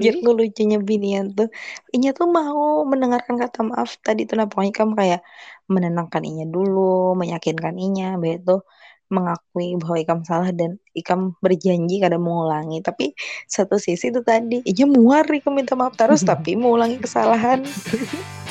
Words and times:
Ih. 0.00 0.22
tuh 0.24 0.34
lucunya 0.36 0.78
binian 0.82 1.26
tuh. 1.32 1.48
Inya 1.94 2.10
tuh 2.16 2.28
mau 2.28 2.84
mendengarkan 2.84 3.36
kata 3.40 3.60
maaf 3.64 3.96
tadi 4.02 4.28
tuh 4.28 4.36
nah 4.38 4.46
pokoknya 4.50 4.74
kamu 4.74 4.92
kayak 4.96 5.20
menenangkan 5.66 6.22
Inya 6.22 6.46
dulu, 6.46 7.14
meyakinkan 7.18 7.74
Inya, 7.78 8.16
habis 8.18 8.42
itu 8.42 8.56
mengakui 9.06 9.78
bahwa 9.78 9.96
Ikam 10.02 10.20
salah 10.26 10.50
dan 10.50 10.82
Ikam 10.94 11.38
berjanji 11.38 12.02
kada 12.02 12.18
mengulangi. 12.18 12.82
Tapi 12.82 13.14
satu 13.46 13.78
sisi 13.78 14.10
itu 14.10 14.20
tadi 14.22 14.62
Inya 14.66 14.86
muar 14.90 15.26
Ikam 15.30 15.54
minta 15.54 15.74
maaf 15.78 15.94
terus 15.94 16.22
tapi 16.30 16.54
mengulangi 16.58 16.98
kesalahan. 17.02 17.62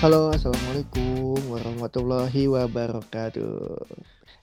Halo, 0.00 0.32
assalamualaikum 0.32 1.36
warahmatullahi 1.52 2.48
wabarakatuh. 2.48 3.84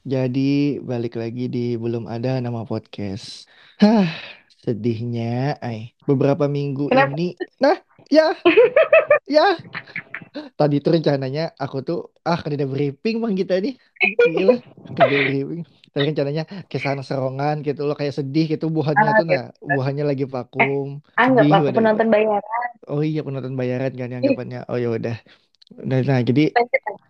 Jadi 0.05 0.77
balik 0.79 1.17
lagi 1.17 1.49
di 1.49 1.73
belum 1.75 2.05
ada 2.05 2.37
nama 2.37 2.63
podcast. 2.63 3.49
Hah, 3.81 4.05
sedihnya, 4.61 5.57
ay. 5.59 5.97
Beberapa 6.05 6.45
minggu 6.47 6.87
Kenapa? 6.87 7.11
ini, 7.13 7.33
nah, 7.57 7.77
ya, 8.07 8.37
ya. 9.27 9.57
Tadi 10.53 10.77
tuh 10.77 10.93
rencananya 10.93 11.57
aku 11.57 11.81
tuh 11.81 11.99
ah 12.21 12.37
kan 12.37 12.53
ada 12.53 12.69
briefing 12.69 13.17
bang 13.17 13.33
kita 13.33 13.57
nih, 13.57 13.73
gila, 14.37 14.61
ada 14.93 15.05
briefing. 15.09 15.65
Tadi 15.89 16.13
rencananya 16.13 16.43
ke 16.69 16.77
sana 16.77 17.01
serongan 17.01 17.65
gitu 17.65 17.89
loh 17.89 17.97
kayak 17.97 18.13
sedih 18.13 18.45
gitu 18.45 18.69
buhannya 18.69 19.01
Ah, 19.01 19.17
tuh 19.17 19.25
gitu. 19.25 19.33
nah 19.33 19.45
buhannya 19.65 20.05
lagi 20.05 20.29
vakum 20.29 21.01
Anggap 21.17 21.41
sedih 21.41 21.57
aku 21.57 21.73
penonton 21.73 22.07
bayaran. 22.13 22.69
oh 22.85 23.01
iya 23.01 23.25
penonton 23.25 23.57
bayaran 23.57 23.89
kan 23.97 24.05
yang 24.05 24.21
anggapannya 24.21 24.61
oh 24.69 24.77
ya 24.77 24.93
udah 24.93 25.17
Nah, 25.75 25.99
nah, 26.07 26.19
jadi 26.23 26.41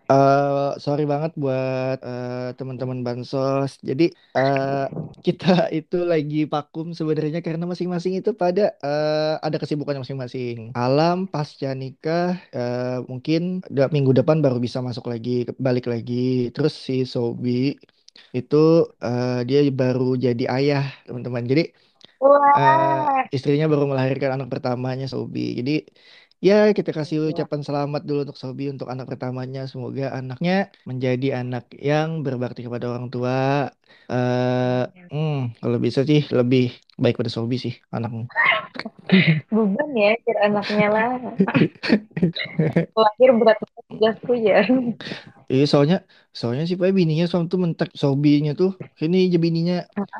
eh 0.08 0.68
sorry 0.80 1.04
banget 1.12 1.32
buat 1.42 1.96
eh, 2.00 2.48
teman-teman 2.58 3.04
bansos. 3.06 3.78
Jadi 3.88 4.04
eh, 4.34 4.86
kita 5.26 5.46
itu 5.78 5.96
lagi 6.02 6.36
vakum 6.52 6.86
sebenarnya 6.98 7.38
karena 7.46 7.64
masing-masing 7.70 8.18
itu 8.18 8.30
pada 8.34 8.74
eh, 8.82 9.34
ada 9.46 9.56
kesibukannya 9.60 10.02
masing-masing. 10.02 10.56
Alam 10.74 11.28
pasca 11.30 11.70
nikah 11.76 12.34
eh, 12.56 12.98
mungkin 13.10 13.62
minggu 13.94 14.12
depan 14.18 14.40
baru 14.44 14.58
bisa 14.58 14.78
masuk 14.82 15.06
lagi, 15.12 15.46
balik 15.60 15.86
lagi. 15.92 16.50
Terus 16.54 16.72
si 16.74 17.04
Sobi 17.14 17.76
itu 18.34 18.56
eh, 19.04 19.40
dia 19.48 19.58
baru 19.70 20.16
jadi 20.24 20.44
ayah, 20.56 20.84
teman-teman. 21.06 21.44
Jadi 21.46 21.62
Wah. 22.20 23.28
istrinya 23.36 23.66
baru 23.72 23.84
melahirkan 23.90 24.30
anak 24.36 24.48
pertamanya 24.52 25.06
Sobi. 25.12 25.40
Jadi 25.58 25.72
ya 26.38 26.70
kita 26.76 26.90
kasih 26.94 27.16
Iya. 27.18 27.44
ucapan 27.44 27.60
selamat 27.66 28.02
dulu 28.08 28.20
untuk 28.26 28.38
Sobi 28.38 28.70
untuk 28.70 28.86
anak 28.92 29.06
pertamanya. 29.10 29.66
Semoga 29.66 30.14
anaknya 30.14 30.70
menjadi 30.88 31.42
anak 31.42 31.64
yang 31.74 32.22
berbakti 32.24 32.60
kepada 32.66 32.86
orang 32.94 33.10
tua. 33.10 33.68
Eh, 34.08 34.84
hmm, 35.12 35.60
kalau 35.60 35.78
bisa 35.82 36.00
sih 36.08 36.24
lebih 36.32 36.72
baik 36.96 37.20
pada 37.20 37.28
Sobi 37.28 37.56
sih 37.60 37.74
anaknya. 37.92 38.24
Beban 39.54 39.90
ya 39.96 40.12
kira 40.22 40.40
anaknya 40.48 40.86
lah. 40.94 41.10
Lahir 42.98 43.30
berat 43.36 43.58
tugasku 43.90 44.32
ya. 44.38 44.62
Iya 45.48 45.64
soalnya 45.64 45.96
soalnya 46.28 46.64
sih 46.68 46.76
pak 46.76 46.92
bininya 46.92 47.24
suam 47.24 47.48
tuh 47.48 47.56
mentek 47.64 47.88
Sobinya 47.96 48.52
tuh 48.52 48.76
ini 49.00 49.16
aja 49.32 49.38
bininya 49.40 49.76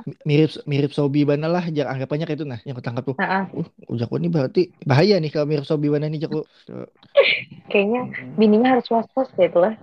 mi- 0.08 0.20
mirip 0.24 0.50
mirip 0.64 0.90
Sobi 0.96 1.20
bana 1.28 1.46
lah 1.52 1.64
jangan 1.68 2.00
anggapannya 2.00 2.24
kayak 2.24 2.38
itu 2.40 2.46
nah 2.48 2.60
yang 2.64 2.76
ketangkap 2.80 3.04
tuh. 3.12 3.16
Nah, 3.20 3.44
Uh, 3.52 3.96
Jago 4.00 4.14
ini 4.16 4.28
berarti 4.32 4.72
bahaya 4.88 5.20
nih 5.20 5.28
kalau 5.28 5.44
mirip 5.44 5.68
Sobi 5.68 5.92
bana 5.92 6.08
nih 6.08 6.24
Jago. 6.24 6.48
kayaknya 7.68 8.08
bininya 8.40 8.68
harus 8.76 8.88
was-was 8.88 9.28
itu 9.36 9.58
lah. 9.60 9.76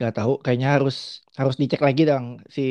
Gak 0.00 0.16
tahu, 0.16 0.40
kayaknya 0.40 0.80
harus 0.80 1.20
harus 1.36 1.60
dicek 1.60 1.84
lagi 1.84 2.08
dong 2.08 2.40
si 2.48 2.64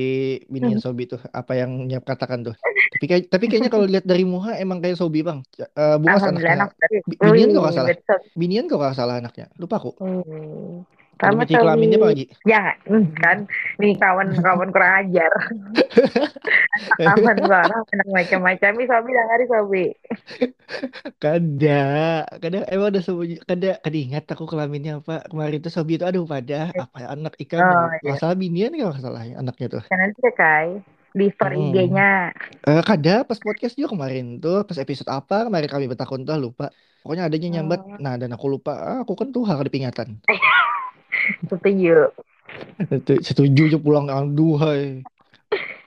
bininya 0.50 0.82
Sobi 0.82 1.06
tuh 1.06 1.22
apa 1.30 1.54
yang 1.62 1.86
nyiap 1.86 2.02
katakan 2.10 2.42
tuh. 2.42 2.58
Tapi 2.90 3.06
kayak 3.06 3.24
tapi 3.30 3.46
kayaknya 3.46 3.70
kalau 3.70 3.86
lihat 3.86 4.02
dari 4.02 4.26
muka 4.26 4.58
emang 4.58 4.82
kayak 4.82 4.98
Sobi 4.98 5.22
bang. 5.22 5.46
Eh 5.62 5.96
buas 6.02 6.18
Alhamdulillah 6.26 6.58
anaknya. 6.58 6.58
anak 6.58 6.72
dari. 6.82 6.98
Bi- 7.06 7.20
Binian 7.22 7.50
kok 7.54 7.70
salah. 7.70 7.90
betul. 7.94 8.20
Binian 8.34 8.66
kok 8.66 8.82
salah 8.98 9.16
anaknya. 9.22 9.46
Lupa 9.62 9.78
aku. 9.78 9.92
Hmm. 10.02 10.82
Ada 11.20 11.36
Sama 11.36 11.44
mati 11.44 11.52
kelaminnya 11.52 11.98
apa 12.00 12.08
lagi? 12.16 12.26
Hmm, 12.88 13.06
kan? 13.20 13.38
Nih 13.76 13.92
kawan-kawan 14.00 14.72
kurang 14.72 14.94
ajar. 15.04 15.32
Aman 17.12 17.38
orang 17.44 17.84
macam-macam. 18.08 18.72
Nih 18.80 18.88
Sobi 18.88 19.10
dengar 19.12 19.42
Sobi. 19.44 19.86
Kada, 21.20 21.82
kada 22.40 22.58
emang 22.72 22.88
ada 22.96 23.02
Sobi, 23.04 23.36
kada 23.44 23.76
kada 23.84 23.98
ingat 24.00 24.24
aku 24.32 24.48
kelaminnya 24.48 25.04
apa 25.04 25.28
kemarin 25.28 25.60
tuh 25.60 25.74
Sobi 25.76 26.00
itu 26.00 26.08
aduh 26.08 26.24
pada 26.24 26.72
apa 26.72 26.98
ya, 27.04 27.08
anak 27.12 27.36
ikan 27.44 27.60
Oh, 27.60 27.92
iya. 28.00 28.16
salah 28.16 28.40
binian 28.40 28.72
gak 28.72 29.04
salah 29.04 29.28
ya, 29.28 29.36
anaknya 29.44 29.68
tuh. 29.68 29.84
Kan 29.92 30.00
nanti 30.00 30.24
deh, 30.24 30.32
Kai. 30.32 30.80
Di 31.10 31.26
story 31.36 31.58
Hmm. 31.58 31.74
IG-nya. 31.74 32.12
Eh, 32.64 32.82
kada 32.86 33.26
pas 33.26 33.36
podcast 33.36 33.76
juga 33.76 33.92
kemarin 33.92 34.38
tuh 34.40 34.62
pas 34.64 34.78
episode 34.78 35.10
apa 35.10 35.50
kemarin 35.50 35.68
kami 35.68 35.86
bertakun 35.90 36.24
tuh 36.24 36.38
lupa. 36.40 36.70
Pokoknya 37.02 37.28
adanya 37.28 37.60
nyambat. 37.60 37.82
Oh. 37.82 37.98
Nah 37.98 38.14
dan 38.16 38.30
aku 38.32 38.46
lupa. 38.46 38.76
Ah, 38.78 38.98
aku 39.02 39.18
kan 39.18 39.34
tuh 39.34 39.44
ada 39.44 39.66
peringatan. 39.66 40.22
Setuju. 41.50 42.10
Setuju 43.28 43.62
aja 43.70 43.78
pulang 43.80 44.08
ang 44.10 44.34
duhai. 44.38 45.04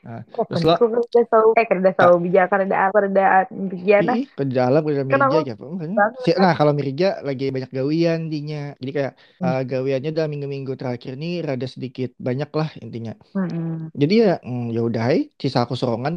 Nah, 0.02 0.20
terus 0.50 0.66
Aku 0.66 0.84
udah 0.90 1.24
tahu. 1.30 1.48
Eh, 1.54 1.66
kerja 1.70 1.90
tahu 1.94 2.14
bijak, 2.26 2.46
kerja 2.50 2.76
apa, 2.90 2.96
kerja 3.06 3.24
bijana. 3.70 4.12
ih 4.18 4.26
ke 4.34 4.44
dalam 4.50 4.82
ke 4.82 4.92
Kenapa? 5.06 5.38
Mirja 5.38 5.52
apa 5.54 5.64
Si- 6.26 6.38
Nah 6.42 6.52
kalau 6.58 6.72
Mirja 6.74 7.06
lagi 7.22 7.44
banyak 7.54 7.70
gawian 7.70 8.18
intinya. 8.26 8.74
Jadi 8.82 8.90
kayak 8.96 9.12
Hmm. 9.38 9.46
eh, 9.46 9.60
gawiannya 9.70 10.10
dalam 10.16 10.30
minggu-minggu 10.34 10.72
terakhir 10.80 11.12
nih 11.22 11.32
rada 11.46 11.66
sedikit 11.74 12.10
banyak 12.18 12.50
lah 12.58 12.68
intinya. 12.82 13.12
Hmm. 13.34 13.94
Jadi 14.00 14.14
ya 14.26 14.32
mm, 14.42 14.64
ya 14.74 14.80
udah 14.88 15.02
sisa 15.42 15.58
aku 15.64 15.74
sorongan 15.80 16.14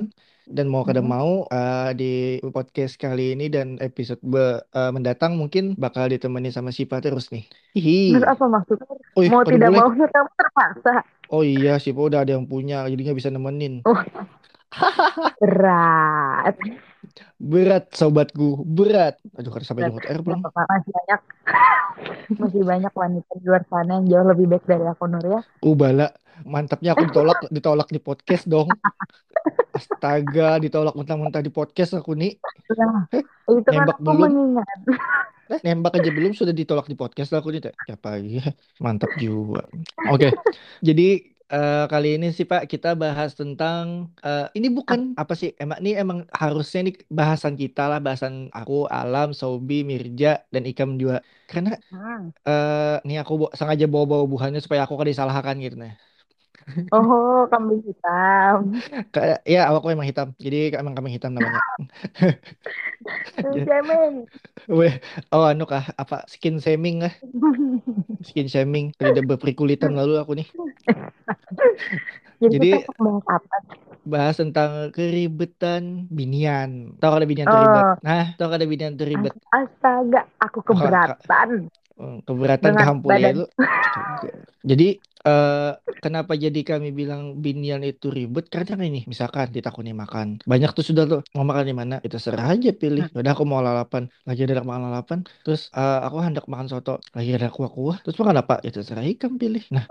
dan 0.47 0.66
mau 0.67 0.81
kada 0.81 1.01
Hmm. 1.01 1.09
mau 1.09 1.31
eh, 1.47 1.89
di 1.94 2.11
podcast 2.45 2.95
kali 2.95 3.33
ini 3.33 3.50
dan 3.50 3.75
episode 3.79 4.22
be- 4.22 4.61
eh, 4.63 4.91
mendatang 4.91 5.35
mungkin 5.35 5.73
bakal 5.75 6.06
ditemani 6.06 6.50
sama 6.50 6.69
Sipa 6.69 7.01
terus 7.01 7.29
nih. 7.29 7.45
Hihi. 7.73 8.13
Menurut 8.13 8.29
apa 8.29 8.45
maksudnya? 8.47 8.88
Oh, 9.13 9.22
ih, 9.22 9.29
Mau 9.29 9.44
tidak 9.44 9.69
boleh. 9.69 9.79
mau 9.81 9.89
kamu 10.16 10.29
terpaksa. 10.34 10.94
Oh 11.28 11.41
iya, 11.41 11.78
Sipa 11.78 12.01
udah 12.01 12.22
ada 12.22 12.38
yang 12.38 12.45
punya, 12.45 12.85
jadinya 12.85 13.13
bisa 13.13 13.29
nemenin. 13.29 13.81
Oh, 13.84 13.97
berat. 15.41 16.53
Berat 17.35 17.91
sobatku, 17.91 18.63
berat. 18.63 19.19
Aduh, 19.35 19.51
kada 19.51 19.65
sampai 19.67 19.87
jemput 19.87 20.07
air 20.07 20.19
apa-apa, 20.19 20.61
masih 20.67 20.91
banyak. 20.91 21.21
Masih 22.41 22.63
banyak 22.67 22.91
wanita 22.91 23.31
di 23.39 23.45
luar 23.47 23.63
sana 23.71 24.01
yang 24.01 24.05
jauh 24.11 24.27
lebih 24.27 24.45
baik 24.51 24.65
dari 24.67 24.83
aku, 24.83 25.05
Nur 25.07 25.23
ya. 25.23 25.39
Uh, 25.63 25.75
bala. 25.77 26.11
Mantapnya 26.43 26.91
aku 26.91 27.07
ditolak, 27.07 27.39
ditolak 27.47 27.87
di 27.87 27.99
podcast 28.03 28.43
dong. 28.51 28.67
Astaga, 29.71 30.59
ditolak 30.59 30.91
mentah-mentah 30.91 31.39
di 31.39 31.51
podcast 31.53 31.95
aku 31.95 32.11
nih. 32.19 32.35
Nah, 32.75 33.07
itu 33.13 33.61
kan 33.63 33.87
Nembak 33.87 33.95
aku 33.95 34.03
belum? 34.03 34.19
mengingat. 34.27 34.67
Eh, 35.45 35.59
nembak 35.61 35.93
aja 36.01 36.09
belum 36.09 36.33
sudah 36.33 36.51
ditolak 36.51 36.89
di 36.89 36.97
podcast 36.97 37.31
aku 37.31 37.53
nih. 37.55 37.71
Siapa 37.85 38.17
lagi? 38.17 38.41
Mantap 38.83 39.13
juga. 39.15 39.63
Oke. 40.11 40.33
Jadi 40.83 41.34
eh, 41.53 41.75
kali 41.91 42.07
ini 42.16 42.25
sih 42.38 42.45
Pak 42.51 42.61
kita 42.72 42.88
bahas 43.03 43.29
tentang 43.39 43.85
eh, 44.25 44.41
ini 44.57 44.67
bukan 44.78 45.00
apa 45.22 45.33
sih? 45.41 45.50
Emang 45.61 45.78
ini 45.81 45.89
emang 46.03 46.19
harusnya 46.41 46.79
nih 46.85 46.94
bahasan 47.19 47.53
kita 47.61 47.81
lah, 47.91 48.00
bahasan 48.06 48.33
aku, 48.57 48.73
Alam, 48.97 49.28
Sobi, 49.41 49.73
Mirja 49.91 50.28
dan 50.53 50.63
Ikam 50.69 50.89
juga. 51.01 51.16
Karena 51.50 51.69
Hmm. 51.91 52.29
eh 52.47 52.95
nih 53.07 53.17
aku 53.23 53.34
bo- 53.41 53.53
sengaja 53.59 53.85
bawa-bawa 53.94 54.25
buhannya 54.34 54.59
supaya 54.66 54.81
aku 54.85 54.95
kada 55.00 55.11
disalahkan 55.13 55.55
gitu 55.66 55.75
nah. 55.84 55.94
Oh, 56.93 57.45
kambing 57.51 57.81
hitam. 57.85 58.57
Kayak 59.13 59.37
ya 59.53 59.59
aku 59.69 59.87
emang 59.93 60.07
hitam. 60.09 60.27
Jadi 60.45 60.57
emang 60.81 60.93
kami 60.97 61.09
hitam 61.15 61.31
namanya. 61.37 61.61
Jamin. 63.66 64.28
Weh, 64.69 64.93
oh 65.34 65.43
anu 65.45 65.63
kah 65.72 65.85
apa 66.01 66.16
skin 66.34 66.55
shaming 66.63 66.95
lah, 67.05 67.13
skin 68.28 68.47
shaming. 68.53 68.85
Tidak 68.99 69.23
berperikulitan 69.29 69.91
lalu 69.99 70.13
aku 70.22 70.31
nih. 70.40 70.47
Jadi, 72.41 72.53
Jadi 72.53 72.67
bahas 72.99 73.25
apa? 73.31 73.57
bahas 74.05 74.35
tentang 74.41 74.72
keribetan 74.95 75.84
binian. 76.17 76.69
Tahu 77.01 77.09
kada 77.16 77.25
binian 77.29 77.49
Oh. 77.49 77.57
ribet? 77.57 77.85
Nah, 78.05 78.23
tahu 78.37 78.47
kada 78.53 78.66
binian 78.72 78.93
tuh 78.99 79.07
ribet? 79.11 79.34
Astaga, 79.49 80.22
aku 80.43 80.59
keberatan. 80.67 81.49
Hmm, 81.95 82.19
Keberatan 82.27 82.75
Dengan 82.75 82.81
kehampur 82.83 83.09
ya 83.15 83.29
lu. 83.31 83.45
Jadi 84.65 84.87
eh 85.25 85.71
kenapa 86.03 86.37
jadi 86.37 86.61
kami 86.61 86.93
bilang 86.93 87.39
binian 87.41 87.81
itu 87.81 88.13
ribet? 88.13 88.45
Karena 88.51 88.83
ini 88.85 89.07
misalkan 89.09 89.49
ditakuni 89.49 89.95
makan. 89.95 90.37
Banyak 90.45 90.75
tuh 90.75 90.85
sudah 90.85 91.03
tuh 91.09 91.21
mau 91.33 91.47
makan 91.47 91.65
di 91.65 91.75
mana? 91.75 91.95
Kita 92.03 92.19
serah 92.21 92.51
aja 92.53 92.69
pilih. 92.75 93.09
Udah 93.15 93.31
aku 93.33 93.47
mau 93.47 93.63
lalapan. 93.63 94.05
Lagi 94.27 94.45
ada 94.45 94.61
makan 94.61 94.83
lalapan. 94.91 95.19
Terus 95.41 95.71
eh, 95.73 95.99
aku 96.05 96.21
hendak 96.21 96.45
makan 96.51 96.67
soto. 96.69 97.01
Lagi 97.15 97.31
ada 97.33 97.47
kuah-kuah. 97.49 98.03
Terus 98.03 98.17
makan 98.21 98.37
apa? 98.43 98.55
Ya 98.61 98.69
terserah 98.75 99.05
ikam 99.07 99.39
pilih. 99.41 99.63
Nah, 99.73 99.87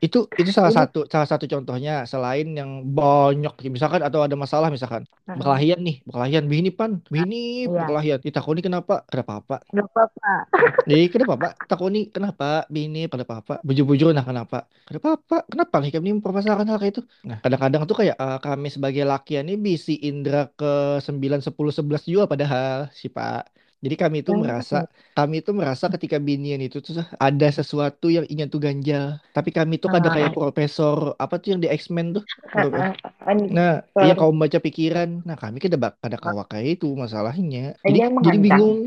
Itu 0.00 0.28
itu 0.36 0.50
salah 0.52 0.68
Jadi 0.70 0.78
satu 0.92 1.00
salah 1.08 1.28
satu 1.28 1.44
contohnya 1.48 2.04
selain 2.04 2.46
yang 2.52 2.84
banyak 2.84 3.52
misalkan 3.72 4.04
atau 4.04 4.20
ada 4.20 4.36
masalah 4.36 4.68
misalkan. 4.68 5.08
Berkelahian 5.24 5.80
nih 5.80 6.04
berkelahian. 6.04 6.44
Bini 6.46 6.68
pan 6.68 7.00
bini 7.08 7.64
Iya, 7.64 7.72
berkelahian. 7.72 8.18
Ditakoni 8.20 8.60
kenapa? 8.60 9.02
Kenapa 9.08 9.32
apa 9.40 9.56
nggak 9.72 9.88
apa-apa. 9.88 10.32
jadi 10.90 11.04
kenapa 11.08 11.34
pak? 11.40 11.52
Takoni 11.64 11.98
kenapa? 12.12 12.68
Bini 12.68 13.08
pada 13.08 13.24
apa 13.24 13.54
bujur-bujur 13.64 14.12
nah 14.12 14.24
kenapa? 14.24 14.68
Kenapa 14.84 15.08
apa 15.16 15.36
kenapa 15.48 15.74
nih? 15.80 15.90
Kami 15.96 16.08
mempermasalahkan 16.20 16.66
hal 16.68 16.78
kayak 16.78 16.92
itu. 16.98 17.02
Nah 17.24 17.38
kadang-kadang 17.40 17.82
tuh 17.88 17.96
kayak 17.96 18.16
eh, 18.20 18.38
kami 18.44 18.68
sebagai 18.68 19.04
laki 19.08 19.40
ini 19.40 19.56
bisi 19.56 19.96
indra 20.04 20.52
ke 20.52 21.00
9 21.00 21.40
10 21.40 21.52
11 21.56 22.04
juga 22.12 22.24
padahal 22.28 22.92
si 22.92 23.08
pak 23.08 23.48
jadi 23.84 23.94
kami 24.02 24.16
itu 24.22 24.30
Hmm. 24.30 24.42
merasa 24.42 24.76
kami 25.16 25.34
itu 25.40 25.50
merasa 25.60 25.84
ketika 25.94 26.16
binian 26.28 26.60
itu 26.66 26.76
tuh 26.86 26.94
ada 27.26 27.46
sesuatu 27.58 28.06
yang 28.16 28.26
ingin 28.32 28.48
tuh 28.54 28.60
ganjal 28.66 29.04
tapi 29.36 29.50
kami 29.56 29.74
tuh 29.82 29.90
kada 29.94 30.08
kayak 30.14 30.30
Nah, 30.30 30.36
profesor 30.36 30.96
apa 31.22 31.34
tuh 31.42 31.48
yang 31.52 31.60
di 31.64 31.68
X-Men 31.80 32.06
tuh 32.16 32.24
heeh. 32.54 32.90
Ini, 33.30 33.46
Nah, 33.56 33.68
iya 34.02 34.12
kau 34.18 34.30
membaca 34.34 34.58
pikiran. 34.66 35.08
Nah, 35.28 35.36
kami 35.42 35.56
kada 35.62 36.16
kawak 36.24 36.46
kayak 36.52 36.66
itu 36.82 36.86
masalahnya. 37.02 37.58
Jadi 37.86 37.98
Dia 37.98 38.06
jadi 38.24 38.36
mengancam. 38.40 38.42
bingung. 38.44 38.78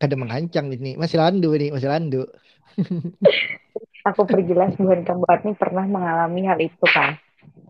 Kada 0.00 0.14
mengancang 0.22 0.66
ini. 0.76 0.88
Masih 1.00 1.18
landu 1.22 1.48
nih, 1.60 1.68
masih 1.74 1.88
landu. 1.92 2.16
Aku 4.08 4.22
perjelas 4.28 4.72
bukan 4.80 5.00
kamu 5.08 5.24
nih 5.44 5.54
pernah 5.56 5.84
mengalami 5.88 6.40
hal 6.48 6.58
itu 6.60 6.86
kan? 6.96 7.16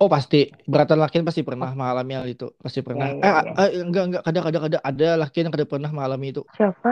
Oh 0.03 0.09
pasti, 0.11 0.51
beratan 0.67 0.99
laki 0.99 1.23
pasti 1.23 1.43
pernah 1.47 1.69
Oh, 1.69 1.75
mengalami 1.79 2.13
hal 2.19 2.27
itu. 2.27 2.45
Pasti 2.65 2.81
ya, 2.89 2.89
pernah. 2.89 3.15
ya, 3.23 3.25
Eh, 3.25 3.31
ah, 3.31 3.45
ya. 3.47 3.53
ah, 3.55 3.69
enggak 3.71 4.03
enggak 4.11 4.23
kada 4.27 4.39
kada 4.47 4.59
kada 4.65 4.79
ada 4.91 5.07
laki 5.23 5.37
yang 5.47 5.53
kada 5.55 5.67
pernah 5.71 5.91
mengalami 5.95 6.27
itu. 6.35 6.43
Siapa? 6.57 6.91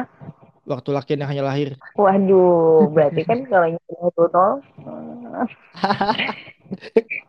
Waktu 0.70 0.88
laki 0.94 1.10
yang 1.18 1.30
hanya 1.30 1.44
lahir. 1.50 1.68
Waduh, 2.02 2.88
berarti 2.94 3.20
kan 3.28 3.38
kalau 3.50 3.66
yang 3.72 3.80
itu 4.08 4.22
tol. 4.34 4.52
eh, 6.18 6.32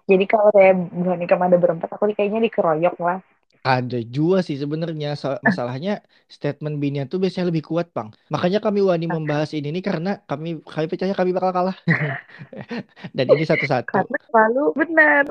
Jadi 0.09 0.25
kalau 0.31 0.50
saya 0.55 0.71
bukan 0.75 1.17
nikah 1.21 1.39
ada 1.39 1.57
berempat, 1.63 1.89
aku 1.95 2.03
kayaknya 2.17 2.39
dikeroyok 2.47 2.95
lah. 2.99 3.17
Ada 3.63 4.04
juga 4.04 4.44
sih 4.44 4.60
sebenarnya 4.60 5.15
So- 5.15 5.39
masalahnya 5.39 6.04
statement 6.27 6.75
binian 6.83 7.07
tuh 7.07 7.15
biasanya 7.24 7.48
lebih 7.48 7.63
kuat, 7.63 7.88
Bang. 7.95 8.12
Makanya 8.27 8.60
kami 8.60 8.83
wani 8.83 9.07
membahas 9.07 9.56
ini 9.56 9.71
nih 9.71 9.83
karena 9.88 10.19
kami 10.27 10.60
kami 10.68 10.86
percaya 10.92 11.15
kami 11.15 11.31
bakal 11.31 11.51
kalah. 11.56 11.77
Dan 13.15 13.25
ini 13.31 13.48
satu-satu. 13.48 13.88
Karena 14.04 14.19
selalu 14.27 14.63
benar. 14.75 15.25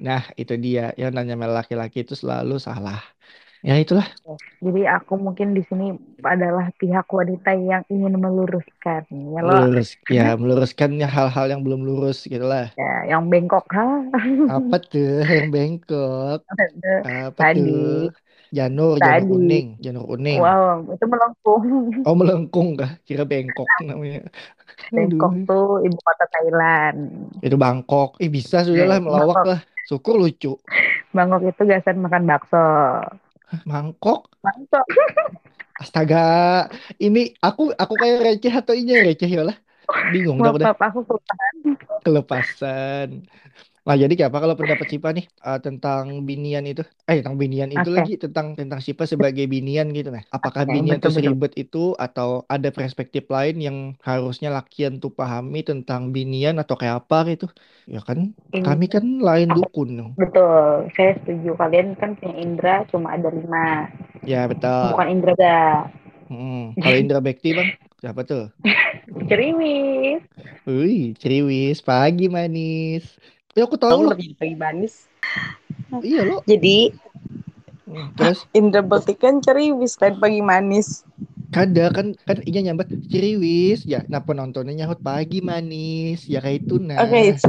Nah, 0.00 0.22
itu 0.40 0.54
dia 0.56 0.96
yang 0.96 1.12
namanya 1.12 1.60
laki-laki 1.60 2.08
itu 2.08 2.16
selalu 2.16 2.56
salah. 2.56 3.04
Ya 3.64 3.80
itulah, 3.80 4.06
Jadi 4.64 4.80
aku 4.88 5.12
mungkin 5.20 5.48
di 5.56 5.62
sini 5.68 5.86
adalah 6.24 6.66
pihak 6.80 7.06
wanita 7.18 7.50
yang 7.70 7.82
ingin 7.92 8.14
meluruskan. 8.18 9.02
Ya 9.34 9.40
melurus 9.48 9.88
ya 10.16 10.24
meluruskan 10.40 10.90
hal-hal 11.16 11.46
yang 11.52 11.60
belum 11.66 11.80
lurus 11.88 12.18
gitu 12.32 12.46
lah. 12.52 12.66
ya, 12.78 12.84
yang 13.10 13.22
bengkok 13.30 13.64
ha 13.74 13.84
Apa 14.54 14.74
tuh 14.90 15.06
yang 15.36 15.46
bengkok? 15.54 16.38
Apa 17.06 17.42
tuh? 17.54 17.72
tadi 18.56 18.56
Janur, 18.56 18.94
janur 19.02 19.24
tadi 19.28 19.28
kuning, 19.30 19.66
janur 19.84 20.04
kuning. 20.10 20.42
wow 20.42 20.74
itu 20.94 21.04
melengkung 21.12 21.64
Oh, 22.06 22.14
melengkung 22.20 22.68
kah? 22.80 22.90
Kira 23.06 23.22
bengkok 23.30 23.70
namanya. 23.88 24.18
bengkok 24.92 25.32
Aduh, 25.32 25.46
tuh 25.46 25.64
ibu 25.86 25.98
kota 26.06 26.24
Thailand 26.32 26.98
itu 27.44 27.56
Bangkok. 27.64 28.08
Eh 28.22 28.30
bisa 28.36 28.56
sudah 28.68 28.84
lah 28.90 28.98
melawak 29.04 29.40
lah. 29.50 29.60
Syukur 29.88 30.14
lucu. 30.22 30.48
Bangkok 31.14 31.42
itu 31.46 31.62
gasan 31.70 32.02
makan 32.04 32.22
bakso 32.26 32.58
Mangkok. 33.68 34.32
bakso 34.42 34.80
Astaga, 35.82 36.24
ini 37.02 37.34
aku 37.42 37.74
aku 37.74 37.94
kayak 37.98 38.22
receh 38.22 38.54
atau 38.54 38.78
ini 38.78 38.94
receh 38.94 39.26
ya 39.26 39.42
lah. 39.42 39.56
Bingung 40.14 40.38
dah 40.38 40.54
maaf 40.54 40.58
udah 40.62 40.66
maaf 40.70 40.94
aku 40.94 41.00
kelupaan 41.02 41.54
kelepasan. 42.06 43.08
Nah, 43.84 43.96
jadi 44.02 44.12
kayak 44.16 44.30
apa 44.32 44.40
kalau 44.44 44.56
pendapat 44.60 44.86
Sipa 44.88 45.08
nih 45.16 45.24
eh, 45.48 45.58
tentang 45.66 46.04
binian 46.28 46.64
itu? 46.70 46.80
Eh, 47.08 47.20
tentang 47.20 47.36
binian 47.42 47.68
itu 47.76 47.88
oke 47.88 47.96
lagi 47.96 48.16
tentang 48.24 48.46
tentang 48.58 48.80
Sipa 48.86 49.04
sebagai 49.12 49.44
binian 49.54 49.86
gitu 49.96 50.08
nah. 50.14 50.24
Apakah 50.36 50.64
oke 50.64 50.72
binian 50.74 50.98
itu 51.00 51.10
betul 51.12 51.12
seribet 51.12 51.52
itu 51.62 51.78
atau 52.04 52.28
ada 52.54 52.68
perspektif 52.78 53.28
lain 53.34 53.54
yang 53.66 53.76
harusnya 54.08 54.48
lakian 54.56 54.92
tuh 55.02 55.12
pahami 55.18 55.60
tentang 55.68 56.02
binian 56.16 56.56
atau 56.62 56.74
kayak 56.80 56.96
apa 57.04 57.16
gitu? 57.36 57.44
Ya 57.94 58.00
kan, 58.08 58.18
ini 58.56 58.62
kami 58.64 58.84
kan 58.94 59.04
lain 59.28 59.48
dukun. 59.56 59.90
betul 60.14 60.86
saya 60.94 61.12
setuju 61.20 61.58
kalian 61.58 61.98
kan 61.98 62.14
punya 62.14 62.34
indera 62.38 62.74
cuma 62.86 63.08
ada 63.18 63.28
lima 63.34 63.90
Ya 64.22 64.48
betul. 64.48 64.94
bukan 64.94 65.06
indera 65.10 65.34
ada 65.36 65.56
Hmm. 66.28 66.76
Kalau 66.80 66.96
Indra 67.00 67.18
Bekti 67.26 67.48
bang, 67.58 67.68
siapa 68.00 68.20
tuh? 68.30 68.42
cerimis 69.28 70.22
Wih, 70.66 71.14
ceriwis, 71.20 71.76
pagi 71.88 72.24
manis. 72.36 73.04
Ya 73.56 73.62
aku 73.66 73.76
tahu 73.82 74.00
kamu 74.00 74.02
lebih 74.10 74.28
pagi 74.38 74.56
manis. 74.62 74.94
Iya 76.06 76.20
loh. 76.28 76.40
jadi 76.48 76.92
Hmm, 77.86 78.12
Terus? 78.16 78.48
Indra 78.58 78.80
Bekti 78.90 79.14
kan 79.22 79.34
cerimis 79.44 79.94
lain 80.00 80.14
pagi 80.22 80.40
manis. 80.40 80.88
Kada 81.54 81.82
kan 81.96 82.06
kan 82.28 82.38
iya 82.50 82.58
nyambat 82.66 82.88
ciriwis 83.12 83.78
ya 83.92 83.98
nah 84.12 84.20
penontonnya 84.26 84.72
nyahut 84.78 85.00
pagi 85.08 85.36
manis? 85.50 86.18
Ya 86.32 86.38
kayak 86.44 86.56
itu 86.66 86.74
nah. 86.88 87.02
Oke, 87.02 87.18
itu. 87.30 87.48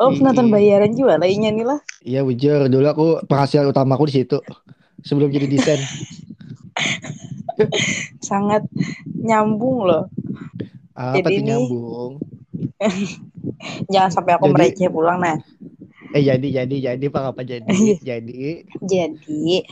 Oh, 0.00 0.10
penonton 0.16 0.46
Ih, 0.46 0.54
bayaran 0.54 0.92
juga 0.98 1.14
lainnya 1.20 1.50
nih 1.56 1.66
lah. 1.70 1.80
iya 2.08 2.18
wajar 2.28 2.58
dulu 2.72 2.86
aku 2.92 3.04
penghasilan 3.28 3.66
utamaku 3.72 4.02
di 4.08 4.14
situ 4.18 4.34
sebelum 5.08 5.28
jadi 5.36 5.46
desain. 5.54 5.82
Sangat 8.22 8.62
nyambung 9.22 9.86
loh. 9.88 10.04
apa 10.94 11.28
Jadi 11.28 11.34
tuh 11.34 11.42
nyambung 11.46 12.12
jangan 13.92 14.10
sampai 14.10 14.32
aku 14.36 14.46
jadi 14.50 14.54
mereceh 14.54 14.88
pulang 14.90 15.18
nah. 15.20 15.38
eh 16.14 16.22
jadi 16.22 16.62
jadi 16.62 16.76
jadi 16.94 17.04
pak 17.10 17.22
apa 17.34 17.42
jadi 17.42 17.66
jadi 18.14 18.62
Jadi, 18.84 19.66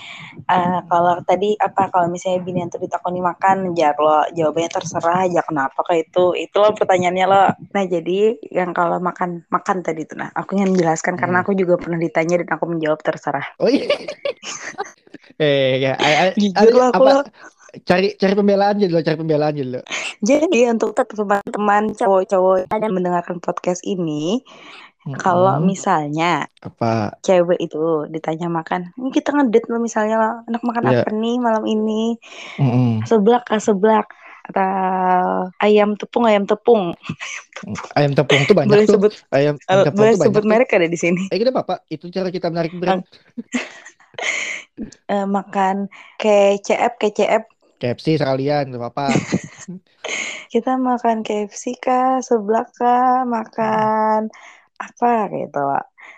eh, 0.48 0.78
kalau 0.90 1.14
tadi 1.22 1.54
apa 1.54 1.86
kalau 1.92 2.10
misalnya 2.10 2.42
bini 2.42 2.66
tuh 2.66 2.82
ditakoni 2.82 3.22
makan, 3.22 3.78
jar 3.78 3.94
lo 4.00 4.26
jawabannya 4.34 4.70
terserah 4.72 5.28
aja 5.28 5.44
kenapa 5.46 5.78
kayak 5.86 6.10
itu. 6.10 6.34
Itu 6.34 6.56
lo 6.58 6.74
pertanyaannya 6.74 7.26
lo. 7.30 7.44
Nah, 7.76 7.84
jadi 7.86 8.42
yang 8.50 8.74
kalau 8.74 8.98
makan 8.98 9.46
makan 9.54 9.86
tadi 9.86 10.02
tuh 10.02 10.18
nah, 10.18 10.34
aku 10.34 10.58
ingin 10.58 10.74
menjelaskan 10.74 11.14
karena 11.14 11.42
hmm. 11.42 11.44
aku 11.46 11.52
juga 11.54 11.74
pernah 11.78 11.98
ditanya 12.00 12.42
dan 12.42 12.50
aku 12.58 12.64
menjawab 12.66 12.98
terserah. 13.04 13.46
oh 13.62 13.70
iya 13.70 13.86
eh 15.42 15.78
ya 15.78 15.92
aku 16.58 16.78
apa 16.82 16.98
lo. 16.98 17.22
Cari 17.88 18.12
cari 18.20 18.34
pembelaan 18.36 18.76
dulu 18.76 19.00
cari 19.00 19.16
pembelaan 19.16 19.54
dulu 19.56 19.80
Jadi 20.28 20.70
untuk 20.70 20.94
teman-teman 20.94 21.98
cowok-cowok 21.98 22.70
yang 22.70 22.94
mendengarkan 22.94 23.42
podcast 23.42 23.82
ini, 23.82 24.38
kalau 25.18 25.58
Mm-mm. 25.58 25.66
misalnya 25.66 26.46
apa 26.62 27.18
cewek 27.26 27.58
itu 27.58 28.06
ditanya 28.06 28.46
makan, 28.46 28.94
ini 28.94 29.10
kita 29.10 29.34
ngedate 29.34 29.66
lo 29.66 29.82
misalnya 29.82 30.14
lo, 30.14 30.30
anak 30.46 30.62
makan 30.62 30.84
ya 30.86 31.02
apa 31.02 31.10
nih 31.10 31.36
malam 31.42 31.64
ini? 31.66 32.14
mm-mm. 32.60 33.02
Seblak 33.02 33.50
kah 33.50 33.58
seblak? 33.58 34.06
Atau 34.42 35.50
ayam 35.62 35.94
tepung 35.94 36.26
ayam 36.26 36.46
tepung? 36.46 36.94
ayam 37.94 38.12
tepung 38.14 38.42
tuh 38.46 38.54
banyak 38.54 38.70
Boleh 38.70 38.86
tuh 38.86 38.94
sebut 38.98 39.12
ayam 39.30 39.54
ayam 39.66 39.82
eh, 39.82 39.84
tepung 39.86 39.98
boleh 39.98 40.14
tuh 40.14 40.22
sebut 40.30 40.42
tuh 40.42 40.50
merek 40.50 40.70
ada 40.74 40.86
di 40.86 40.98
sini. 40.98 41.22
eh 41.30 41.38
kita 41.38 41.50
apa 41.54 41.82
itu 41.90 42.06
cara 42.10 42.28
kita 42.30 42.46
menarik 42.50 42.74
brand 42.78 43.02
Eh, 45.08 45.26
makan 45.28 45.86
KCF 46.16 46.96
KCF 46.96 47.44
KFC 47.82 48.22
sekalian 48.22 48.70
gak 48.70 48.78
apa-apa 48.78 49.10
kita 50.52 50.76
makan 50.76 51.24
KFC 51.24 51.80
kah 51.80 52.20
seblak 52.20 52.70
kah 52.76 53.24
makan 53.24 54.28
apa 54.76 55.30
gitu. 55.32 55.64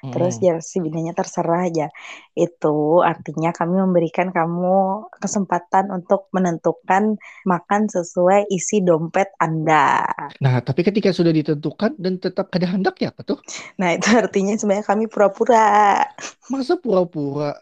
Terus 0.04 0.37
ya 0.40 0.61
si 0.61 0.85
bininya 0.85 1.16
terserah 1.16 1.64
aja. 1.64 1.88
Itu 2.37 3.00
artinya 3.00 3.56
kami 3.56 3.80
memberikan 3.80 4.35
kamu 4.35 5.09
kesempatan 5.16 5.88
untuk 5.88 6.28
menentukan 6.35 7.16
makan 7.49 7.88
sesuai 7.88 8.49
isi 8.52 8.85
dompet 8.85 9.33
Anda. 9.40 10.04
Nah, 10.44 10.61
tapi 10.61 10.85
ketika 10.85 11.09
sudah 11.09 11.33
ditentukan 11.33 11.97
dan 11.97 12.21
tetap 12.21 12.52
ada 12.52 12.76
hendak 12.76 13.00
ya 13.00 13.16
apa 13.16 13.25
tuh? 13.25 13.38
Nah, 13.80 13.97
itu 13.97 14.12
artinya 14.12 14.52
sebenarnya 14.56 14.85
kami 14.85 15.09
pura-pura. 15.09 16.04
Masa 16.52 16.76
pura-pura? 16.76 17.56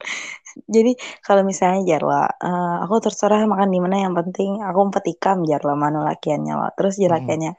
Jadi 0.74 0.90
kalau 1.26 1.42
misalnya 1.50 1.80
Jarla, 1.90 2.16
eh, 2.44 2.74
aku 2.84 2.94
terserah 3.04 3.40
makan 3.52 3.68
di 3.74 3.78
mana 3.84 3.96
yang 4.04 4.14
penting 4.18 4.50
aku 4.68 4.78
empat 4.88 5.04
ikam 5.12 5.36
Jarla 5.50 5.72
mana 5.84 5.98
lakiannya 6.08 6.52
lo. 6.60 6.64
Terus 6.76 6.94
Mm-mm. 7.06 7.12
lakiannya 7.14 7.50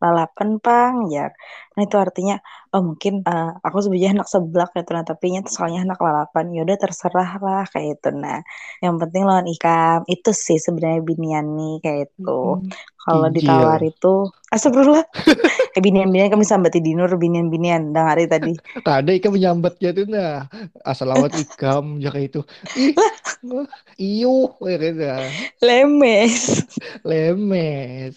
lalapan 0.00 0.56
pang 0.58 1.06
Jar. 1.12 1.30
Nah 1.76 1.82
itu 1.86 1.96
artinya 2.00 2.36
oh 2.72 2.82
mungkin 2.82 3.20
eh, 3.24 3.50
aku 3.60 3.76
sebenarnya 3.84 4.10
anak 4.20 4.28
seblak 4.32 4.70
gitu 4.72 4.90
nah 4.96 5.04
tapi 5.04 5.36
nya 5.36 5.40
soalnya 5.44 5.84
anak 5.86 6.00
lalapan. 6.00 6.56
Yaudah 6.56 6.76
terserah 6.80 7.30
lah 7.38 7.64
kayak 7.68 8.00
itu. 8.00 8.08
Nah 8.16 8.40
yang 8.80 8.96
penting 8.96 9.22
lawan 9.28 9.46
ikam 9.46 10.02
itu 10.08 10.30
sih 10.32 10.56
sebenarnya 10.56 11.04
binian 11.04 11.46
nih 11.54 11.74
kayak 11.84 12.00
itu. 12.10 12.40
Mm-mm. 12.64 12.72
Kalau 13.00 13.28
ditawar 13.32 13.80
itu 13.80 14.28
astagfirullah. 14.52 15.06
eh 15.76 15.80
binian-binian 15.80 16.28
kami 16.28 16.44
sambati 16.44 16.84
dinur 16.84 17.08
binian-binian 17.16 17.96
dang 17.96 18.12
hari 18.12 18.28
tadi. 18.28 18.52
Kada 18.84 19.10
ikan 19.16 19.32
menyambatnya 19.32 19.90
tuh 19.96 20.04
nah. 20.04 20.44
Asal 20.84 21.08
lawat 21.08 21.32
ikam 21.40 21.96
ya 21.96 22.12
kayak 22.12 22.36
itu. 22.36 22.40
Ih, 22.76 22.92
iyo 23.96 24.52
ya 24.60 24.76
kan 24.76 24.94
nah. 25.00 25.24
Lemes. 25.64 26.68
Lemes. 27.08 28.16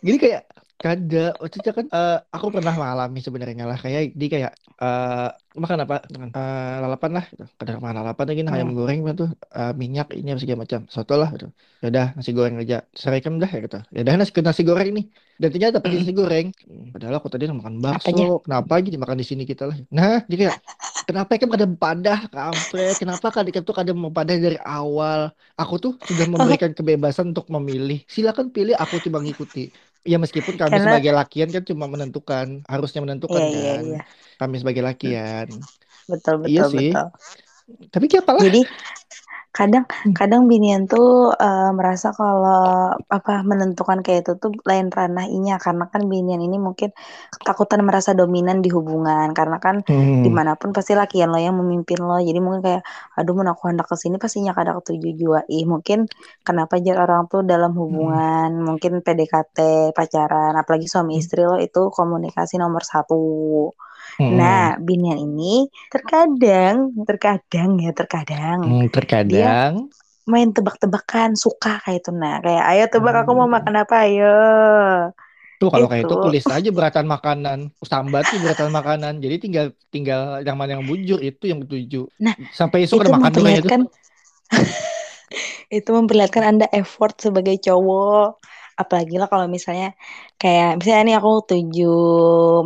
Jadi 0.00 0.16
kayak 0.16 0.42
Kada, 0.82 1.16
waktu 1.40 1.56
itu 1.60 1.70
kan 1.78 1.86
eh, 1.96 2.10
aku 2.34 2.46
pernah 2.54 2.72
mengalami 2.78 3.18
sebenarnya 3.26 3.64
lah 3.70 3.78
kayak 3.84 4.00
di 4.20 4.24
kayak 4.32 4.52
eh, 4.82 5.08
makan 5.62 5.78
apa 5.84 5.94
eh, 6.36 6.74
lalapan 6.82 7.10
lah 7.16 7.24
gitu. 7.32 7.42
Kadang 7.58 7.76
makan 7.82 7.96
lalapan 8.00 8.24
lagi 8.28 8.40
nah, 8.46 8.54
ayam 8.56 8.68
Hmm. 8.68 8.76
goreng 8.78 8.98
tuh 9.20 9.28
eh, 9.56 9.70
minyak 9.82 10.06
ini 10.18 10.28
apa 10.32 10.40
segala 10.42 10.60
macam 10.64 10.80
soto 10.94 11.12
lah 11.20 11.28
gitu. 11.34 11.46
Ya 11.80 11.86
udah 11.92 12.06
nasi 12.16 12.30
goreng 12.36 12.56
aja 12.62 12.76
seraikan 13.00 13.32
dah 13.42 13.48
ya 13.54 13.58
gitu. 13.64 13.76
Ya 13.94 13.98
udah 14.04 14.14
nasi 14.20 14.30
nasi 14.48 14.62
goreng 14.68 14.88
nih. 14.96 15.04
Dan 15.40 15.48
ternyata 15.52 15.76
pakai 15.84 15.96
Mm-mm. 15.96 16.00
nasi 16.00 16.12
goreng. 16.20 16.46
Hmm, 16.66 16.86
Padahal 16.92 17.14
aku 17.18 17.28
tadi 17.32 17.44
makan 17.60 17.76
bakso. 17.84 18.16
Kenapa 18.44 18.72
gitu 18.84 18.96
makan 19.02 19.18
di 19.22 19.26
sini 19.30 19.42
kita 19.50 19.62
lah. 19.70 19.76
Nah, 19.96 20.12
dia 20.28 20.36
kayak 20.42 20.56
kenapa 21.08 21.30
kan 21.42 21.48
kada 21.54 21.66
padah 21.82 22.18
kampret? 22.34 22.94
Kenapa 23.02 23.26
kan 23.34 23.44
kada 23.78 23.92
mau 24.02 24.10
padah 24.18 24.36
dari 24.44 24.58
awal? 24.74 25.20
Aku 25.60 25.74
tuh 25.84 25.92
sudah 26.08 26.26
memberikan 26.34 26.70
kebebasan 26.78 27.24
untuk 27.32 27.46
memilih. 27.54 27.98
Silakan 28.14 28.46
pilih, 28.56 28.74
aku 28.82 28.94
cuma 29.04 29.18
ngikuti. 29.24 29.60
Ya 30.06 30.16
meskipun 30.22 30.54
kami 30.54 30.70
karena 30.70 30.84
sebagai 30.86 31.12
lakian 31.12 31.48
kan 31.50 31.62
cuma 31.66 31.84
menentukan, 31.90 32.46
harusnya 32.70 33.00
menentukan 33.02 33.42
iya 33.42 33.50
iya 33.50 33.70
kan. 33.74 33.82
iya. 33.82 34.00
Kami 34.38 34.54
sebagai 34.62 34.82
lakian. 34.86 35.46
Betul 36.06 36.34
Iya 36.46 36.62
betul 36.62 36.78
sih. 36.78 36.90
betul. 36.94 37.06
Tapi 37.90 38.04
kayak 38.06 38.22
apalah. 38.24 38.42
Jadi 38.46 38.60
kadang 39.58 39.84
Hmm. 40.04 40.14
kadang 40.18 40.42
binian 40.50 40.82
tuh 40.92 41.32
eh, 41.44 41.70
merasa 41.78 42.06
kalau 42.18 42.92
apa 43.16 43.32
menentukan 43.50 43.98
kayak 44.04 44.20
itu 44.24 44.32
tuh 44.42 44.50
lain 44.68 44.86
ranah 44.96 45.24
inya 45.36 45.54
karena 45.64 45.84
kan 45.92 46.02
binian 46.12 46.40
ini 46.46 46.56
mungkin 46.66 46.90
ketakutan 47.34 47.80
merasa 47.88 48.10
dominan 48.20 48.58
di 48.64 48.68
hubungan 48.76 49.28
karena 49.38 49.56
kan 49.64 49.76
Hmm. 49.88 50.22
di 50.24 50.30
mana 50.36 50.52
pun 50.60 50.70
pasti 50.76 50.92
lakian 51.00 51.28
lo 51.32 51.38
yang 51.46 51.56
memimpin 51.60 52.00
lo 52.08 52.16
jadi 52.28 52.38
mungkin 52.44 52.60
kayak 52.66 52.82
aduh 53.18 53.32
mun 53.36 53.48
aku 53.52 53.62
hendak 53.70 53.86
ke 53.90 53.96
sini 54.02 54.16
pastinya 54.22 54.52
kada 54.58 54.70
ketujuh 54.78 55.12
jua 55.20 55.40
ih 55.56 55.64
mungkin 55.72 55.98
kenapa 56.46 56.74
jar 56.84 56.96
orang 57.04 57.22
tuh 57.32 57.40
dalam 57.52 57.72
Hmm. 57.74 57.80
hubungan 57.80 58.50
mungkin 58.66 58.92
PDKT 59.04 59.58
pacaran 59.96 60.52
apalagi 60.60 60.86
suami 60.92 61.12
Hmm. 61.12 61.20
istri 61.22 61.40
lo 61.48 61.56
itu 61.66 61.80
komunikasi 61.96 62.54
nomor 62.62 62.82
satu 62.84 63.16
Hmm. 64.18 64.40
Nah, 64.40 64.74
binian 64.86 65.18
ini 65.22 65.70
terkadang, 65.92 66.76
terkadang 67.08 67.70
ya, 67.84 67.90
terkadang 67.94 68.60
Hmm, 68.64 68.84
dia 69.30 69.46
terkadang. 69.54 69.74
main 70.30 70.50
tebak-tebakan, 70.56 71.30
suka 71.38 71.78
kayak 71.84 71.98
itu. 72.02 72.10
Nah, 72.14 72.34
kayak 72.44 72.64
ayo 72.70 72.84
tebak 72.92 73.14
aku 73.22 73.32
mau 73.38 73.48
Hmm. 73.48 73.56
makan 73.56 73.74
apa, 73.82 73.94
ayo. 74.06 74.24
Tuh 75.60 75.68
kalau 75.72 75.86
kayak 75.90 76.04
itu 76.06 76.14
Itu. 76.14 76.20
tulis 76.24 76.44
aja 76.56 76.68
beratan 76.76 77.06
makanan. 77.14 77.58
Sambat 77.90 78.22
tuh 78.30 78.38
beratan 78.44 78.68
makanan. 78.78 79.12
Jadi 79.24 79.34
tinggal 79.44 79.66
tinggal 79.94 80.20
yang 80.46 80.56
mana 80.60 80.70
yang 80.76 80.84
bujur 80.90 81.18
itu 81.28 81.44
yang 81.50 81.60
ketujuh. 81.64 82.04
Nah, 82.20 82.36
Sampai 82.58 82.78
itu 82.84 82.94
ada 83.00 83.08
makan 83.16 83.30
tuh. 83.32 83.40
memperlihatkan 83.40 83.80
itu 85.78 85.90
memperlihatkan 85.90 86.44
Anda 86.46 86.66
effort 86.74 87.18
sebagai 87.22 87.58
cowok. 87.62 88.38
Apalagi 88.82 89.14
lah 89.20 89.28
kalau 89.32 89.46
misalnya 89.56 89.86
kayak 90.40 90.68
misalnya 90.78 91.02
nih 91.08 91.16
aku 91.20 91.30
tuju 91.50 91.82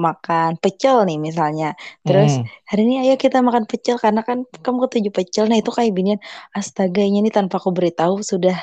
makan 0.07 0.51
pecel 0.63 0.97
nih 1.09 1.17
misalnya. 1.27 1.67
Terus 2.07 2.33
Hmm. 2.39 2.51
hari 2.69 2.81
ini 2.87 2.95
ayo 3.03 3.15
kita 3.25 3.39
makan 3.47 3.65
pecel 3.71 3.97
karena 4.05 4.21
kan 4.29 4.39
kamu 4.65 4.79
ketujuh 4.89 5.13
pecel. 5.17 5.45
Nah 5.51 5.59
itu 5.61 5.71
kayak 5.77 5.93
binian 5.97 6.21
astaga 6.59 7.01
ini 7.09 7.17
nih 7.25 7.33
tanpa 7.37 7.55
aku 7.61 7.71
beritahu 7.77 8.15
sudah 8.31 8.55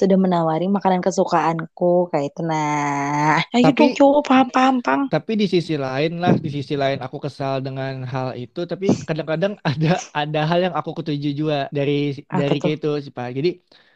sudah 0.00 0.16
menawari 0.24 0.64
makanan 0.76 1.00
kesukaanku 1.06 1.84
kayak 2.12 2.26
itu. 2.30 2.40
Nah, 2.50 3.40
ayo 3.56 3.68
dong 3.78 3.90
Tapi 3.90 3.96
cowok 3.96 4.20
paham 4.28 4.46
paham 4.54 4.76
pang. 4.86 5.02
tapi 5.12 5.32
di 5.40 5.46
sisi 5.46 5.74
lain 5.78 6.18
lah, 6.22 6.34
di 6.44 6.48
sisi 6.56 6.74
lain 6.82 6.98
aku 6.98 7.16
kesal 7.24 7.62
dengan 7.66 8.02
hal 8.12 8.28
itu. 8.34 8.66
Tapi 8.66 8.86
kadang-kadang 9.06 9.54
ada 9.62 10.02
ada 10.10 10.40
hal 10.50 10.58
yang 10.66 10.74
aku 10.74 10.90
ketuju 10.98 11.28
juga 11.40 11.54
dari 11.70 11.92
Apa 12.30 12.40
dari 12.40 12.74
itu 12.74 12.86
sih 13.04 13.12
Pak. 13.14 13.28
Jadi 13.38 13.48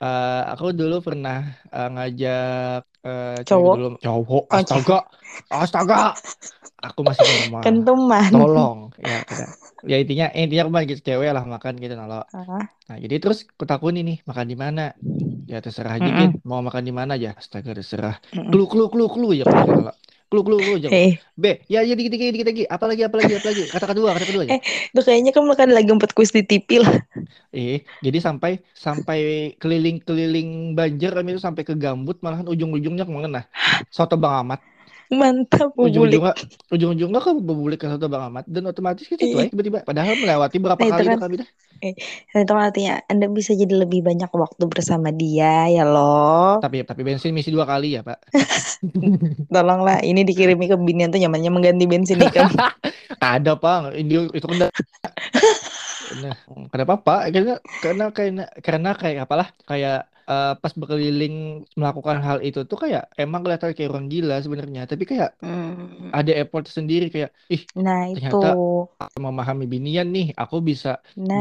eh, 0.02 0.28
aku 0.52 0.64
dulu 0.80 0.94
pernah 1.06 1.36
eh, 1.74 1.86
ngajak 1.94 2.80
eh, 3.06 3.26
cewek 3.48 3.68
Cowok? 3.68 3.78
dulu 3.78 3.86
cowok. 4.04 4.42
Oh, 4.52 4.56
Astaga, 4.56 4.94
astaga. 5.62 5.94
Aku 6.86 7.00
masih 7.08 7.26
normal. 7.32 7.64
kentuman. 7.64 8.32
Tolong 8.32 8.78
ya 9.08 9.14
kita. 9.28 9.44
Ya 9.90 9.96
intinya 10.02 10.26
intinya 10.40 10.62
aku 10.66 10.72
gitu 10.92 11.02
cewek 11.08 11.30
lah 11.36 11.44
makan 11.54 11.74
gitu 11.82 11.94
nalo. 12.00 12.16
Ah, 12.32 12.68
Nah 12.88 12.96
jadi 13.04 13.16
terus 13.22 13.38
kutakuni 13.60 13.98
nih 14.08 14.16
makan 14.30 14.46
di 14.52 14.56
mana? 14.64 14.82
Ya 15.50 15.56
terserah 15.64 15.92
aja 15.98 16.10
mm-mm, 16.10 16.18
Gin. 16.18 16.32
Mau 16.50 16.60
makan 16.68 16.84
di 16.88 16.92
mana 17.00 17.12
aja? 17.18 17.30
Astaga 17.40 17.70
terserah. 17.78 18.14
mm-mm. 18.34 18.50
Klu 18.50 18.62
klu 18.72 18.82
klu 18.92 19.04
klu 19.14 19.26
ya 19.40 19.44
nalo. 19.74 19.90
Klu 20.30 20.40
klu 20.46 20.56
klu 20.62 20.74
aku. 20.78 20.94
Eh, 20.94 21.18
B, 21.34 21.44
ya 21.72 21.80
ya 21.88 21.94
dikit 21.98 22.12
dikit 22.14 22.30
dikit 22.34 22.46
lagi. 22.50 22.62
Apa 22.70 22.84
lagi 22.90 23.02
apa 23.02 23.16
lagi 23.20 23.32
apa 23.38 23.46
lagi? 23.50 23.62
Kata 23.66 23.86
kedua 23.90 24.08
kata 24.14 24.26
kedua 24.30 24.42
aja. 24.46 24.54
eh, 24.54 24.60
itu 24.94 25.00
kayaknya 25.06 25.30
kamu 25.34 25.52
kan 25.58 25.68
lagi 25.74 25.90
empat 25.90 26.10
kuis 26.16 26.30
di 26.30 26.42
TV 26.46 26.68
lah. 26.82 26.94
Eh, 27.50 27.82
jadi 28.04 28.18
sampai 28.26 28.62
sampai 28.86 29.18
keliling-keliling 29.58 30.48
Banjar 30.78 31.10
kami 31.18 31.34
itu 31.34 31.42
sampai 31.42 31.62
ke 31.66 31.74
Gambut 31.74 32.16
malahan 32.22 32.46
ujung-ujungnya 32.46 33.02
ke 33.06 33.12
mana? 33.12 33.42
Soto 33.90 34.14
Bang 34.22 34.34
Ahmad. 34.46 34.60
Mantap, 35.18 35.74
bubulik. 35.74 36.22
Ujung-ujungnya 36.22 36.32
ujung-ujungnya 36.74 37.20
ke 37.24 37.30
Bubulik 37.40 37.78
ke 37.82 37.86
Soto 37.90 38.06
Bang 38.12 38.22
Ahmad 38.28 38.44
dan 38.46 38.62
otomatis 38.68 39.04
situ 39.08 39.24
Eh, 39.24 39.32
aja 39.32 39.48
tiba-tiba. 39.50 39.78
Padahal 39.82 40.14
melewati 40.20 40.56
berapa 40.60 40.78
Nah 40.80 40.86
itu 40.86 40.92
kali 40.92 41.06
kan, 41.08 41.16
dah 41.16 41.20
kami 41.24 41.34
dah. 41.40 41.48
eh, 41.84 41.94
nah, 42.32 42.38
itu 42.44 42.52
kan 42.56 42.62
artinya 42.68 42.92
Anda 43.12 43.26
bisa 43.38 43.52
jadi 43.56 43.74
lebih 43.82 44.00
banyak 44.08 44.30
waktu 44.32 44.64
bersama 44.72 45.08
dia 45.20 45.66
ya 45.72 45.82
loh. 45.88 46.60
Tapi 46.62 46.84
tapi 46.84 47.00
bensin 47.06 47.32
misi 47.32 47.50
dua 47.50 47.64
kali 47.64 47.96
ya, 47.96 48.00
Pak. 48.04 48.18
Tolonglah, 49.54 49.98
ini 50.06 50.22
dikirimi 50.22 50.70
ke 50.70 50.76
binian 50.78 51.10
tuh 51.10 51.18
nyamannya 51.18 51.50
mengganti 51.50 51.84
bensin 51.90 52.22
ikan. 52.30 52.46
Ada, 53.20 53.52
Pak. 53.58 53.96
Ini 53.98 54.30
itu 54.32 54.46
kan 54.46 54.70
Nah, 56.22 56.34
kenapa 56.72 56.94
Pak? 57.06 57.18
Karena 57.34 57.52
karena 57.82 58.02
karena 58.18 58.40
karena 58.66 58.88
kayak 59.00 59.18
apalah 59.24 59.48
kayak 59.70 59.94
eh, 60.30 60.46
pas 60.62 60.72
berkeliling 60.80 61.32
melakukan 61.80 62.18
hal 62.26 62.38
itu 62.46 62.58
tuh 62.70 62.78
kayak 62.82 63.02
emang 63.20 63.40
kelihatan 63.42 63.70
kayak 63.76 63.90
orang 63.94 64.08
gila 64.14 64.34
sebenarnya, 64.44 64.80
tapi 64.90 65.04
kayak 65.10 65.28
Hmm, 65.40 66.12
ada 66.16 66.32
effort 66.40 66.64
sendiri 66.76 67.04
kayak 67.14 67.30
ih 67.54 67.62
Nah 67.82 68.02
itu, 68.14 68.36
ternyata 68.36 68.46
memahami 69.24 69.64
binian 69.72 70.06
nih, 70.16 70.26
aku 70.42 70.56
bisa 70.68 70.88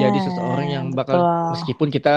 jadi 0.01 0.17
seseorang 0.25 0.67
yang 0.75 0.85
nah 0.85 0.95
bakal 0.97 1.19
betul. 1.19 1.25
meskipun 1.51 1.89
kita 1.95 2.09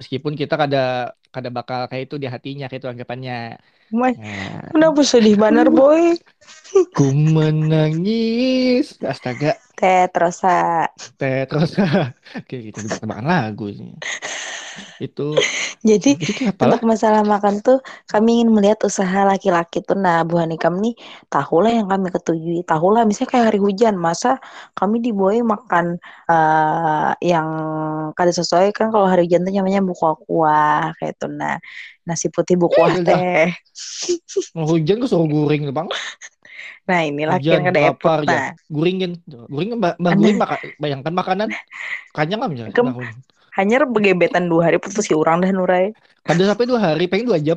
meskipun 0.00 0.32
kita 0.36 0.54
kada 0.56 1.12
kada 1.32 1.48
bakal 1.52 1.84
kayak 1.90 2.08
itu 2.08 2.16
di 2.16 2.28
hatinya 2.28 2.66
kayak 2.68 2.80
itu 2.84 2.88
anggapannya. 2.88 3.60
Nah, 3.92 4.72
kenapa 4.74 5.00
sedih 5.06 5.36
banar 5.38 5.68
boy? 5.70 6.18
ku 6.96 7.06
menangis. 7.12 8.98
Astaga, 9.04 9.54
Tetrosa. 9.76 10.88
teh 11.20 11.44
terus 11.44 11.76
kayak 12.48 12.62
gitu 12.72 12.80
lagu 13.06 13.68
ini. 13.68 13.94
Itu 15.04 15.22
Jadi 15.90 16.18
jadi 16.18 16.32
kayak 16.36 16.52
apalah? 16.56 16.80
untuk 16.80 16.88
masalah 16.88 17.22
makan 17.22 17.60
tuh 17.62 17.78
kami 18.10 18.40
ingin 18.40 18.50
melihat 18.50 18.80
usaha 18.88 19.22
laki-laki 19.28 19.84
tuh 19.84 19.94
nah 19.94 20.24
Bu 20.26 20.40
Hanikam 20.40 20.74
nih 20.82 20.96
tahulah 21.30 21.70
yang 21.70 21.86
kami 21.86 22.08
ketujui 22.14 22.64
tahulah 22.66 23.04
misalnya 23.06 23.30
kayak 23.36 23.46
hari 23.52 23.60
hujan 23.60 23.94
masa 23.94 24.40
kami 24.74 24.98
diboy 25.04 25.44
makan 25.44 26.00
eh 26.32 27.10
yang 27.22 27.48
kada 28.16 28.32
sesuai 28.34 28.72
kan 28.74 28.88
kalau 28.90 29.06
hari 29.06 29.28
hujan 29.28 29.44
tuh 29.46 29.52
namanya 29.54 29.80
buku 29.84 30.06
kuah 30.26 30.90
kayak 30.98 31.12
itu 31.14 31.26
nah 31.30 31.54
nasi 32.08 32.26
putih 32.34 32.56
buku 32.58 32.74
kuah 32.74 32.94
Eh, 32.96 33.02
dah. 33.04 33.20
teh 33.22 33.46
Mau 34.56 34.66
hujan 34.72 34.96
kok 35.02 35.08
suruh 35.12 35.28
guring 35.28 35.68
bang. 35.76 35.88
nah 36.88 37.00
ini 37.02 37.22
laki 37.26 37.46
Hujan 37.46 37.60
yang 37.60 37.66
effort 37.76 37.82
lapar 37.84 38.18
nah 38.26 38.34
ya. 38.34 38.56
Guringin. 38.70 39.12
Guringin 39.52 39.76
mbak 39.82 39.94
mbak 40.02 40.12
guring 40.18 40.36
bayangkan 40.82 41.12
makanan. 41.14 41.48
Kanyang 42.16 42.38
nggak 42.42 42.52
misalnya? 42.54 42.74
Kem- 42.76 42.94
hanya 43.56 43.82
begebetan 43.88 44.48
dua 44.52 44.70
hari 44.70 44.78
putus 44.78 45.08
si 45.08 45.16
orang 45.16 45.40
dah 45.42 45.50
nurai 45.52 45.92
Kada 46.26 46.42
sampai 46.42 46.66
dua 46.66 46.80
hari, 46.82 47.06
pengen 47.06 47.30
dua 47.30 47.38
jam. 47.38 47.54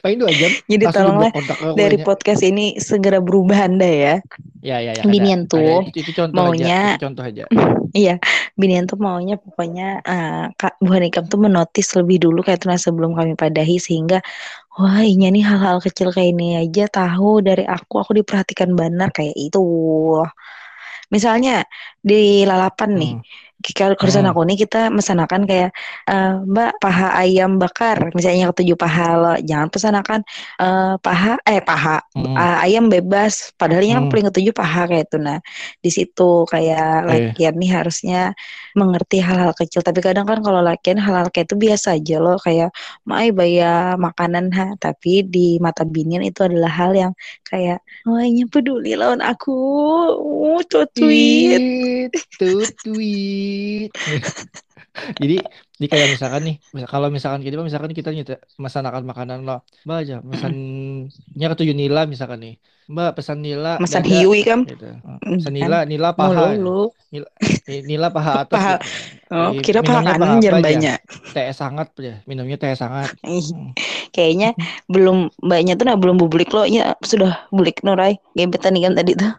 Pengen 0.00 0.24
dua 0.24 0.32
jam. 0.32 0.50
jadi 0.72 0.84
tolonglah 0.88 1.30
dari 1.76 2.00
podcast 2.00 2.40
ini 2.40 2.80
segera 2.80 3.20
berubah 3.20 3.68
anda 3.68 3.86
ya 3.86 4.14
Ya 4.62 4.78
ya 4.78 4.94
ya. 4.94 5.02
Binian 5.02 5.50
ada, 5.50 5.50
tuh 5.50 5.82
ada. 5.82 5.90
Itu, 5.90 5.98
itu 6.06 6.10
contoh 6.14 6.38
maunya 6.38 6.66
aja. 6.70 6.78
Itu 6.94 7.02
contoh 7.06 7.24
aja. 7.26 7.44
Iya, 7.92 8.16
Binian 8.56 8.88
tuh 8.88 8.96
maunya 8.96 9.36
pokoknya 9.36 10.00
eh, 10.00 10.44
Kak 10.56 10.80
Bu 10.80 10.96
Hanikam 10.96 11.28
tuh 11.28 11.36
menotis 11.36 11.92
lebih 11.92 12.24
dulu 12.24 12.40
kayak 12.40 12.64
itu 12.64 12.66
nah 12.72 12.80
sebelum 12.80 13.12
kami 13.12 13.36
padahi 13.36 13.76
sehingga 13.76 14.24
wah 14.80 15.04
ini 15.04 15.28
nih 15.28 15.44
hal-hal 15.44 15.76
kecil 15.76 16.08
kayak 16.08 16.32
ini 16.32 16.56
aja 16.56 16.88
tahu 16.88 17.44
dari 17.44 17.68
aku 17.68 18.00
aku 18.00 18.16
diperhatikan 18.16 18.72
benar 18.72 19.12
kayak 19.12 19.36
itu. 19.36 19.60
Misalnya 21.12 21.68
di 22.00 22.48
lalapan 22.48 22.90
nih, 22.96 23.12
Hmm. 23.12 23.22
Urusan 24.02 24.26
Hmm. 24.26 24.30
aku 24.30 24.40
nih 24.48 24.56
kita 24.66 24.90
mesanakan 24.90 25.46
kayak 25.46 25.70
eh, 26.10 26.34
Mbak 26.42 26.70
paha 26.82 27.08
ayam 27.22 27.56
bakar, 27.62 28.10
misalnya 28.16 28.50
ketujuh 28.50 28.76
paha 28.78 29.06
lo, 29.18 29.32
jangan 29.46 29.68
pesanakan 29.70 30.20
eh, 30.60 30.94
paha 31.00 31.38
eh 31.46 31.60
paha 31.62 32.02
Hmm. 32.12 32.36
ah, 32.36 32.60
ayam 32.64 32.88
bebas 32.92 33.52
padahal 33.56 33.84
yang 33.84 34.04
Hmm. 34.04 34.10
paling 34.10 34.28
ketujuh 34.28 34.52
paha 34.52 34.84
kayak 34.90 35.08
itu 35.08 35.16
nah 35.22 35.38
di 35.84 35.90
situ 35.92 36.44
kayak 36.50 37.08
Eh. 37.08 37.32
lakian 37.34 37.54
nih 37.60 37.70
harusnya 37.72 38.36
mengerti 38.78 39.18
hal-hal 39.20 39.52
kecil. 39.56 39.80
Tapi 39.84 40.00
kadang 40.00 40.26
kan 40.28 40.40
kalau 40.40 40.60
lakian 40.64 40.98
hal-hal 41.00 41.28
kayak 41.32 41.46
itu 41.52 41.56
biasa 41.58 41.98
aja 41.98 42.16
loh. 42.18 42.36
Kayak 42.40 42.70
mai 43.08 43.30
bayar 43.30 43.96
makanan 44.00 44.52
ha? 44.56 44.66
Tapi 44.80 45.24
di 45.26 45.56
mata 45.62 45.84
binian 45.84 46.24
itu 46.24 46.44
adalah 46.46 46.72
hal 46.72 46.92
yang 46.96 47.12
kayak 47.46 47.84
wahnya 48.08 48.44
peduli 48.48 48.96
lawan 48.96 49.20
aku. 49.20 49.52
Uh, 50.18 50.86
tweet. 50.94 52.12
Tweet. 52.38 53.92
Jadi, 55.22 55.34
jadi 55.80 55.86
kayak 55.92 56.08
misalkan 56.14 56.42
nih, 56.46 56.56
kalau 56.92 57.08
misalkan 57.08 57.40
kita 57.40 57.54
misalkan 57.64 57.92
kita 57.96 58.10
nyita 58.12 58.34
mesan 58.60 58.84
akan 58.84 59.02
makanan 59.10 59.38
lo, 59.48 59.64
mbak 59.88 59.96
aja, 60.04 60.14
pesan 60.20 60.52
pesannya 61.08 61.46
ketujuh 61.52 61.76
Nila 61.80 62.00
misalkan 62.04 62.38
nih. 62.44 62.54
Mbak 62.92 63.10
pesan 63.16 63.38
Nila 63.40 63.80
Pesan 63.80 64.04
hiwi 64.04 64.40
kan? 64.44 64.60
gitu. 64.68 64.84
Pesan 65.38 65.52
kan? 65.56 65.56
Nila, 65.56 65.76
Nila 65.88 66.08
Mau 66.12 66.28
paha. 66.34 66.52
lu. 66.60 66.80
Nila, 67.12 67.28
eh, 67.70 67.80
Nila 67.88 68.08
paha 68.12 68.32
atas 68.44 68.58
Paha. 68.58 68.74
gitu. 68.76 68.86
Oh, 69.32 69.50
kira 69.64 69.80
paha 69.80 70.00
kanan 70.04 70.16
paha 70.20 70.60
banyak. 70.60 70.98
Teh 71.32 71.48
sangat 71.56 71.88
ya, 71.96 72.14
minumnya 72.28 72.56
teh 72.60 72.76
sangat. 72.76 73.08
Hmm. 73.24 73.72
kayaknya 74.12 74.52
belum 74.92 75.32
mbaknya 75.40 75.72
tuh 75.80 75.88
nah 75.88 75.96
belum 75.96 76.20
bulik 76.20 76.52
lo 76.52 76.68
ya 76.68 76.92
sudah 77.00 77.48
bulik 77.48 77.80
Nurai 77.80 78.20
gebetan 78.36 78.76
nih 78.76 78.82
kan 78.88 78.92
tadi 78.98 79.16
tuh 79.16 79.32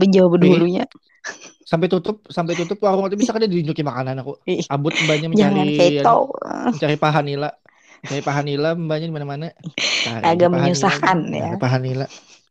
menjawab 0.00 0.42
Ih, 0.42 0.42
dulunya 0.42 0.82
sampai 1.70 1.86
tutup, 1.92 2.16
sampai 2.36 2.54
tutup 2.58 2.78
warung 2.84 3.04
itu 3.08 3.18
bisa 3.20 3.30
kan 3.34 3.40
dia 3.42 3.50
ditunjukin 3.52 3.86
makanan 3.90 4.14
aku. 4.22 4.32
Ih, 4.46 4.66
Abut 4.72 4.94
mbaknya 5.04 5.28
mencari 5.32 5.60
anu, 6.02 6.18
mencari 6.72 6.96
paha 7.02 7.20
Nila. 7.28 7.48
Mencari 8.02 8.22
paha 8.28 8.40
Nila 8.48 8.68
mbaknya 8.78 9.06
di 9.10 9.14
mana-mana. 9.16 9.46
Cari 10.04 10.28
aja 10.32 10.46
agak 10.46 10.60
Nila 10.66 10.88
menyusahkan 10.94 11.18
ya 11.32 11.50
Ada 11.50 11.54
paha 11.62 11.78
Nila. 11.84 12.04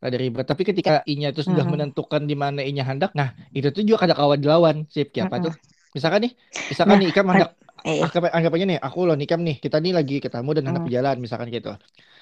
Ada 0.04 0.16
ribet. 0.22 0.44
Tapi 0.50 0.62
ketika 0.68 0.90
inya 1.12 1.28
itu 1.32 1.42
sudah 1.50 1.64
Mm-mm. 1.64 1.72
menentukan 1.72 2.22
di 2.30 2.36
mana 2.42 2.60
inya 2.62 2.84
hendak, 2.90 3.10
nah 3.18 3.28
itu 3.56 3.68
tuh 3.74 3.82
juga 3.88 3.98
kada 4.06 4.14
kawan 4.18 4.38
dilawan. 4.44 4.76
Sip, 4.94 5.08
kayak 5.14 5.26
apa 5.32 5.36
Mm-mm. 5.36 5.50
tuh? 5.50 5.54
Misalkan 5.96 6.20
nih, 6.28 6.32
misalkan 6.70 6.96
nah 6.96 7.00
nih 7.00 7.08
Ikam 7.12 7.26
kan 7.32 7.40
hendak 7.40 7.50
eh 7.86 8.04
anggap 8.04 8.22
anggap 8.36 8.52
aja 8.56 8.64
nih 8.70 8.78
aku 8.86 8.98
loh 9.08 9.16
nikam 9.20 9.40
nih 9.46 9.56
kita 9.64 9.76
nih 9.84 9.92
lagi 9.98 10.14
ketemu 10.24 10.50
dan 10.56 10.64
hendak 10.68 10.82
mm, 10.82 10.88
berjalan 10.88 11.16
misalkan 11.24 11.48
gitu 11.56 11.70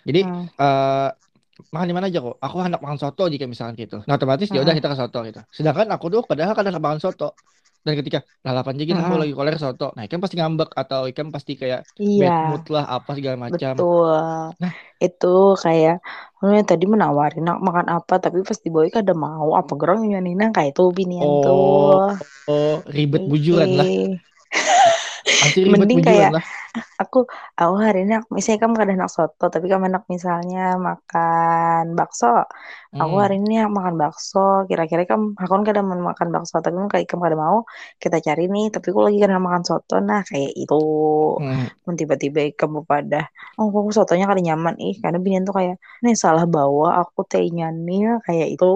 jadi 0.08 0.20
mm, 0.20 0.48
eh 0.62 1.08
makan 1.70 1.86
di 1.86 1.94
mana 1.94 2.06
aja 2.10 2.18
kok? 2.18 2.36
Aku 2.42 2.56
hendak 2.62 2.82
makan 2.82 2.98
soto 2.98 3.24
jika 3.30 3.46
misalkan 3.46 3.74
gitu. 3.78 4.02
Nah 4.06 4.14
otomatis 4.18 4.50
ya 4.50 4.60
udah 4.62 4.74
mm, 4.74 4.78
kita 4.82 4.88
ke 4.90 4.96
soto 4.98 5.18
gitu. 5.22 5.40
Sedangkan 5.54 5.86
aku 5.94 6.06
tuh 6.10 6.22
padahal 6.26 6.52
kadang 6.54 6.74
makan 6.82 6.98
soto. 6.98 7.38
Dan 7.84 8.00
ketika 8.00 8.24
lalapan 8.40 8.80
aja 8.80 8.84
gitu 8.88 8.96
aku 8.98 9.14
mm. 9.14 9.22
lagi 9.22 9.32
koler 9.36 9.56
soto. 9.60 9.88
Nah 9.94 10.02
ikan 10.08 10.18
pasti 10.18 10.34
ngambek 10.40 10.70
atau 10.74 11.00
ikan 11.12 11.28
pasti 11.30 11.52
kayak 11.54 11.84
bad 11.94 12.00
iya 12.00 12.50
mood 12.50 12.64
lah 12.72 12.84
apa 12.88 13.10
segala 13.14 13.36
macam. 13.38 13.72
Betul. 13.76 14.18
Nah. 14.58 14.72
Itu 14.98 15.34
kayak 15.60 16.00
oh, 16.40 16.50
ya 16.50 16.62
tadi 16.64 16.84
menawarin 16.88 17.44
nak 17.44 17.60
makan 17.60 17.86
apa 17.92 18.18
tapi 18.18 18.40
pas 18.42 18.58
dibawa 18.58 18.88
kada 18.88 19.12
mau 19.12 19.54
apa 19.54 19.72
gerang 19.76 20.08
nyanina 20.08 20.48
kayak 20.50 20.74
itu 20.74 20.84
binian 20.90 21.22
oh 21.22 21.42
tuh. 21.44 21.52
oh 22.50 22.76
ribet 22.88 23.28
bujuran 23.28 23.68
lah. 23.78 23.86
Pasti 25.22 25.60
ribet 25.68 25.78
mending 25.84 26.00
bujuran 26.02 26.08
kayak 26.08 26.30
lah 26.40 26.63
aku 27.02 27.18
aku 27.60 27.74
hari 27.84 27.98
ini 28.04 28.12
aku- 28.18 28.32
misalnya 28.36 28.60
kamu 28.66 28.74
kadang 28.80 28.96
enak 28.98 29.10
soto 29.16 29.44
tapi 29.54 29.66
kamu 29.72 29.84
enak 29.90 30.04
misalnya 30.14 30.60
makan 30.88 31.84
bakso. 31.98 32.26
Aku 32.94 33.14
hmm. 33.18 33.22
hari 33.22 33.34
ini 33.42 33.54
makan 33.66 33.94
bakso 34.02 34.66
kira-kira 34.70 35.02
kamu 35.10 35.24
aku 35.38 35.52
kan 35.56 35.64
kadang 35.68 35.84
mau 35.90 35.98
makan 36.10 36.28
bakso 36.34 36.54
tapi 36.64 36.74
kan 36.80 36.88
kayak 36.92 37.06
kamu 37.10 37.22
kadang 37.26 37.40
mau 37.46 37.58
kita 38.02 38.16
cari 38.26 38.42
nih 38.54 38.66
tapi 38.74 38.86
aku 38.90 39.00
lagi 39.06 39.18
kadang 39.22 39.42
makan 39.46 39.62
soto. 39.68 39.94
Nah 40.02 40.20
kayak 40.26 40.52
itu 40.62 40.74
Hmm. 41.34 41.66
Tiba-tiba 41.98 42.40
kamu 42.58 42.78
pada 42.90 43.28
oh 43.60 43.66
kok 43.70 43.94
sotonya 43.96 44.26
kali 44.30 44.40
nyaman? 44.46 44.74
Ih 44.80 44.96
karena 45.02 45.18
binian 45.22 45.44
tuh 45.48 45.54
kayak 45.58 45.76
nih 46.04 46.14
salah 46.18 46.44
bawa 46.48 46.86
aku 47.02 47.20
tehnya 47.28 47.70
nih 47.70 48.18
kayak 48.26 48.48
itu 48.54 48.66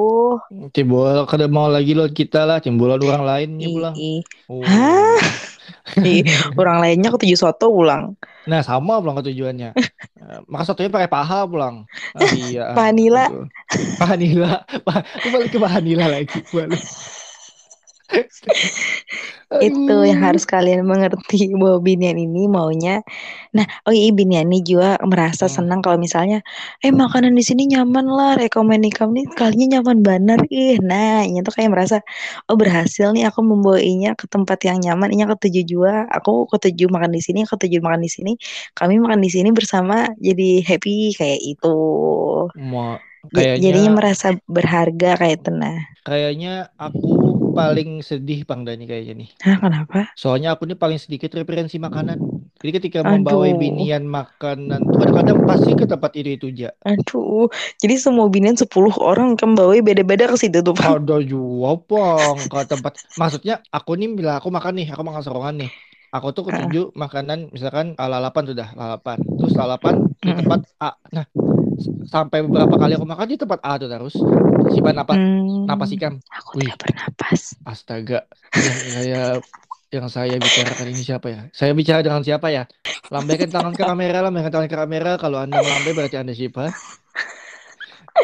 Cebol 0.74 1.24
kada 1.30 1.46
mau 1.48 1.68
lagi 1.68 1.92
lo 1.98 2.04
kita 2.08 2.48
lah 2.48 2.58
cembolan 2.64 3.00
orang 3.04 3.24
lainnya 3.30 3.68
ih 3.68 3.74
pulang. 3.74 3.94
ih. 3.96 4.20
Oh. 4.48 4.62
Hah? 4.64 5.18
Orang 6.60 6.78
lainnya 6.84 7.08
ketujuh 7.12 7.38
soto 7.38 7.68
ulang 7.88 8.04
Nah, 8.48 8.64
sama 8.64 8.96
pulang 9.00 9.16
ke 9.20 9.32
tujuannya. 9.32 9.72
Eh, 10.18 10.42
Maka 10.50 10.66
satunya 10.66 10.90
pakai 10.90 11.06
paha 11.06 11.46
pulang. 11.46 11.86
Ah, 12.12 12.26
iya. 12.34 12.74
Vanilla 12.74 13.30
Betul. 13.30 13.46
Paha 14.02 14.14
nila. 14.18 14.66
Paha, 14.82 15.00
aku 15.14 15.26
balik 15.30 15.50
ke 15.54 15.58
paha 15.62 15.78
nila 15.78 16.10
lagi. 16.10 16.42
Balik. 16.50 16.82
itu 19.58 19.90
yang 20.06 20.20
harus 20.22 20.44
kalian 20.46 20.86
mengerti 20.86 21.50
bahwa 21.60 21.78
binian 21.82 22.14
ini 22.14 22.46
maunya. 22.46 23.02
Nah 23.56 23.66
oh 23.88 23.94
iya 23.94 24.10
binian 24.14 24.46
ini 24.50 24.62
juga 24.62 24.98
merasa 25.02 25.46
Hmm. 25.46 25.50
senang 25.50 25.80
kalau 25.84 25.98
misalnya 25.98 26.38
eh 26.84 26.92
makanan 26.94 27.34
di 27.34 27.42
sini 27.42 27.62
nyaman 27.72 28.06
lah 28.06 28.30
rekomen 28.38 28.80
kamu 28.92 29.10
nih 29.18 29.26
kalinya 29.34 29.66
nyaman 29.78 29.98
benar 30.06 30.40
ih 30.52 30.78
nah 30.82 31.26
ini 31.26 31.38
tuh 31.46 31.52
kayak 31.58 31.70
merasa 31.74 31.96
oh 32.50 32.56
berhasil 32.60 33.10
nih 33.14 33.24
aku 33.30 33.40
membawainya 33.42 34.14
ke 34.20 34.26
tempat 34.30 34.58
yang 34.68 34.78
nyaman 34.84 35.10
ini 35.14 35.24
ketujuh 35.32 35.64
juga 35.66 35.90
aku 36.16 36.46
ketujuh 36.54 36.86
makan 36.94 37.10
di 37.16 37.20
sini 37.26 37.40
ketujuh 37.50 37.80
makan 37.84 38.00
di 38.06 38.10
sini 38.12 38.30
kami 38.78 38.94
makan 39.02 39.20
di 39.24 39.30
sini 39.34 39.48
bersama 39.54 40.06
jadi 40.22 40.62
happy 40.68 41.14
kayak 41.18 41.40
itu 41.42 41.68
Mau 42.70 43.00
J- 43.36 43.52
jadinya 43.62 43.90
kayaknya 43.90 43.98
merasa 43.98 44.26
berharga 44.54 45.10
kayak 45.20 45.34
itu 45.40 45.50
nah 45.60 45.76
kayaknya 46.06 46.48
aku 46.86 47.37
paling 47.58 47.88
sedih 48.08 48.40
Bang 48.48 48.62
Dani 48.66 48.84
kayaknya 48.86 49.14
nih. 49.26 49.30
Hah, 49.42 49.56
kenapa 49.62 50.00
Soalnya 50.14 50.48
aku 50.54 50.62
nih 50.70 50.78
paling 50.78 50.98
sedikit 51.02 51.30
referensi 51.34 51.76
makanan. 51.78 52.18
Jadi 52.58 52.70
ketika 52.78 53.00
membawa 53.06 53.46
aduh 53.46 53.58
binian 53.62 54.02
makanan 54.06 54.82
kadang-kadang 54.98 55.38
pasti 55.46 55.78
ke 55.78 55.86
tempat 55.86 56.10
itu 56.18 56.30
itu 56.38 56.46
aja. 56.54 56.68
Aduh, 56.82 57.46
jadi 57.82 57.94
semua 57.98 58.26
binian 58.26 58.58
10 58.58 58.94
orang 58.98 59.38
kan 59.38 59.54
bawa 59.54 59.78
beda-beda 59.78 60.26
ke 60.26 60.36
situ 60.38 60.58
tuh, 60.62 60.74
Bang. 60.74 61.06
Ada 61.06 61.16
juga 61.22 61.70
Bang 61.86 62.36
ke 62.50 62.58
tempat. 62.66 62.92
Maksudnya 63.14 63.54
aku 63.70 63.94
nih 63.94 64.08
bila 64.14 64.32
aku 64.42 64.48
makan 64.50 64.72
nih, 64.78 64.86
aku 64.90 65.02
makan 65.06 65.22
serongan 65.22 65.54
nih. 65.66 65.70
Aku 66.08 66.32
tuh 66.32 66.48
ketujuh 66.48 66.96
makanan 66.96 67.52
misalkan 67.52 67.92
ah, 68.00 68.08
lalapan 68.08 68.44
sudah 68.48 68.68
lalapan. 68.74 69.18
Terus 69.38 69.54
lalapan 69.54 69.94
di 70.24 70.32
tempat 70.34 70.60
A. 70.80 70.90
Nah, 71.14 71.26
sampai 72.12 72.38
beberapa 72.46 72.74
kali 72.80 72.92
aku 72.96 73.06
makan 73.08 73.26
di 73.32 73.36
tempat 73.42 73.60
A 73.68 73.72
tuh 73.80 73.88
terus. 73.92 74.14
Simpan 74.72 74.96
apa? 75.02 75.14
Napas 75.68 75.90
Hmm, 75.90 75.96
ikan. 75.96 76.14
aku 76.38 76.52
Wih, 76.56 76.64
tidak 76.64 76.76
bernapas. 76.82 77.42
astaga. 77.70 78.16
Yang 78.64 78.78
saya 78.96 79.16
yang 79.94 80.06
saya 80.16 80.34
bicarakan 80.46 80.86
ini 80.92 81.02
siapa 81.08 81.26
ya? 81.34 81.40
Saya 81.58 81.72
bicara 81.78 82.00
dengan 82.04 82.22
siapa 82.26 82.48
ya? 82.56 82.62
Lambaikan 83.12 83.48
tangan 83.54 83.74
ke 83.78 83.84
kamera, 83.88 84.16
lambaikan 84.24 84.52
tangan 84.54 84.70
ke 84.72 84.76
kamera. 84.82 85.10
Kalau 85.22 85.38
Anda 85.44 85.56
melambai 85.64 85.92
berarti 85.96 86.16
Anda 86.20 86.34
siapa? 86.36 86.62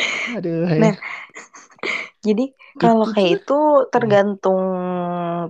Aduh, 0.37 0.69
ya. 0.69 0.95
Jadi 2.27 2.43
kalau 2.81 3.05
Itu 3.05 3.15
kayak 3.15 3.31
itu 3.45 3.55
Hmm. 3.99 4.19
tergantung 4.19 4.61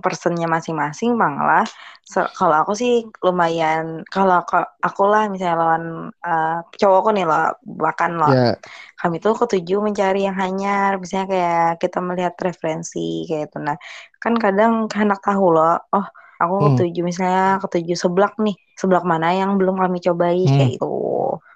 personnya 0.03 0.47
masing-masing, 0.55 1.11
Bang 1.21 1.35
lah. 1.47 1.63
Se- 2.11 2.29
kalau 2.37 2.55
aku 2.61 2.73
sih 2.81 2.91
lumayan, 3.25 3.85
kalau 4.13 4.33
aku, 4.41 4.53
aku 4.85 5.01
lah 5.11 5.23
misalnya 5.31 5.55
lawan 5.61 5.83
eh, 6.27 6.49
cowokku 6.79 7.09
nih 7.17 7.25
lah, 7.31 7.41
bahkan 7.83 8.11
lah, 8.21 8.33
Ya, 8.33 8.59
kami 8.99 9.15
tuh 9.23 9.33
ketujuh 9.41 9.79
mencari 9.87 10.19
yang 10.27 10.37
hanyar, 10.43 10.91
misalnya 11.01 11.27
kayak 11.33 11.59
kita 11.83 11.97
melihat 12.07 12.33
referensi 12.47 12.99
kayak 13.29 13.43
itu. 13.51 13.57
Nah, 13.67 13.77
kan 14.23 14.33
kadang 14.43 14.71
hendak 14.99 15.19
tahu 15.25 15.45
loh, 15.55 15.71
oh 15.95 16.05
aku 16.41 16.55
hmm, 16.59 16.79
ketujuh 16.79 17.03
misalnya 17.09 17.43
ketujuh 17.63 17.97
seblak 18.03 18.33
nih, 18.45 18.55
seblak 18.79 19.03
mana 19.11 19.27
yang 19.39 19.51
belum 19.59 19.75
kami 19.83 19.97
cobai 20.05 20.39
hmm. 20.43 20.51
kayak 20.55 20.71
itu. 20.77 20.85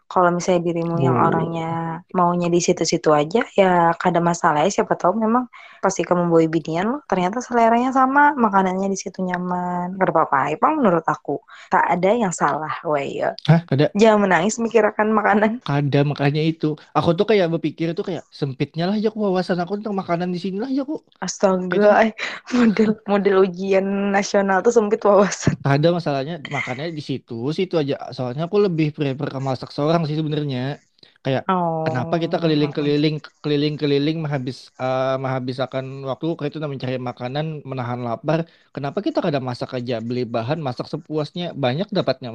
Kalau 0.10 0.34
misalnya 0.34 0.62
dirimu 0.65 0.98
yang 0.98 1.15
Oh. 1.22 1.28
orangnya 1.30 2.02
maunya 2.17 2.50
di 2.50 2.58
situ-situ 2.58 3.13
aja, 3.13 3.45
ya 3.54 3.93
kada 4.02 4.17
masalah 4.19 4.65
ya. 4.65 4.82
Siapa 4.82 4.98
tahu 4.98 5.22
memang 5.22 5.45
pasti 5.84 6.02
kamu 6.08 6.30
bawa 6.32 6.46
binian 6.48 6.86
loh, 6.92 7.02
ternyata 7.10 7.39
seleranya 7.44 7.89
sama, 7.96 8.36
makanannya 8.36 8.88
di 8.92 8.98
situ 9.00 9.20
nyaman. 9.24 9.96
Gak 10.00 10.12
apa-apa, 10.12 10.56
Bang, 10.62 10.80
menurut 10.80 11.06
aku. 11.08 11.39
Tak 11.72 11.84
ada 11.98 12.10
yang 12.13 12.34
salah, 12.36 12.74
weh. 12.86 13.20
ya. 13.24 13.34
Hah, 13.50 13.62
ada? 13.72 13.89
Jangan 13.96 14.20
menangis 14.28 14.60
mikirkan 14.60 15.12
makanan. 15.12 15.62
Ada 15.80 16.02
makanya 16.06 16.42
itu. 16.44 16.76
Aku 16.98 17.15
tuh 17.18 17.26
kayak 17.30 17.48
berpikir 17.54 17.92
tuh 17.98 18.06
kayak 18.06 18.24
sempitnya 18.30 18.89
lah 18.89 18.98
ya 19.00 19.10
wawasan 19.13 19.58
aku 19.63 19.80
tentang 19.80 19.96
makanan 19.98 20.30
di 20.36 20.39
sini 20.42 20.58
lah 20.62 20.70
ya 20.70 20.84
kok. 20.86 21.02
Itu 21.04 21.20
Astaga, 21.26 22.04
eh, 22.06 22.12
model 22.56 22.89
model 23.06 23.36
ujian 23.46 23.86
nasional 24.15 24.58
tuh 24.65 24.74
sempit 24.74 25.02
wawasan. 25.04 25.56
ada 25.63 25.88
masalahnya 25.98 26.34
makannya 26.56 26.86
di 26.98 27.04
situ, 27.04 27.34
situ 27.58 27.76
aja. 27.82 27.96
Soalnya 28.15 28.48
aku 28.48 28.58
lebih 28.65 28.88
prefer 28.96 29.28
ke 29.34 29.39
masak 29.48 29.70
seorang 29.76 30.02
sih 30.08 30.18
sebenarnya. 30.20 30.80
Kayak 31.23 31.43
kenapa 31.85 32.13
kita 32.23 32.35
Oh, 32.38 32.43
keliling-keliling 32.43 33.15
keliling-keliling 33.43 34.17
menghabis 34.23 34.57
eh, 34.81 35.15
menghabiskan 35.23 35.85
waktu 36.09 36.25
kayak 36.38 36.49
itu 36.51 36.59
mencari 36.73 36.97
makanan, 37.09 37.45
menahan 37.69 37.99
lapar. 38.07 38.39
Kenapa 38.75 38.97
kita 39.07 39.19
kadang 39.25 39.43
masak 39.49 39.69
aja, 39.77 39.93
beli 40.07 40.21
bahan, 40.35 40.57
masak 40.67 40.85
sepuasnya, 40.93 41.45
banyak 41.63 41.88
dapatnya. 41.97 42.27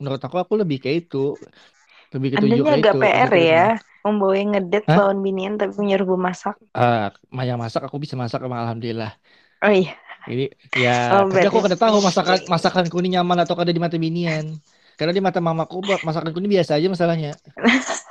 Menurut 0.00 0.20
aku 0.26 0.36
aku 0.42 0.54
lebih 0.62 0.76
kayak 0.82 0.96
itu, 1.08 1.16
lebih 2.14 2.30
ketujuh 2.34 2.64
kayak 2.68 2.80
agak 2.80 2.92
itu, 2.92 2.96
PR 3.00 3.32
ya, 3.50 3.64
membawa 4.04 4.34
ngedate 4.50 4.88
Hah? 4.88 5.00
lawan 5.00 5.18
binian 5.24 5.54
tapi 5.60 5.72
menyuruh 5.80 6.18
masak. 6.26 6.56
Ah, 6.78 7.02
Maya 7.36 7.54
masak 7.62 7.82
aku 7.86 7.96
bisa 8.04 8.16
masak 8.22 8.40
emang 8.46 8.60
alhamdulillah. 8.64 9.10
Oh 9.62 9.70
iya, 9.70 9.96
Jadi 10.28 10.42
ya, 10.82 10.90
oh 11.12 11.24
tapi 11.30 11.44
aku 11.50 11.58
kada 11.64 11.76
tahu 11.82 11.96
masakan 12.06 12.38
masakanku 12.52 12.94
ini 13.02 13.08
nyaman 13.18 13.38
atau 13.42 13.54
kada 13.58 13.72
di 13.76 13.80
mata 13.84 13.96
binian. 14.04 14.46
Karena 14.96 15.12
di 15.16 15.22
mata 15.26 15.40
mamaku 15.46 15.76
buat 15.86 16.00
masakanku 16.06 16.38
ini 16.40 16.50
biasa 16.56 16.72
aja 16.78 16.86
masalahnya. 16.94 17.30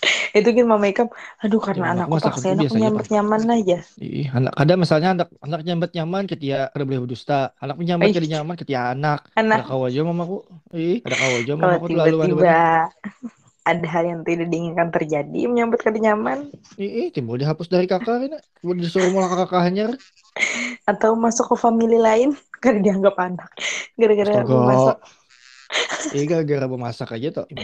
itu 0.38 0.48
kan 0.56 0.66
mama 0.66 0.86
Ikam, 0.88 1.08
aduh 1.44 1.60
karena 1.60 1.92
mamaku 1.92 2.16
anakku 2.16 2.26
paksain 2.30 2.58
aku 2.58 2.76
nyambet 2.80 3.06
Bang. 3.06 3.14
nyaman 3.20 3.40
aja. 3.60 3.78
Ih, 4.00 4.26
anak 4.32 4.52
kadang 4.56 4.78
misalnya 4.80 5.08
anak 5.12 5.28
anak 5.44 5.60
nyambat 5.66 5.90
nyaman 5.92 6.22
ketia 6.24 6.58
kada 6.72 6.84
boleh 6.88 7.00
berdusta. 7.04 7.40
Anak 7.60 7.76
menyambat 7.76 8.06
Ih, 8.10 8.14
kada 8.16 8.28
nyaman 8.28 8.54
ketia 8.56 8.80
anak. 8.96 9.20
Ada 9.36 9.40
anak 9.44 9.58
kau 9.68 9.82
aja 9.84 10.00
mamaku. 10.00 10.36
Ih, 10.72 10.98
ada 11.04 11.16
kau 11.16 11.32
aja 11.36 11.52
mamaku 11.56 11.86
terlalu 11.92 12.16
tiba-tiba 12.16 12.88
ada 13.60 13.86
hal 13.92 14.04
yang 14.08 14.20
tidak 14.24 14.48
diinginkan 14.48 14.88
terjadi 14.88 15.40
menyambut 15.46 15.84
kada 15.84 16.00
nyaman 16.00 16.48
ih, 16.80 17.12
timbul 17.12 17.36
dihapus 17.36 17.68
dari 17.68 17.84
kakak. 17.84 18.40
Mau 18.64 18.72
disuruh 18.72 19.12
mulai 19.12 19.28
kakak 19.28 19.62
hanyar. 19.62 19.90
atau 20.86 21.18
masuk 21.18 21.54
ke 21.54 21.56
family 21.58 21.98
lain 21.98 22.32
kada 22.62 22.78
dianggap 22.80 23.14
anak 23.18 23.50
gara-gara 23.98 24.46
masuk 24.46 24.96
Iya 26.14 26.22
gara-gara 26.30 26.66
memasak 26.74 27.08
aja 27.16 27.28
tuh. 27.36 27.44
Ini 27.52 27.60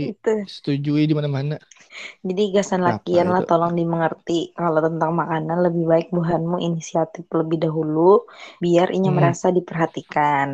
Itu. 0.00 0.32
disetujui 0.46 1.02
di 1.10 1.14
mana-mana. 1.18 1.54
Jadi 2.28 2.42
gasan 2.54 2.82
lakian 2.88 3.26
lah 3.34 3.42
tolong 3.48 3.72
dimengerti 3.78 4.32
kalau 4.58 4.80
tentang 4.86 5.12
makanan 5.20 5.58
lebih 5.66 5.84
baik 5.92 6.06
buhanmu 6.16 6.56
inisiatif 6.66 7.24
lebih 7.40 7.58
dahulu 7.64 8.26
biar 8.64 8.86
inya 8.96 9.10
Hmm, 9.10 9.18
merasa 9.18 9.46
diperhatikan. 9.56 10.48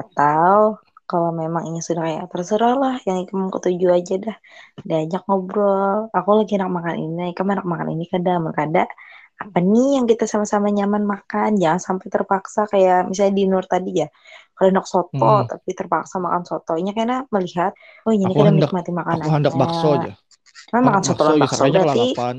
Atau 0.00 0.78
kalau 1.10 1.30
memang 1.42 1.62
inya 1.68 1.82
sudah 1.86 2.02
kayak 2.08 2.24
terserah 2.32 2.74
lah 2.82 2.94
yang 3.06 3.18
kamu 3.28 3.48
ketujuh 3.54 3.90
aja 3.98 4.14
dah 4.24 4.36
diajak 4.88 5.22
ngobrol. 5.28 6.10
Aku 6.16 6.30
lagi 6.38 6.52
enak 6.58 6.70
makan 6.76 6.96
ini, 7.04 7.22
kamu 7.36 7.48
enak 7.60 7.66
makan 7.72 7.88
ini 7.94 8.04
kada, 8.12 8.30
kada 8.58 8.82
apa 9.42 9.58
nih 9.72 9.98
yang 9.98 10.06
kita 10.10 10.24
sama-sama 10.30 10.68
nyaman 10.70 11.02
makan 11.12 11.50
jangan 11.62 11.80
sampai 11.82 12.06
terpaksa 12.14 12.60
kayak 12.72 13.10
misalnya 13.10 13.34
di 13.38 13.44
Nur 13.50 13.64
tadi 13.66 13.90
ya 14.02 14.06
kalau 14.54 14.68
enak 14.70 14.86
soto 14.86 15.18
hmm. 15.18 15.50
tapi 15.50 15.70
terpaksa 15.74 16.16
makan 16.22 16.42
sotonya 16.46 16.92
karena 16.94 17.16
melihat 17.34 17.74
oh 18.06 18.12
ini 18.14 18.24
kita 18.30 18.42
hendak 18.46 18.70
menikmati 18.70 18.90
aku 18.94 19.28
hendak 19.30 19.54
bakso 19.58 19.88
aja. 19.98 20.12
Kan 20.70 20.80
Hendak 20.80 20.86
makan 20.86 21.02
soto 21.02 21.22
bakso 21.22 21.38
bakso 21.42 21.56
sakanya 21.58 21.80
berarti 21.82 22.08
kelalapan. 22.14 22.36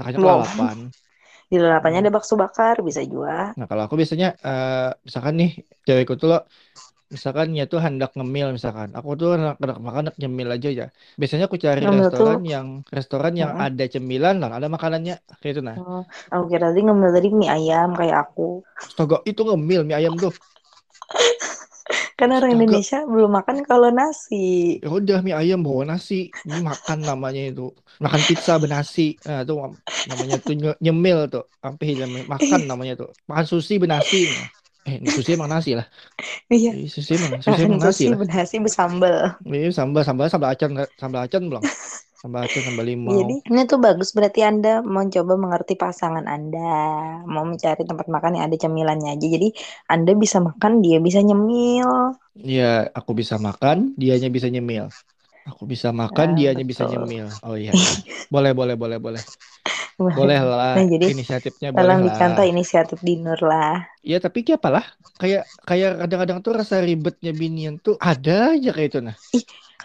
Kelalapan. 0.00 0.78
di 1.50 1.58
lalapannya 1.58 1.98
Hmm. 1.98 2.06
ada 2.06 2.14
bakso 2.14 2.38
bakar 2.38 2.78
bisa 2.86 3.02
juga 3.02 3.50
Nah, 3.58 3.66
kalau 3.66 3.82
aku 3.90 3.98
biasanya 3.98 4.38
eh 4.38 4.90
misalkan 5.02 5.34
nih 5.34 5.50
cewekku 5.82 6.14
tuh 6.14 6.30
loh 6.30 6.42
misalkan 7.10 7.50
ya 7.58 7.66
tuh 7.66 7.82
hendak 7.82 8.14
ngemil 8.14 8.54
misalkan. 8.54 8.94
Aku 8.94 9.18
tuh 9.18 9.34
hendak, 9.34 9.58
hendak 9.58 9.78
makan 9.82 10.00
hendak 10.06 10.16
nyemil 10.22 10.48
aja 10.54 10.70
ya. 10.70 10.86
Biasanya 11.18 11.50
aku 11.50 11.58
cari 11.58 11.82
ngemil 11.82 12.06
tuh 12.14 12.22
restoran 12.22 12.40
yang 12.46 12.66
restoran 12.86 13.32
yang 13.34 13.50
mm-mm. 13.50 13.66
ada 13.66 13.84
cemilan 13.90 14.36
lah, 14.38 14.50
ada 14.54 14.70
makanannya 14.70 15.18
kayak 15.42 15.52
itu 15.58 15.62
nah. 15.66 15.74
Oh, 15.74 16.06
aku 16.30 16.44
kira 16.46 16.70
tadi 16.70 16.80
ngemil 16.86 17.10
tadi 17.10 17.28
mie 17.34 17.50
ayam 17.50 17.90
kayak 17.98 18.16
aku 18.30 18.62
Astaga, 18.78 19.16
itu 19.26 19.42
ngemil 19.42 19.80
mie 19.90 19.98
ayam 19.98 20.14
tuh. 20.14 20.30
kan 22.18 22.30
orang 22.36 22.52
Astaga, 22.52 22.56
Indonesia 22.56 22.98
belum 23.06 23.30
makan 23.38 23.56
kalau 23.66 23.90
nasi 23.90 24.78
ya 24.82 24.86
udah 24.96 25.16
mie 25.24 25.34
ayam 25.40 25.58
bawa 25.66 25.82
nasi. 25.90 26.14
Ini 26.46 26.58
makan 26.70 26.98
namanya 27.08 27.40
itu. 27.50 27.62
Makan 28.04 28.22
pizza 28.28 28.52
benasi. 28.62 29.00
Nah, 29.26 29.38
itu 29.44 29.52
namanya 30.10 30.34
tuh 30.46 30.54
nye- 30.60 30.78
nyemil 30.84 31.18
tuh. 31.32 31.42
Sampai 31.62 31.86
makan 32.34 32.60
namanya 32.70 32.92
tuh. 33.00 33.08
Makan 33.28 33.46
sushi 33.52 33.74
benasi. 33.84 34.16
Nah. 34.36 34.48
Eh, 34.88 34.96
sushi 35.14 35.30
emang 35.36 35.50
nasi 35.52 35.70
lah. 35.78 35.86
iya 36.56 36.72
Eh, 36.72 36.86
sushi 36.94 37.12
emang 37.18 37.32
sushi 37.46 37.60
emang 37.68 37.80
nasi 37.84 38.04
sushi 38.04 38.12
lah. 38.12 38.20
bernasi 38.20 38.54
bersambal 38.64 39.16
Ini 39.46 39.58
sambal 39.76 40.02
sambal 40.08 40.26
sambal 40.32 40.48
acan 40.52 40.70
sambal 41.00 41.20
acan 41.26 41.42
belum? 41.50 41.64
Sambal 42.20 42.42
acan 42.46 42.62
sambal 42.66 42.86
limau. 42.90 43.16
Jadi 43.16 43.34
ini 43.48 43.60
tuh 43.70 43.78
bagus 43.86 44.08
berarti 44.16 44.40
Anda 44.50 44.68
mau 44.92 45.04
coba 45.14 45.32
mengerti 45.42 45.72
pasangan 45.82 46.24
Anda, 46.34 46.58
mau 47.32 47.44
mencari 47.50 47.82
tempat 47.88 48.06
makan 48.14 48.32
yang 48.36 48.44
ada 48.48 48.56
cemilannya 48.62 49.08
aja. 49.16 49.26
Jadi 49.34 49.48
Anda 49.92 50.12
bisa 50.22 50.38
makan, 50.48 50.72
dia 50.84 50.96
bisa 51.06 51.18
nyemil. 51.28 51.88
Iya, 52.48 52.62
aku 52.98 53.10
bisa 53.20 53.36
makan, 53.46 53.76
dianya 54.00 54.28
bisa 54.36 54.48
nyemil. 54.54 54.84
Aku 55.48 55.62
bisa 55.72 55.88
makan, 56.02 56.28
Nah, 56.28 56.38
dianya 56.38 56.64
bisa 56.70 56.84
betul. 56.84 56.90
nyemil. 56.90 57.26
Oh 57.46 57.56
iya, 57.62 57.72
iya. 57.82 57.92
Boleh, 58.34 58.52
boleh, 58.58 58.74
boleh, 58.82 58.98
boleh. 59.06 59.22
Boleh 60.16 60.38
lah, 60.50 60.74
Nah, 60.74 60.84
jadi 60.92 61.06
inisiatifnya 61.10 61.68
boleh 61.78 61.96
tolong 61.96 62.00
dicontoh 62.06 62.44
inisiatif 62.52 62.98
dinner 63.08 63.38
lah. 63.50 63.76
Ya, 64.10 64.16
tapi 64.24 64.38
kayak 64.44 64.58
apalah? 64.64 64.84
Kayak 65.20 65.42
kayak 65.68 65.90
kadang-kadang 66.00 66.38
tuh 66.44 66.52
rasa 66.60 66.76
ribetnya 66.88 67.30
binian 67.40 67.74
tuh 67.84 67.94
ada 68.00 68.32
aja 68.56 68.68
kayak 68.76 68.88
itu 68.90 69.00
nah. 69.06 69.16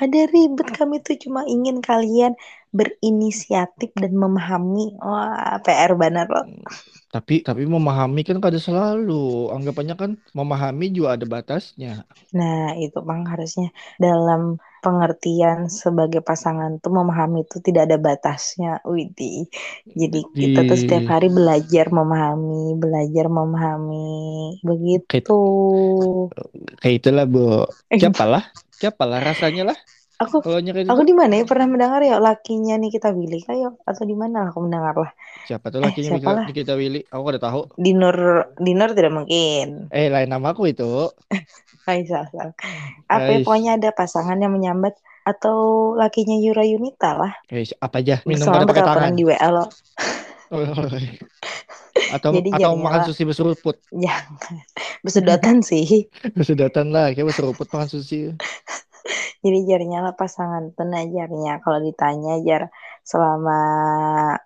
Ada 0.04 0.19
ribet 0.34 0.67
kami 0.78 0.95
tuh 1.06 1.15
cuma 1.23 1.41
ingin 1.56 1.78
kalian 1.89 2.34
berinisiatif 2.78 3.89
dan 4.01 4.13
memahami. 4.23 4.86
Wah, 4.99 5.56
PR 5.63 5.91
banget 6.01 6.28
loh. 6.34 6.45
Hmm, 6.45 6.63
Tapi 7.13 7.36
tapi 7.47 7.63
memahami 7.75 8.21
kan 8.28 8.38
kada 8.45 8.60
selalu. 8.67 9.13
Anggapannya 9.56 9.95
kan 10.01 10.12
memahami 10.38 10.86
juga 10.95 11.10
ada 11.15 11.25
batasnya. 11.34 11.91
Nah, 12.38 12.56
itu 12.84 12.97
bang 13.10 13.21
harusnya 13.32 13.65
dalam 14.04 14.41
pengertian 14.86 15.65
sebagai 15.65 16.21
pasangan 16.21 16.78
tuh 16.78 16.93
memahami 16.93 17.50
itu 17.50 17.58
tidak 17.65 17.89
ada 17.89 17.98
batasnya. 17.98 18.86
Widih. 18.86 19.50
Jadi 19.89 20.19
kita 20.30 20.62
tuh 20.69 20.78
setiap 20.78 21.10
hari 21.17 21.34
belajar 21.34 21.89
memahami, 21.89 22.78
belajar 22.78 23.26
memahami. 23.26 24.62
kayak 25.10 25.26
Begitu. 25.26 25.38
kayak 26.78 26.95
itulah, 27.02 27.26
Bu. 27.26 27.65
Eh, 27.89 27.98
Siapa 27.98 28.24
lah? 28.30 28.43
Siapa 28.69 29.04
lah 29.10 29.19
rasanya 29.26 29.74
lah 29.74 29.78
aku 30.15 30.39
kalau 30.39 30.60
nyari 30.63 30.88
aku 30.88 31.04
di 31.04 31.12
mana 31.12 31.39
ya 31.39 31.45
pernah 31.45 31.67
mendengar 31.67 31.99
ya 31.99 32.17
lakinya 32.23 32.80
nih 32.80 32.91
kita 32.91 33.12
Willy 33.12 33.43
kayak 33.43 33.75
atau 33.84 34.04
di 34.08 34.15
mana 34.15 34.49
aku 34.49 34.63
mendengar 34.63 34.95
lah. 34.95 35.12
Siapa 35.45 35.67
tuh 35.69 35.84
Eh, 35.84 35.91
lakinya 35.91 36.17
siapa 36.17 36.47
kita, 36.47 36.54
kita 36.56 36.73
Willy? 36.80 37.01
Aku 37.12 37.23
kada 37.28 37.39
tahu. 37.39 37.60
Di 37.75 37.91
Nur 37.91 38.15
di 38.58 38.71
Nur 38.73 38.91
tidak 38.95 39.13
mungkin. 39.13 39.91
Eh, 39.91 40.08
lain 40.08 40.30
nama 40.32 40.56
aku 40.56 40.71
itu. 40.71 41.12
Salah. 41.86 42.49
Apa 43.06 43.30
ya, 43.30 43.45
pokoknya 43.45 43.71
ada 43.78 43.89
pasangan 43.93 44.41
yang 44.41 44.49
menyambat 44.56 44.97
atau 45.25 45.93
lakinya 45.93 46.38
Yura 46.38 46.65
Yunita 46.65 47.13
lah. 47.13 47.34
guys, 47.45 47.73
apa 47.78 48.01
aja 48.01 48.21
minum 48.25 48.45
Soalnya 48.45 48.65
kada 48.65 48.71
pakai 48.73 48.84
tangan. 48.86 49.13
di 49.13 49.23
WA 49.25 49.49
loh. 49.49 49.69
Atau 52.13 52.38
Jadi 52.38 52.49
atau 52.54 52.75
makan 52.78 52.99
lah 53.01 53.06
sushi 53.08 53.23
berseruput. 53.25 53.75
jangan 53.89 54.62
bersedotan 55.01 55.62
sih. 55.65 56.06
Sedatan 56.45 56.93
lah, 56.93 57.10
kayak 57.13 57.34
berseruput 57.34 57.65
makan 57.71 57.89
sushi. 57.89 58.30
Jadi 59.44 59.58
jarinya 59.70 60.00
lah 60.06 60.13
pasangan 60.18 60.74
tuh 60.76 60.86
nah 60.91 61.04
jarinya 61.06 61.62
kalau 61.63 61.80
ditanya 61.88 62.41
jar 62.48 62.63
selama 63.06 63.58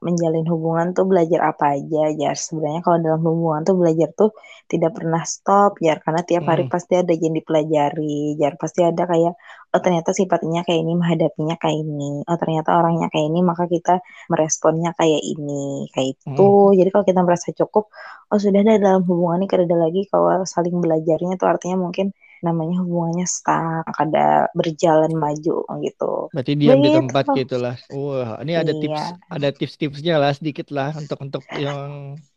menjalin 0.06 0.45
hubungan 0.52 0.88
tuh 0.98 1.06
belajar 1.12 1.39
apa 1.52 1.80
aja 1.80 2.12
jar? 2.19 2.36
Sebenarnya 2.36 2.82
kalau 2.86 2.98
dalam 3.06 3.22
hubungan 3.24 3.62
tuh 3.67 3.76
belajar 3.80 4.10
tuh 4.19 4.30
tidak 4.72 4.91
pernah 4.98 5.24
stop 5.24 5.80
jar 5.86 5.98
karena 6.04 6.22
tiap 6.28 6.43
hari 6.52 6.63
Hmm, 6.67 6.72
pasti 6.74 6.93
ada 7.00 7.13
yang 7.15 7.34
dipelajari 7.39 8.36
jar 8.39 8.54
pasti 8.60 8.82
ada 8.84 9.04
kayak 9.08 9.34
oh 9.74 9.82
ternyata 9.86 10.12
sifatnya 10.17 10.62
kayak 10.67 10.82
ini 10.84 10.93
menghadapinya 10.98 11.56
kayak 11.62 11.78
ini 11.86 12.26
oh 12.26 12.38
ternyata 12.41 12.69
orangnya 12.80 13.08
kayak 13.13 13.26
ini 13.30 13.39
maka 13.45 13.63
kita 13.69 14.02
meresponnya 14.32 14.91
kayak 15.00 15.22
ini 15.22 15.88
kayak 15.93 16.17
itu 16.17 16.41
hmm. 16.41 16.76
jadi 16.80 16.89
kalau 16.93 17.06
kita 17.06 17.22
merasa 17.28 17.48
cukup 17.54 17.84
oh 18.34 18.39
sudah 18.41 18.60
ada 18.65 18.82
dalam 18.82 19.02
hubungan 19.06 19.45
ini 19.45 19.48
kada 19.52 19.63
ada 19.69 19.78
lagi 19.78 20.02
kalau 20.10 20.41
saling 20.43 20.76
belajarnya 20.84 21.38
tuh 21.38 21.48
artinya 21.54 21.78
mungkin 21.86 22.12
namanya 22.45 22.75
hubungannya 22.84 23.25
stuck, 23.28 23.86
ada 24.04 24.47
berjalan 24.58 25.12
maju 25.23 25.56
gitu. 25.86 26.12
Berarti 26.34 26.54
diam 26.62 26.78
di 26.86 26.93
Begitu. 26.93 26.97
tempat 26.97 27.25
gitu 27.34 27.56
lah. 27.58 27.75
Wah, 27.89 28.38
ini 28.45 28.54
ada 28.54 28.73
tips, 28.78 29.02
Iya, 29.02 29.17
ada 29.34 29.47
tips-tipsnya 29.49 30.13
lah 30.21 30.32
sedikit 30.38 30.69
lah 30.69 30.93
untuk 30.93 31.17
untuk 31.25 31.43
yang 31.58 31.80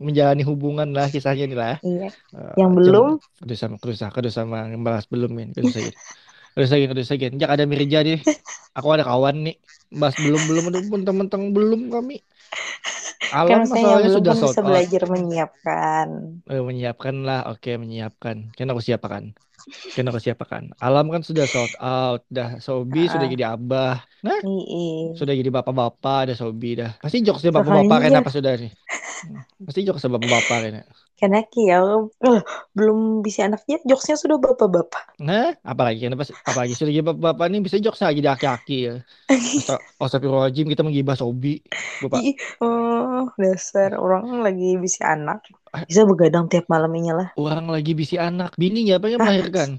menjalani 0.01 0.43
hubungan 0.49 0.89
lah 0.97 1.07
kisahnya 1.13 1.45
nih 1.45 1.59
lah. 1.59 1.75
iya. 1.85 2.09
Eh, 2.33 2.57
Yang 2.57 2.73
jam 2.85 3.05
belum, 3.05 3.07
kudu 3.41 3.55
sama 3.61 3.77
kudu 3.83 3.95
sama 3.97 4.29
sama 4.33 4.59
ngebahas 4.73 5.05
belum 5.13 5.31
ini 5.45 5.53
sakit 5.77 5.95
kudu 6.57 6.67
sakit 6.73 6.87
kudu 6.93 7.03
sakit 7.05 7.31
jak 7.41 7.51
ada 7.55 7.65
Mirja 7.69 7.99
nih 8.07 8.19
aku 8.77 8.89
ada 8.95 9.05
kawan 9.09 9.37
nih 9.47 9.57
bahas 9.93 10.17
belum 10.17 10.41
belum 10.49 10.63
aduh 10.73 10.83
mentang-mentang 10.89 11.43
belum 11.57 11.81
kami 11.93 12.25
alam 13.33 13.49
yang 13.49 13.63
masalahnya 13.65 14.11
sudah 14.13 14.33
kan 14.35 14.41
sold 14.41 14.53
bisa 14.53 14.61
out 14.61 14.67
belajar 14.67 15.03
menyiapkan. 15.09 16.07
Eh, 16.51 16.63
menyiapkan 16.63 17.15
lah 17.25 17.41
oke 17.49 17.71
menyiapkan. 17.81 18.53
Kan 18.53 18.67
aku 18.69 18.81
siapakan? 18.85 19.33
Kan 19.95 20.05
aku 20.11 20.19
siapakan? 20.19 20.75
Alam 20.83 21.09
kan 21.09 21.23
sudah 21.25 21.49
sold 21.49 21.73
out. 21.81 22.23
Dah 22.29 22.61
Sobi 22.61 23.09
sudah 23.09 23.27
Ah, 23.27 23.33
jadi 23.33 23.45
abah. 23.57 24.05
Nah 24.21 24.39
iya. 24.43 25.17
sudah 25.17 25.33
jadi 25.33 25.49
bapak-bapak 25.49 26.29
ada 26.29 26.35
Sobi 26.37 26.77
dah. 26.77 26.93
Pasti 27.01 27.25
jokesnya 27.25 27.57
bapak-bapak 27.57 27.99
kan 28.05 28.11
jar, 28.13 28.21
apa 28.21 28.31
sudah 28.31 28.53
nih 28.63 28.73
pasti 29.63 29.87
jokesnya 29.87 30.11
bapak-bapak 30.19 30.59
kan 30.67 30.73
karena 31.23 31.47
ya 31.55 31.79
eh, 32.27 32.41
belum 32.75 33.23
bisa 33.23 33.47
anaknya, 33.47 33.79
jokesnya 33.87 34.19
sudah 34.19 34.37
bapak-bapak. 34.43 35.15
Nah, 35.23 35.55
apalagi 35.63 36.03
kenapa 36.03 36.27
apalagi 36.43 36.75
sudah 36.75 36.91
jadi 36.91 37.07
bapak-bapak 37.07 37.47
ini 37.47 37.59
bisa 37.63 37.79
jokes 37.79 38.03
lagi 38.03 38.19
di 38.19 38.27
aki-aki 38.27 38.77
ya. 38.91 38.95
Asta- 39.55 39.87
Astagfirullahaladzim 40.03 40.67
kita 40.67 40.83
menggibah 40.83 41.15
Sobi, 41.15 41.63
Bapak. 42.03 42.21
Oh, 42.59 43.31
dasar 43.39 43.95
orang 43.95 44.43
lagi 44.43 44.75
bisa 44.83 45.15
anak. 45.15 45.47
Ah, 45.75 45.85
Bisa 45.89 46.03
begadang 46.11 46.45
tiap 46.51 46.65
malamnya 46.73 47.13
lah. 47.21 47.29
Orang 47.41 47.67
lagi 47.75 47.91
bisi 48.01 48.17
anak, 48.21 48.51
bini 48.61 48.79
ya 48.91 48.97
pengen 49.03 49.21
Hah, 49.21 49.25
melahirkan. 49.25 49.71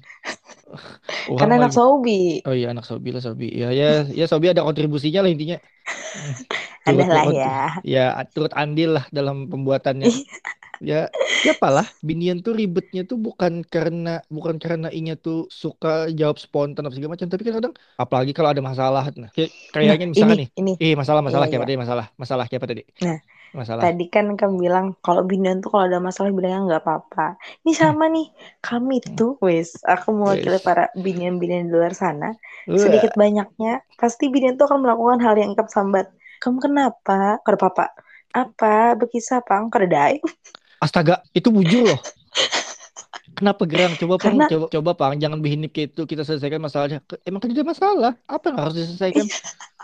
kan 1.39 1.47
Orang 1.47 1.53
anak 1.55 1.71
lagi, 1.71 1.77
Sobi. 1.77 2.41
oh 2.45 2.53
iya 2.59 2.67
anak 2.73 2.85
Sobi 2.89 3.09
lah 3.15 3.21
Sobi. 3.27 3.45
Ya 3.61 3.67
ya 3.79 3.85
ya 4.19 4.25
Sobi 4.31 4.47
ada 4.51 4.65
kontribusinya 4.67 5.19
lah 5.23 5.31
intinya. 5.33 5.57
Ada 6.87 7.05
lah 7.07 7.25
ya. 7.31 7.51
ya 7.93 7.99
turut 8.33 8.51
andil 8.61 8.89
lah 8.97 9.05
dalam 9.17 9.47
pembuatannya. 9.51 10.09
Ya, 10.83 11.07
ya 11.45 11.51
apalah, 11.55 11.87
binian 12.03 12.43
tuh 12.45 12.53
ribetnya 12.59 13.01
tuh 13.09 13.15
bukan 13.15 13.63
karena 13.63 14.19
bukan 14.27 14.57
karena 14.59 14.87
inya 14.91 15.13
tuh 15.15 15.47
suka 15.63 16.11
jawab 16.19 16.37
spontan 16.43 16.83
apa 16.83 16.93
segala 16.97 17.15
macam, 17.15 17.29
tapi 17.31 17.43
kan 17.47 17.55
kadang 17.59 17.73
apalagi 18.03 18.31
kalau 18.37 18.49
ada 18.53 18.59
masalah. 18.59 19.03
Nah, 19.15 19.31
kayak 19.35 19.51
Nah, 19.83 19.95
kayaknya 19.95 20.07
misalkan 20.11 20.39
ini, 20.39 20.43
nih, 20.43 20.49
ini. 20.59 20.73
eh 20.81 20.93
masalah 20.99 21.21
Iya, 21.27 21.27
masalah 21.27 21.45
kayak 21.47 21.59
iya. 21.59 21.63
apa 21.63 21.67
tadi 21.69 21.79
masalah 21.85 22.05
masalah 22.21 22.45
kayak 22.49 22.61
apa 22.63 22.69
tadi 22.73 22.83
Nah, 23.01 23.17
masalah. 23.53 23.87
tadi 23.87 24.03
kan 24.13 24.25
kamu 24.39 24.55
bilang 24.65 24.85
kalau 25.05 25.23
binan 25.31 25.55
tuh 25.63 25.69
kalau 25.73 25.85
ada 25.89 25.99
masalah 26.07 26.29
bilangnya 26.35 26.59
nggak 26.67 26.81
apa-apa. 26.85 27.35
Ini 27.63 27.71
Hmm, 27.79 27.93
sama 27.93 28.05
nih, 28.15 28.25
kami 28.63 28.95
hmm, 29.05 29.17
tuh, 29.17 29.31
wes, 29.45 29.69
aku 29.93 30.09
mewakili 30.19 30.57
para 30.67 30.83
binian-binian 31.05 31.67
di 31.67 31.71
luar 31.75 31.93
sana. 32.03 32.25
Sedikit 32.81 33.11
banyaknya, 33.21 33.83
pasti 33.99 34.23
binian 34.33 34.55
tuh 34.59 34.65
akan 34.69 34.79
melakukan 34.85 35.19
hal 35.25 35.35
yang 35.41 35.49
ikap 35.55 35.69
sambat. 35.75 36.05
Kamu 36.41 36.57
kenapa? 36.65 37.39
Kada 37.45 37.57
apa 37.69 37.85
Apa? 38.33 38.97
Bekisah 38.99 39.39
pang? 39.47 39.69
Kada 39.73 39.87
dae. 39.89 40.17
astaga, 40.85 41.15
itu 41.33 41.49
bujur 41.49 41.81
loh. 41.89 41.99
Kenapa 43.43 43.67
gerang? 43.67 43.91
Coba 43.99 44.15
pang, 44.15 44.39
karena 44.39 44.47
coba 44.47 44.65
coba 44.71 44.91
pang, 44.95 45.13
jangan 45.19 45.43
bihin 45.43 45.67
kayak 45.67 45.91
itu. 45.91 46.07
Kita 46.07 46.23
selesaikan 46.23 46.63
masalahnya. 46.63 47.03
Emang 47.27 47.43
kan 47.43 47.51
tidak 47.51 47.67
masalah. 47.75 48.15
Apa 48.23 48.55
yang 48.55 48.57
harus 48.63 48.75
diselesaikan? 48.79 49.27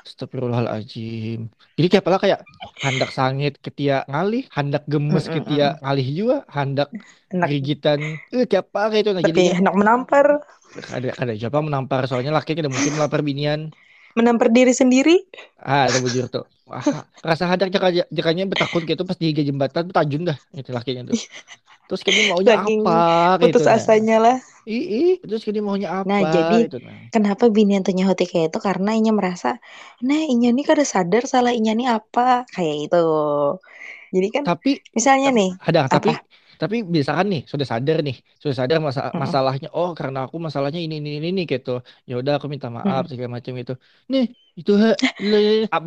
Astagfirullahaladzim. 0.07 1.51
Jadi 1.75 1.87
kayak 1.91 2.03
apa 2.07 2.19
kayak 2.23 2.39
handak 2.79 3.11
sangit 3.11 3.59
ketia 3.59 4.07
ngalih, 4.07 4.47
handak 4.55 4.87
gemes 4.87 5.27
ketia 5.27 5.75
ngalih 5.83 6.07
juga, 6.07 6.37
handak 6.47 6.87
enak 7.35 7.47
gerigitan. 7.51 7.99
Eh 8.31 8.47
kayak 8.47 8.71
apa 8.71 8.95
kayak 8.95 9.03
itu 9.03 9.11
nah 9.11 9.23
jadinya. 9.23 9.53
enak 9.59 9.75
menampar 9.75 10.25
Ada 10.87 11.17
ada 11.19 11.33
siapa 11.35 11.59
menampar 11.59 12.05
soalnya 12.07 12.31
laki 12.31 12.55
tidak 12.55 12.71
mungkin 12.71 12.95
melamar 12.95 13.21
binian. 13.25 13.75
menampar 14.17 14.49
diri 14.49 14.73
sendiri 14.73 15.15
Ah, 15.61 15.85
ada 15.91 16.01
bujur 16.01 16.25
tuh. 16.31 16.45
Wah, 16.69 16.85
rasa 17.25 17.45
hadak 17.49 17.69
jaka 17.73 18.05
jakanya 18.13 18.45
betakun 18.49 18.85
gitu 18.85 19.01
pas 19.05 19.17
di 19.17 19.33
jembatan 19.33 19.89
tajun 19.89 20.23
dah 20.29 20.37
itu 20.53 20.69
lakinya 20.73 21.13
tuh. 21.13 21.17
Terus 21.89 22.01
kini 22.07 22.21
maunya 22.29 22.53
saking 22.53 22.81
apa 22.85 22.91
putus 23.41 23.65
gitu. 23.65 23.65
nah. 23.75 23.89
asanya 23.89 24.15
lah. 24.25 24.37
Ih, 24.71 25.09
terus 25.29 25.43
kini 25.47 25.59
maunya 25.67 25.89
nah 26.07 26.21
apa 26.21 26.27
jadi 26.33 26.55
gitu 26.63 26.77
nah. 26.87 26.99
kenapa 27.13 27.43
binian 27.55 27.81
tuh 27.85 27.93
nyahoti 27.97 28.23
kayak 28.31 28.45
itu? 28.49 28.59
Karena 28.67 28.89
inya 28.99 29.11
merasa 29.19 29.47
nah 30.07 30.19
inya 30.31 30.47
nih 30.55 30.65
kada 30.69 30.83
sadar 30.93 31.23
salah 31.33 31.51
inya 31.59 31.71
nih 31.79 31.87
apa? 31.97 32.21
Kayak 32.53 32.75
itu 32.87 32.97
jadi 34.13 34.27
kan 34.35 34.45
Tapi 34.45 34.69
misalnya 34.97 35.29
Tap- 35.29 35.37
nih 35.37 35.49
ada 35.67 35.79
tapi 35.93 36.09
apa? 36.09 36.13
tapi 36.61 36.75
misalkan 36.97 37.27
nih 37.33 37.41
sudah 37.51 37.67
sadar 37.71 37.97
nih 38.07 38.15
sudah 38.41 38.55
sadar 38.59 38.77
masa 38.87 39.01
Mm-mm, 39.13 39.19
masalahnya 39.23 39.67
oh 39.77 39.89
karena 39.99 40.17
aku 40.25 40.37
masalahnya 40.45 40.79
ini 40.85 40.95
ini 41.01 41.09
ini, 41.19 41.27
ini 41.31 41.41
gitu. 41.53 41.69
Ya 42.09 42.13
udah 42.21 42.33
aku 42.37 42.47
minta 42.53 42.67
maaf 42.77 43.01
mm-mm. 43.01 43.09
segala 43.09 43.29
macam 43.37 43.53
itu 43.61 43.73
nih 44.11 44.23
itu 44.59 44.71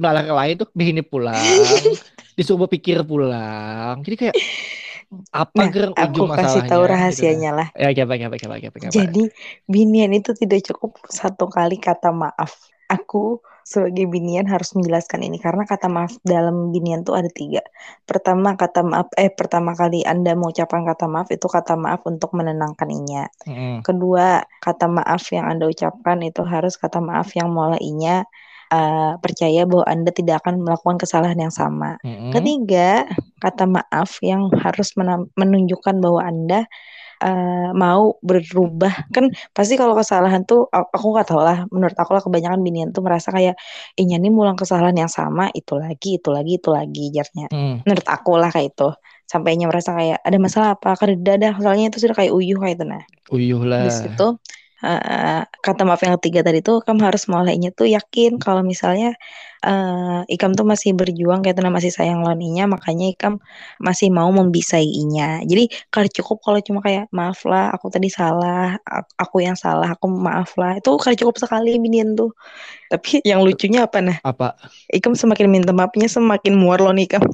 malah 0.05 0.23
lain 0.39 0.55
tuh? 0.61 0.69
Begini 0.79 1.01
pulang 1.11 1.87
disuruh 2.39 2.69
pikir 2.75 2.97
pulang. 3.11 3.95
Jadi 4.05 4.17
kayak 4.21 4.37
apa 5.33 5.55
nah 5.55 5.69
gerang 5.69 5.93
aku 5.93 6.25
ujung 6.25 6.31
kasih 6.33 6.41
tahu 6.41 6.49
masalahnya 6.49 6.73
gitu 6.73 6.93
rahasianya 6.93 7.51
lah 7.53 7.69
ya 7.77 7.89
apa 7.93 8.15
apa 8.17 8.37
apa 8.37 8.57
apa 8.73 8.77
jadi 8.89 9.23
binian 9.69 10.13
itu 10.17 10.31
tidak 10.33 10.61
cukup 10.73 10.97
satu 11.13 11.47
kali 11.53 11.77
kata 11.77 12.11
maaf 12.11 12.73
aku 12.89 13.41
sebagai 13.63 14.11
binian 14.11 14.45
harus 14.51 14.75
menjelaskan 14.75 15.23
ini 15.23 15.39
karena 15.39 15.63
kata 15.65 15.87
maaf 15.87 16.19
dalam 16.27 16.75
binian 16.75 17.07
tuh 17.07 17.15
ada 17.15 17.31
tiga. 17.31 17.63
Pertama 18.03 18.59
kata 18.59 18.83
maaf 18.83 19.09
eh 19.15 19.31
pertama 19.31 19.73
kali 19.79 20.03
Anda 20.03 20.35
mengucapkan 20.35 20.83
kata 20.83 21.07
maaf 21.07 21.31
itu 21.31 21.47
kata 21.47 21.79
maaf 21.79 22.03
untuk 22.05 22.35
menenangkan 22.35 22.89
inya. 22.91 23.31
Mm-mm. 23.47 23.87
Kedua, 23.87 24.43
kata 24.59 24.91
maaf 24.91 25.23
yang 25.31 25.47
Anda 25.47 25.71
ucapkan 25.71 26.19
itu 26.27 26.43
harus 26.43 26.75
kata 26.75 26.99
maaf 26.99 27.33
yang 27.39 27.55
mulainya 27.55 28.27
uh, 28.73 29.21
percaya 29.21 29.69
bahwa 29.69 29.85
Anda 29.85 30.11
tidak 30.11 30.41
akan 30.43 30.65
melakukan 30.65 30.97
kesalahan 30.97 31.37
yang 31.37 31.53
sama. 31.53 32.01
Mm-mm. 32.01 32.33
Ketiga, 32.33 33.05
kata 33.45 33.69
maaf 33.69 34.17
yang 34.25 34.49
harus 34.57 34.97
menunjukkan 35.37 36.01
bahwa 36.01 36.21
Anda 36.25 36.65
uh, 37.23 37.71
mau 37.77 38.17
berubah. 38.25 39.13
Kan 39.13 39.31
pasti 39.53 39.77
kalau 39.77 39.93
kesalahan 39.93 40.43
tuh 40.49 40.67
aku 40.73 41.07
nggak 41.13 41.29
tahu 41.29 41.43
lah. 41.45 41.69
Menurut 41.69 41.95
aku 41.95 42.17
lah 42.17 42.23
kebanyakan 42.25 42.61
binian 42.65 42.91
tuh 42.91 43.05
merasa 43.05 43.31
kayak 43.31 43.55
inya 44.01 44.17
nih 44.19 44.33
mulang 44.33 44.57
kesalahan 44.57 44.97
yang 44.97 45.13
sama 45.13 45.53
itu 45.53 45.77
lagi 45.77 46.19
itu 46.19 46.29
lagi 46.33 46.53
itu 46.59 46.71
lagi 46.73 47.05
jarnya 47.13 47.47
Mm. 47.53 47.85
menurut 47.85 48.07
aku 48.09 48.41
lah 48.41 48.49
kayak 48.49 48.73
itu. 48.75 48.89
Sampainya 49.29 49.65
merasa 49.65 49.97
kayak 49.97 50.21
ada 50.21 50.37
masalah 50.37 50.69
apa? 50.77 50.93
Kada 50.93 51.15
ada 51.17 51.57
soalnya 51.57 51.89
itu 51.89 52.05
sudah 52.05 52.17
kayak 52.17 52.33
uyuh 52.37 52.59
kayak 52.61 52.77
itu 52.81 52.85
nah. 52.85 53.05
Uyuh 53.33 53.63
lah. 53.65 53.89
Itu 53.89 54.37
uh, 54.83 55.43
kata 55.63 55.83
maaf 55.87 56.03
yang 56.03 56.19
ketiga 56.19 56.43
tadi 56.43 56.61
tuh 56.61 56.83
kamu 56.83 57.07
harus 57.07 57.31
mulainya 57.31 57.71
tuh 57.71 57.87
yakin 57.87 58.43
kalau 58.43 58.67
misalnya 58.67 59.15
uh, 59.63 60.27
Ikam 60.27 60.53
tuh 60.59 60.67
masih 60.67 60.93
berjuang 60.93 61.41
kayak 61.41 61.63
masih 61.71 61.95
sayang 61.95 62.27
lawan 62.27 62.43
Inya 62.43 62.67
makanya 62.67 63.09
Ikam 63.15 63.39
masih 63.79 64.11
mau 64.11 64.29
membisai 64.29 64.85
Inya. 64.85 65.41
Jadi 65.47 65.71
kalau 65.89 66.09
cukup 66.11 66.37
kalau 66.43 66.59
cuma 66.61 66.79
kayak 66.83 67.07
maaf 67.15 67.47
lah 67.47 67.71
aku 67.73 67.89
tadi 67.89 68.11
salah 68.11 68.77
aku 69.17 69.47
yang 69.47 69.57
salah 69.57 69.95
aku 69.95 70.11
maaf 70.11 70.59
lah. 70.59 70.79
Itu 70.79 70.99
kalau 70.99 71.17
cukup 71.17 71.39
sekali 71.39 71.79
binian 71.79 72.19
tuh. 72.19 72.35
Tapi 72.91 73.25
yang 73.25 73.41
lucunya 73.41 73.87
apa 73.87 73.99
nah? 74.03 74.19
Apa? 74.27 74.59
Ikam 74.93 75.17
semakin 75.17 75.49
minta 75.49 75.73
maafnya 75.73 76.11
semakin 76.11 76.59
muar 76.59 76.83
loh 76.83 76.93
nih 76.93 77.09
Ikam. 77.09 77.25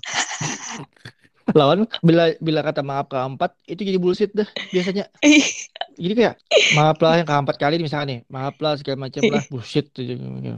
Lawan 1.56 1.88
bila 2.04 2.36
bila 2.44 2.60
kata 2.60 2.84
maaf 2.84 3.08
keempat 3.08 3.56
itu 3.64 3.80
jadi 3.80 3.96
bullshit 3.96 4.30
dah 4.36 4.44
biasanya 4.68 5.08
jadi 5.98 6.14
kayak 6.14 6.34
maaf 6.72 6.98
lah 7.02 7.14
yang 7.18 7.28
keempat 7.28 7.56
kali 7.58 7.74
misalnya 7.76 8.06
nih 8.08 8.18
maaf 8.30 8.54
lah 8.62 8.72
segala 8.78 9.10
macam 9.10 9.20
lah 9.26 9.42
bullshit 9.52 9.90
tuh. 9.90 10.06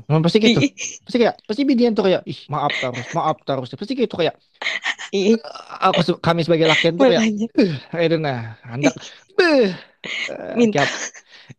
Memang 0.06 0.22
pasti 0.22 0.38
gitu. 0.38 0.60
Pasti 1.02 1.16
kayak 1.16 1.34
pasti 1.48 1.62
binian 1.64 1.96
tuh 1.96 2.04
kayak 2.06 2.22
ih 2.28 2.40
maaf 2.46 2.70
terus 2.76 3.06
maaf 3.10 3.36
terus. 3.42 3.68
Pasti 3.72 3.92
gitu 3.96 4.14
kayak 4.14 4.36
Ih, 5.10 5.34
aku 5.82 6.22
kami 6.22 6.46
sebagai 6.46 6.70
laki 6.70 6.94
tuh 6.94 7.02
kayak 7.02 7.18
makanya. 7.18 7.46
"Eh, 7.98 8.02
itu 8.06 8.16
nah 8.20 8.54
hendak 8.62 8.94
Eh, 9.40 9.74
minta. 10.56 10.86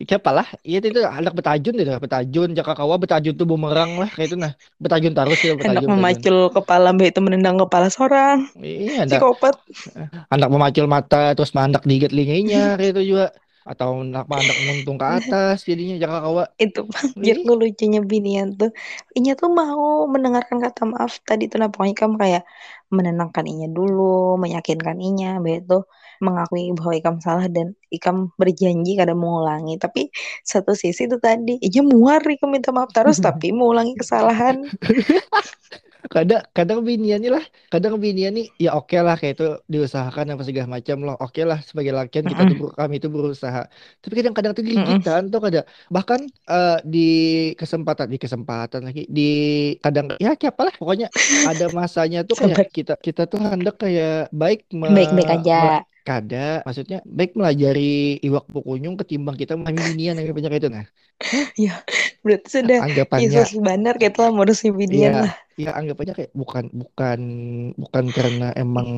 kayak 0.01 0.23
apa 0.23 0.31
lah 0.31 0.47
iya 0.63 0.79
itu 0.79 1.03
hendak 1.03 1.35
betajun 1.35 1.75
itu 1.75 1.91
betajun 1.99 2.49
jaka 2.55 2.73
kawa 2.73 2.95
betajun 2.95 3.35
tuh 3.35 3.43
bumerang 3.43 3.99
lah 3.99 4.07
kayak 4.07 4.31
itu 4.31 4.37
nah. 4.39 4.55
Betajun 4.79 5.13
terus 5.13 5.37
gitu 5.37 5.53
hendak 5.59 5.83
betajun 5.83 5.83
betajun 5.83 5.97
memacul 5.99 6.37
kepala 6.49 6.87
mbak 6.95 7.07
itu 7.11 7.19
menendang 7.19 7.55
kepala 7.59 7.87
seorang. 7.91 8.47
Iya 8.57 9.03
hendak 9.03 9.19
psikopat. 9.19 9.55
Hendak 10.31 10.49
memacul 10.49 10.85
mata 10.87 11.35
terus 11.35 11.51
hendak 11.51 11.83
digigit 11.83 12.09
telinganya 12.09 12.63
kayak 12.79 12.91
itu 12.95 13.01
juga 13.13 13.25
atau 13.61 14.01
hendak 14.01 14.25
muntung 14.65 14.97
ke 14.97 15.05
atas 15.05 15.61
jadinya 15.69 16.01
jaka 16.01 16.17
kawa 16.25 16.43
itu 16.57 16.81
biar 17.21 17.37
Ih, 17.37 17.45
gue 17.45 17.57
lucunya 17.57 18.01
binian 18.01 18.57
tuh. 18.57 18.73
Inya 19.13 19.37
tuh 19.37 19.53
mau 19.53 20.09
mendengarkan 20.09 20.57
kata 20.57 20.89
maaf. 20.89 21.21
Tadi 21.21 21.45
tuh 21.45 21.61
nah 21.61 21.69
pokoknya 21.69 21.95
kamu 21.97 22.15
kayak 22.17 22.43
menenangkan 22.89 23.45
Inya 23.45 23.69
dulu 23.69 24.41
meyakinkan 24.41 24.97
Inya. 24.97 25.37
Begitu 25.37 25.85
mengakui 26.21 26.69
bahwa 26.77 26.93
Ikam 26.93 27.17
salah 27.17 27.49
dan 27.49 27.73
Ikam 27.89 28.29
berjanji 28.37 28.93
kada 28.93 29.17
mengulangi 29.17 29.81
tapi 29.81 30.13
satu 30.45 30.77
sisi 30.77 31.09
itu 31.09 31.17
tadi 31.17 31.57
Inya 31.59 31.81
muar 31.81 32.21
Ikam 32.21 32.53
minta 32.53 32.69
maaf 32.69 32.93
terus 32.93 33.17
tapi 33.25 33.49
mengulangi 33.49 33.97
kesalahan 33.97 34.61
kadang 36.13 36.41
kadang 36.57 36.79
binian 36.87 37.19
nih 37.23 37.31
lah. 37.35 37.43
Kadang 37.71 37.93
binian 38.03 38.31
nih 38.37 38.45
ya 38.63 38.69
oke 38.77 38.95
lah 39.05 39.15
kayak 39.19 39.33
itu 39.37 39.45
diusahakan 39.73 40.25
apa 40.33 40.43
segala 40.47 40.67
macam 40.75 40.97
loh. 41.05 41.15
Oke 41.23 41.41
lah 41.49 41.59
sebagai 41.69 41.93
lakian 41.99 42.25
kita 42.31 42.43
tuh 42.49 42.57
kami 42.79 42.93
itu 42.99 43.07
berusaha. 43.15 43.59
Tapi 44.01 44.13
kadang-kadang 44.19 44.53
tuh 44.57 44.63
gigitan 44.71 45.21
tuh 45.31 45.39
kadang. 45.45 45.65
Bahkan 45.95 46.19
eh, 46.51 46.77
di 46.93 46.99
kesempatan 47.59 48.07
di 48.13 48.17
kesempatan 48.23 48.81
lagi 48.87 49.01
di 49.17 49.21
kadang 49.83 50.05
ya 50.23 50.29
kayak 50.39 50.53
apa 50.55 50.61
lah 50.67 50.75
pokoknya 50.81 51.07
ada 51.49 51.65
masanya 51.79 52.17
tuh 52.29 52.37
kayak 52.41 52.61
kita 52.75 52.91
kita 53.05 53.21
tuh 53.31 53.39
hendak 53.43 53.75
kayak 53.81 54.31
baik 54.41 54.59
baik-baik 54.95 55.29
aja. 55.35 55.83
kada 56.07 56.37
maksudnya 56.65 56.97
baik 57.17 57.31
melajari 57.37 58.17
iwak 58.25 58.45
pukunyung 58.53 58.95
ketimbang 58.99 59.37
kita 59.41 59.53
memahami 59.53 59.81
binian 59.89 60.17
yang 60.17 60.33
banyak 60.37 60.53
itu. 60.57 60.67
Nah 60.75 60.85
ya 61.65 61.73
berarti 62.25 62.47
sudah 62.57 62.79
anggapannya 62.85 63.41
Yesus 63.41 63.53
benar 63.61 63.93
kayak 63.99 64.13
itulah 64.17 64.31
modusnya 64.33 64.71
binian 64.73 65.13
Iya, 65.13 65.21
lah 65.21 65.33
ya 65.63 65.69
anggap 65.79 65.97
aja 66.03 66.13
kayak 66.17 66.31
bukan 66.41 66.65
bukan 66.81 67.19
bukan 67.81 68.05
karena 68.17 68.43
emang 68.61 68.89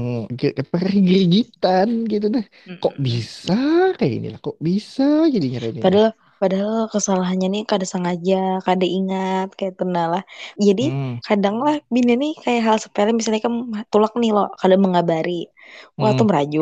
gigitan 1.10 1.90
gitu 2.12 2.26
nah. 2.36 2.46
Kok 2.82 2.94
bisa 3.08 3.54
kayak 3.98 4.14
ini 4.18 4.28
lah, 4.34 4.40
kok 4.46 4.58
bisa 4.68 5.04
jadinya 5.34 5.58
kayak 5.62 5.74
ini 5.76 5.84
lah. 5.92 5.94
Padahal 5.94 6.10
padahal 6.42 6.76
kesalahannya 6.94 7.48
nih 7.54 7.64
kada 7.72 7.86
sengaja, 7.94 8.36
kada 8.68 8.86
ingat 8.98 9.48
kayak 9.58 9.72
itu 9.76 9.84
nah 9.96 10.06
lah. 10.14 10.24
Jadi 10.68 10.82
Hmm, 10.82 11.20
kadang 11.28 11.56
lah 11.66 11.76
bini 11.96 12.12
nih 12.22 12.32
kayak 12.44 12.62
hal 12.68 12.78
sepele 12.84 13.12
misalnya 13.18 13.42
kamu 13.46 13.60
tulak 13.92 14.12
nih 14.22 14.32
loh, 14.36 14.48
kada 14.62 14.76
mengabari. 14.84 15.32
Wah 16.00 16.12
tuh 16.18 16.26
hmm, 16.26 16.30
meraju. 16.30 16.60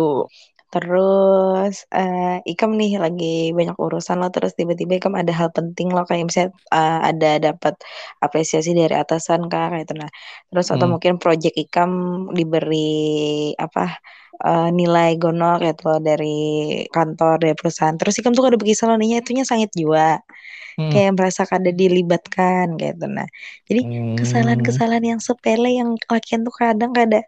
Terus 0.71 1.73
eh 1.95 2.39
Ikam 2.51 2.71
nih 2.79 2.91
lagi 3.03 3.25
banyak 3.57 3.75
urusan 3.86 4.15
loh 4.21 4.29
terus 4.36 4.51
tiba-tiba 4.60 4.93
Ikam 4.99 5.13
ada 5.21 5.31
hal 5.39 5.49
penting 5.57 5.88
loh 5.95 6.03
kayak 6.10 6.23
misalnya 6.27 6.51
eh, 6.75 6.97
ada 7.10 7.27
dapat 7.51 7.73
apresiasi 8.25 8.69
dari 8.79 8.95
atasan 9.03 9.41
kak 9.51 9.65
kayak 9.71 9.84
itu 9.86 9.93
nah. 10.01 10.12
Terus 10.49 10.67
atau 10.73 10.86
hmm, 10.86 10.91
mungkin 10.93 11.13
project 11.23 11.55
Ikam 11.63 11.91
diberi 12.38 12.77
apa 13.65 13.81
eh, 14.39 14.70
nilai 14.72 15.20
gonol 15.20 15.60
kayak 15.60 15.84
loh 15.84 16.00
dari 16.00 16.39
kantor 16.89 17.44
dari 17.44 17.56
perusahaan. 17.58 17.96
Terus 18.00 18.20
Ikam 18.22 18.32
tuh 18.32 18.48
kada 18.48 18.58
pergi 18.58 18.76
saloninya 18.78 19.20
itunya 19.20 19.44
sangat 19.44 19.72
jua 19.76 20.20
hmm, 20.80 20.91
kayak 20.91 21.12
merasa 21.17 21.44
kada 21.44 21.72
dilibatkan 21.74 22.80
kayak 22.80 22.96
gitu 23.00 23.08
nah. 23.12 23.28
Jadi 23.67 23.82
hmm. 23.84 24.15
kesalahan-kesalahan 24.20 25.06
yang 25.17 25.20
sepele 25.22 25.72
yang 25.76 25.98
lakian 26.08 26.48
tuh 26.48 26.54
kadang 26.56 26.91
kada 26.96 27.24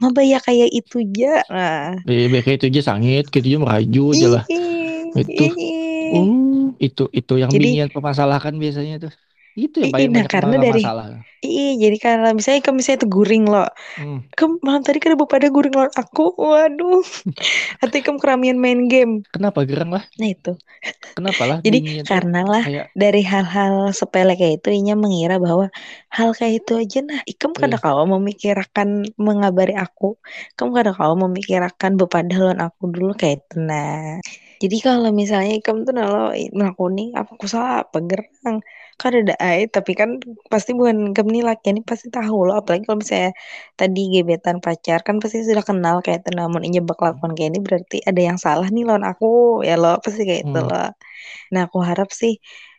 Mabaya 0.00 0.40
kayak 0.40 0.72
itu 0.72 1.04
aja. 1.04 1.44
Nah. 1.52 2.00
Eh, 2.08 2.28
kayak 2.40 2.64
itu 2.64 2.66
aja 2.72 2.92
sangit, 2.92 3.28
gitu 3.28 3.44
aja 3.44 3.58
meraju 3.60 4.04
aja 4.12 4.26
lah. 4.40 4.44
Itu, 5.16 5.44
uh, 6.12 6.76
itu 6.76 7.04
itu 7.12 7.34
yang 7.40 7.48
Jadi, 7.48 7.60
binian 7.60 7.88
permasalahkan 7.88 8.52
biasanya 8.56 9.08
tuh. 9.08 9.12
Itu 9.56 9.76
yang 9.80 9.92
paling 9.96 10.10
nah 10.12 10.24
banyak 10.24 10.32
karena 10.34 10.54
dari, 10.60 10.82
masalah. 10.84 11.04
ih, 11.40 11.70
jadi 11.82 11.96
kalau 11.96 12.28
misalnya 12.36 12.60
kamu 12.64 12.76
misalnya 12.80 12.98
itu 13.00 13.08
guring 13.08 13.44
loh, 13.48 13.68
Hmm. 13.96 14.18
kamu 14.36 14.54
malam 14.60 14.82
tadi 14.84 14.98
kada 15.00 15.16
pada 15.16 15.48
guring 15.48 15.72
loh 15.72 15.88
aku, 15.96 16.22
waduh, 16.36 17.00
hati 17.80 17.98
kamu 18.04 18.18
keramian 18.22 18.58
main 18.60 18.80
game. 18.92 19.24
Kenapa 19.32 19.64
gerang 19.64 19.90
lah? 19.96 20.04
Nah 20.20 20.28
itu, 20.28 20.52
Kenapa 21.16 21.42
lah 21.48 21.58
jadi 21.64 21.78
karena 22.04 22.40
lah 22.44 22.64
kayak 22.68 22.86
dari 22.92 23.20
hal-hal 23.24 23.74
sepele 23.96 24.32
kayak 24.36 24.54
itu, 24.60 24.68
inya 24.76 24.94
mengira 25.02 25.34
bahwa 25.40 25.66
hal 26.12 26.28
kayak 26.36 26.54
itu 26.64 26.72
aja 26.82 26.98
nah, 27.08 27.20
ikam 27.24 27.52
kada 27.56 27.76
eh, 27.76 27.80
kau 27.80 28.04
memikirkan 28.04 28.88
mengabari 29.16 29.72
aku, 29.84 30.20
kamu 30.56 30.70
kada 30.76 30.90
kau 30.98 31.14
memikirkan 31.16 31.92
bepada 32.00 32.32
lawan 32.36 32.60
aku 32.66 32.82
dulu 32.94 33.12
kayak 33.16 33.40
itu 33.48 33.56
nah. 33.68 34.20
Jadi 34.62 34.76
kalau 34.80 35.10
misalnya 35.12 35.52
Ikam 35.60 35.84
tuh 35.84 35.92
kalau 35.92 36.32
ngelakuin 36.32 37.12
apa 37.12 37.30
aku 37.36 37.44
salah 37.44 37.84
apa 37.84 37.98
gerang 38.08 38.56
kan 39.00 39.12
ada 39.20 39.34
air 39.46 39.66
tapi 39.76 39.92
kan 40.00 40.10
pasti 40.52 40.70
bukan 40.78 40.96
nih 41.34 41.42
laki 41.48 41.66
ini 41.72 41.80
pasti 41.90 42.06
tahu 42.16 42.36
loh 42.46 42.54
apalagi 42.60 42.82
kalau 42.88 42.98
misalnya 43.02 43.30
tadi 43.78 44.00
gebetan 44.14 44.56
pacar 44.64 44.98
kan 45.06 45.16
pasti 45.22 45.38
sudah 45.48 45.64
kenal 45.70 45.96
kayak 46.04 46.18
itu 46.24 46.30
namun 46.40 46.60
ini 46.66 46.78
bakal 46.88 47.04
lakukan 47.12 47.32
kayak 47.36 47.50
ini 47.52 47.60
berarti 47.66 47.96
ada 48.08 48.20
yang 48.28 48.38
salah 48.44 48.66
nih 48.74 48.82
lawan 48.88 49.04
aku 49.10 49.26
ya 49.68 49.72
lo 49.82 49.88
pasti 50.04 50.20
kayak 50.28 50.42
itu 50.48 50.58
Hmm. 50.58 50.68
loh. 50.68 50.86
Nah 51.52 51.60
aku 51.68 51.78
harap 51.88 52.08
sih 52.20 52.32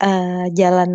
eh, 0.03 0.45
jalan 0.53 0.91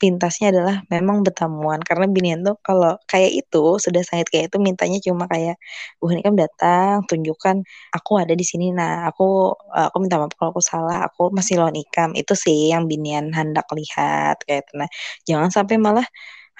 pintasnya 0.00 0.50
adalah 0.54 0.76
memang 0.92 1.22
bertemuan 1.26 1.80
karena 1.82 2.06
binian 2.10 2.40
tuh 2.46 2.56
kalau 2.66 2.98
kayak 3.10 3.32
itu 3.46 3.78
sudah 3.78 4.02
sangat 4.06 4.26
kayak 4.32 4.44
itu 4.50 4.58
mintanya 4.62 4.98
cuma 5.02 5.24
kayak 5.30 5.56
Bukan 6.02 6.16
Ikam 6.22 6.34
datang 6.38 7.04
tunjukkan 7.06 7.62
aku 7.96 8.12
ada 8.22 8.34
di 8.34 8.44
sini. 8.46 8.72
Nah 8.74 9.06
aku 9.10 9.54
aku 9.70 9.96
minta 10.02 10.16
maaf 10.20 10.34
kalau 10.38 10.50
aku 10.56 10.62
salah 10.64 11.06
aku 11.06 11.30
masih 11.34 11.60
lawan 11.60 11.76
ikam. 11.78 12.10
Itu 12.18 12.34
sih 12.38 12.72
yang 12.72 12.86
binian 12.90 13.30
hendak 13.36 13.66
lihat 13.74 14.42
kayak 14.46 14.66
itu 14.66 14.72
nah 14.80 14.88
jangan 15.28 15.50
sampai 15.52 15.76
malah 15.80 16.06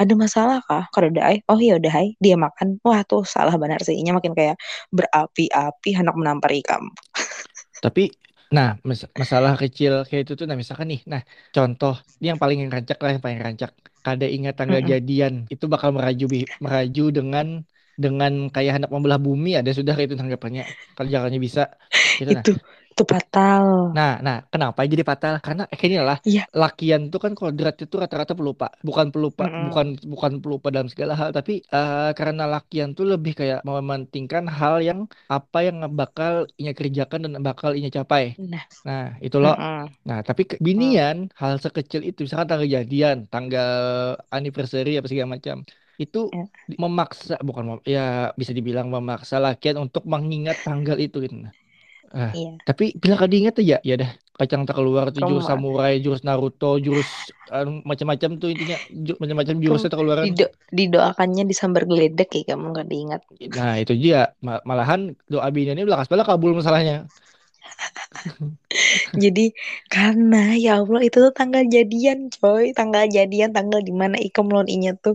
ada 0.00 0.12
masalah 0.16 0.59
kah? 0.64 0.88
Kalau 0.94 1.12
udah 1.12 1.24
ay 1.29 1.37
oh 1.53 1.61
iya 1.61 1.76
udah 1.81 1.92
ay 1.92 2.16
dia 2.24 2.37
makan. 2.40 2.81
Wah 2.87 3.03
tuh 3.05 3.22
salah 3.29 3.55
benar 3.61 3.81
sih. 3.85 3.96
Ini 4.00 4.11
makin 4.16 4.33
kayak 4.38 4.57
berapi-api 4.94 5.90
hendak 5.96 6.16
menampar 6.16 6.50
ikam. 6.57 6.88
Tapi, 7.85 8.12
nah 8.54 8.68
mas- 8.88 9.10
masalah 9.22 9.52
kecil 9.62 9.92
kayak 10.08 10.22
itu 10.24 10.32
tuh, 10.38 10.46
nah 10.48 10.56
misalkan 10.62 10.86
nih, 10.92 11.00
nah 11.12 11.20
contoh 11.54 11.92
ini 12.18 12.26
yang 12.30 12.40
paling 12.42 12.58
rancak 12.74 12.96
lah, 13.02 13.10
yang 13.14 13.24
paling 13.26 13.40
rancak. 13.46 13.70
Kada 14.04 14.24
ingat 14.34 14.54
tanggal 14.58 14.80
Mm-mm. 14.80 14.90
jadian 14.90 15.32
itu 15.52 15.64
bakal 15.72 15.90
meraju 15.96 16.24
meraju 16.64 17.02
dengan 17.16 17.46
dengan 18.02 18.32
kayak 18.54 18.72
hendak 18.74 18.90
membelah 18.94 19.20
bumi 19.26 19.48
ada 19.60 19.70
sudah 19.78 19.94
itu 20.04 20.14
tanggapannya. 20.20 20.62
Kalau 20.96 21.08
jalannya 21.14 21.40
bisa 21.46 21.60
itu 22.20 22.30
nah. 22.36 22.46
Itu 23.00 23.12
itu 23.12 23.12
fatal 23.12 23.64
Nah, 23.96 24.10
nah, 24.26 24.36
kenapa 24.52 24.80
jadi 24.92 25.02
fatal? 25.10 25.32
Karena 25.46 25.62
eh, 25.72 25.76
kayaknya 25.78 26.02
lah 26.10 26.18
iya 26.24 26.46
lakian 26.60 27.00
tuh 27.12 27.18
kan 27.24 27.32
kodrat 27.38 27.74
itu 27.84 27.94
rata-rata 28.02 28.32
pelupa, 28.38 28.64
bukan 28.86 29.06
pelupa, 29.14 29.42
Mm-mm. 29.42 29.66
bukan 29.66 29.86
bukan 30.12 30.32
pelupa 30.42 30.66
dalam 30.74 30.88
segala 30.92 31.12
hal, 31.20 31.30
tapi 31.38 31.52
eh, 31.74 31.98
karena 32.18 32.42
lakian 32.54 32.88
tuh 32.98 33.04
lebih 33.12 33.32
kayak 33.40 33.58
mementingkan 33.68 34.44
hal 34.58 34.74
yang 34.88 35.00
apa 35.34 35.58
yang 35.66 35.76
bakal 35.98 36.32
inya 36.60 36.72
kerjakan 36.78 37.18
dan 37.24 37.32
bakal 37.48 37.70
inya 37.78 37.90
capai. 37.98 38.22
nah 38.38 38.64
Nah, 38.86 39.00
itu 39.24 39.36
loh. 39.44 39.54
mm-mm. 39.54 39.88
Nah, 40.08 40.18
tapi 40.28 40.42
ke- 40.50 40.58
Mm. 40.60 40.66
binian 40.66 41.16
hal 41.40 41.54
sekecil 41.64 42.00
itu, 42.08 42.18
misalkan 42.24 42.48
tanggal 42.50 42.68
jadian, 42.76 43.16
tanggal 43.32 43.70
anniversary 44.36 44.90
apa 44.98 45.06
segala 45.10 45.30
macam, 45.36 45.56
itu 46.02 46.18
Ya, 46.32 46.48
di- 46.70 46.78
memaksa, 46.82 47.32
bukan 47.48 47.64
ya 47.94 48.00
bisa 48.40 48.52
dibilang 48.58 48.86
memaksa 48.94 49.36
lakian 49.46 49.76
untuk 49.84 50.02
mengingat 50.12 50.56
tanggal 50.66 50.96
itu 51.04 51.16
gitu. 51.24 51.36
Ah, 52.11 52.35
iya 52.35 52.51
tapi 52.66 52.85
bila 52.99 53.14
kau 53.14 53.31
diingat 53.31 53.55
aja, 53.62 53.79
ya 53.87 53.94
dah 54.03 54.11
kacang 54.35 54.62
tak 54.66 54.75
keluar 54.79 55.05
tuh 55.14 55.23
jurus 55.23 55.46
samurai, 55.46 55.92
jurus 56.03 56.23
Naruto, 56.27 56.81
jurus 56.83 57.31
anu, 57.53 57.85
macam-macam 57.87 58.31
tuh 58.40 58.49
intinya 58.51 58.77
ju- 58.88 59.18
macam-macam 59.23 59.55
jurusnya 59.62 59.88
tak 59.92 59.99
keluaran. 60.01 60.25
dido 60.27 60.46
didoakannya 60.79 61.42
disambar 61.51 61.83
geledek 61.90 62.29
ya 62.35 62.42
kamu 62.51 62.64
nggak 62.73 62.88
diingat 62.90 63.20
Nah, 63.57 63.73
itu 63.83 63.92
dia. 64.03 64.16
Ma- 64.46 64.62
malahan 64.70 65.01
doa 65.33 65.46
binian 65.55 65.77
ini 65.79 65.87
belakas 65.87 66.09
bala 66.11 66.25
kabul 66.27 66.53
masalahnya. 66.59 67.07
Jadi 69.25 69.53
karena 69.94 70.37
ya 70.64 70.70
Allah 70.81 71.01
itu 71.07 71.16
tuh 71.25 71.33
tanggal 71.35 71.62
jadian 71.75 72.18
coy 72.35 72.64
Tanggal 72.79 73.05
jadian 73.16 73.51
tanggal 73.57 73.81
di 73.88 73.92
mana 73.94 74.16
Ikam 74.27 74.46
lawan 74.53 74.68
Inya 74.70 74.92
tuh 75.05 75.14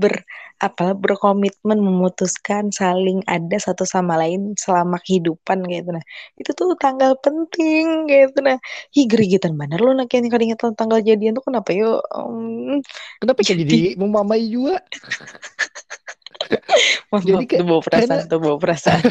ber 0.00 0.12
apa 0.56 0.96
berkomitmen 0.96 1.78
memutuskan 1.78 2.72
saling 2.72 3.20
ada 3.28 3.60
satu 3.60 3.84
sama 3.84 4.16
lain 4.16 4.56
selama 4.56 4.96
kehidupan 5.04 5.68
gitu 5.68 5.92
nah 5.92 6.04
itu 6.40 6.50
tuh 6.56 6.72
tanggal 6.80 7.12
penting 7.20 8.08
gitu 8.08 8.40
nah 8.40 8.56
hi 8.96 9.04
gerigitan 9.04 9.60
bener 9.60 9.80
lo 9.80 9.92
nak 9.92 10.08
yang 10.08 10.32
kadang 10.32 10.52
ingat 10.52 10.60
tanggal 10.72 11.00
jadian 11.04 11.36
tuh 11.36 11.44
kenapa 11.44 11.70
yuk 11.76 12.00
um, 12.16 12.80
Kenapa 13.20 13.40
jadi 13.40 13.62
jadi 13.64 13.96
memamai 13.96 14.44
juga? 14.48 14.76
maaf, 17.10 17.24
Jadi 17.24 17.44
kayak 17.48 17.60
tuh 17.64 17.66
bawa 17.66 17.80
karena 17.88 17.90
perasaan 18.06 18.22
tuh 18.28 18.38
bawa 18.38 18.56
perasaan 18.60 19.02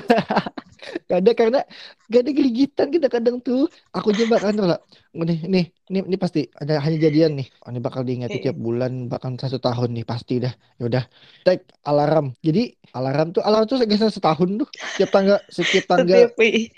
ada 1.09 1.31
karena 1.33 1.59
gak 2.11 2.21
ada 2.21 2.31
geligitan 2.31 2.87
kita 2.93 3.07
kadang 3.09 3.41
tuh. 3.41 3.65
Aku 3.95 4.13
coba 4.13 4.37
kan 4.37 4.55
lah. 4.57 4.79
Nih, 5.15 5.39
nih, 5.47 5.65
nih, 5.87 6.01
ini 6.11 6.17
pasti 6.19 6.39
ada 6.61 6.83
hanya 6.83 6.97
jadian 7.07 7.39
nih. 7.39 7.47
Oh, 7.63 7.71
ini 7.71 7.79
bakal 7.79 8.03
diingati 8.03 8.35
tiap 8.43 8.57
bulan, 8.59 9.07
bahkan 9.07 9.39
satu 9.39 9.63
tahun 9.63 9.95
nih 9.95 10.05
pasti 10.11 10.43
dah. 10.43 10.51
Ya 10.75 10.83
udah, 10.91 11.03
take 11.47 11.63
alarm. 11.87 12.35
Jadi 12.43 12.75
alarm 12.91 13.31
tuh, 13.31 13.41
alarm 13.47 13.63
tuh 13.63 13.79
sekitar 13.79 14.11
setahun 14.11 14.49
tuh. 14.59 14.69
Setiap 14.91 15.09
tanggal, 15.15 15.39
setiap 15.47 15.85
tanggal 15.93 16.23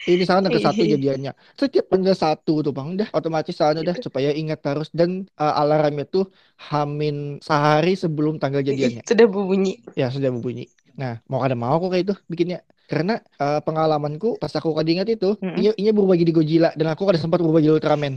ini 0.08 0.16
misalkan 0.24 0.48
tanggal 0.48 0.64
satu 0.64 0.84
jadiannya. 0.94 1.32
Setiap 1.58 1.86
tanggal 1.92 2.16
satu 2.16 2.54
tuh 2.64 2.72
bang, 2.72 2.88
udah 2.96 3.10
otomatis 3.12 3.56
sana 3.58 3.84
udah 3.84 3.96
supaya 4.00 4.32
ingat 4.32 4.64
terus 4.64 4.88
dan 4.96 5.28
uh, 5.36 5.54
alarmnya 5.58 6.08
tuh 6.08 6.32
hamin 6.70 7.44
sehari 7.44 7.98
sebelum 8.00 8.40
tanggal 8.40 8.64
jadiannya. 8.64 9.04
sudah 9.10 9.26
berbunyi 9.28 9.84
Ya 10.00 10.08
sudah 10.14 10.30
berbunyi. 10.32 10.72
Nah, 10.96 11.20
mau 11.30 11.44
kada 11.44 11.54
mau 11.60 11.76
aku 11.76 11.92
kayak 11.92 12.04
itu 12.08 12.16
bikinnya. 12.32 12.64
Karena 12.88 13.14
eh, 13.20 13.60
pengalamanku 13.66 14.40
pas 14.42 14.52
aku 14.58 14.70
ingat 14.84 15.08
itu, 15.12 15.36
Mm-mm. 15.44 15.60
ini 15.60 15.68
ini 15.82 15.90
berubah 15.96 16.16
jadi 16.16 16.32
Godzilla 16.32 16.70
dan 16.80 16.88
aku 16.94 17.04
kada 17.08 17.20
sempat 17.20 17.40
berubah 17.44 17.60
jadi 17.60 17.76
Ultraman. 17.78 18.14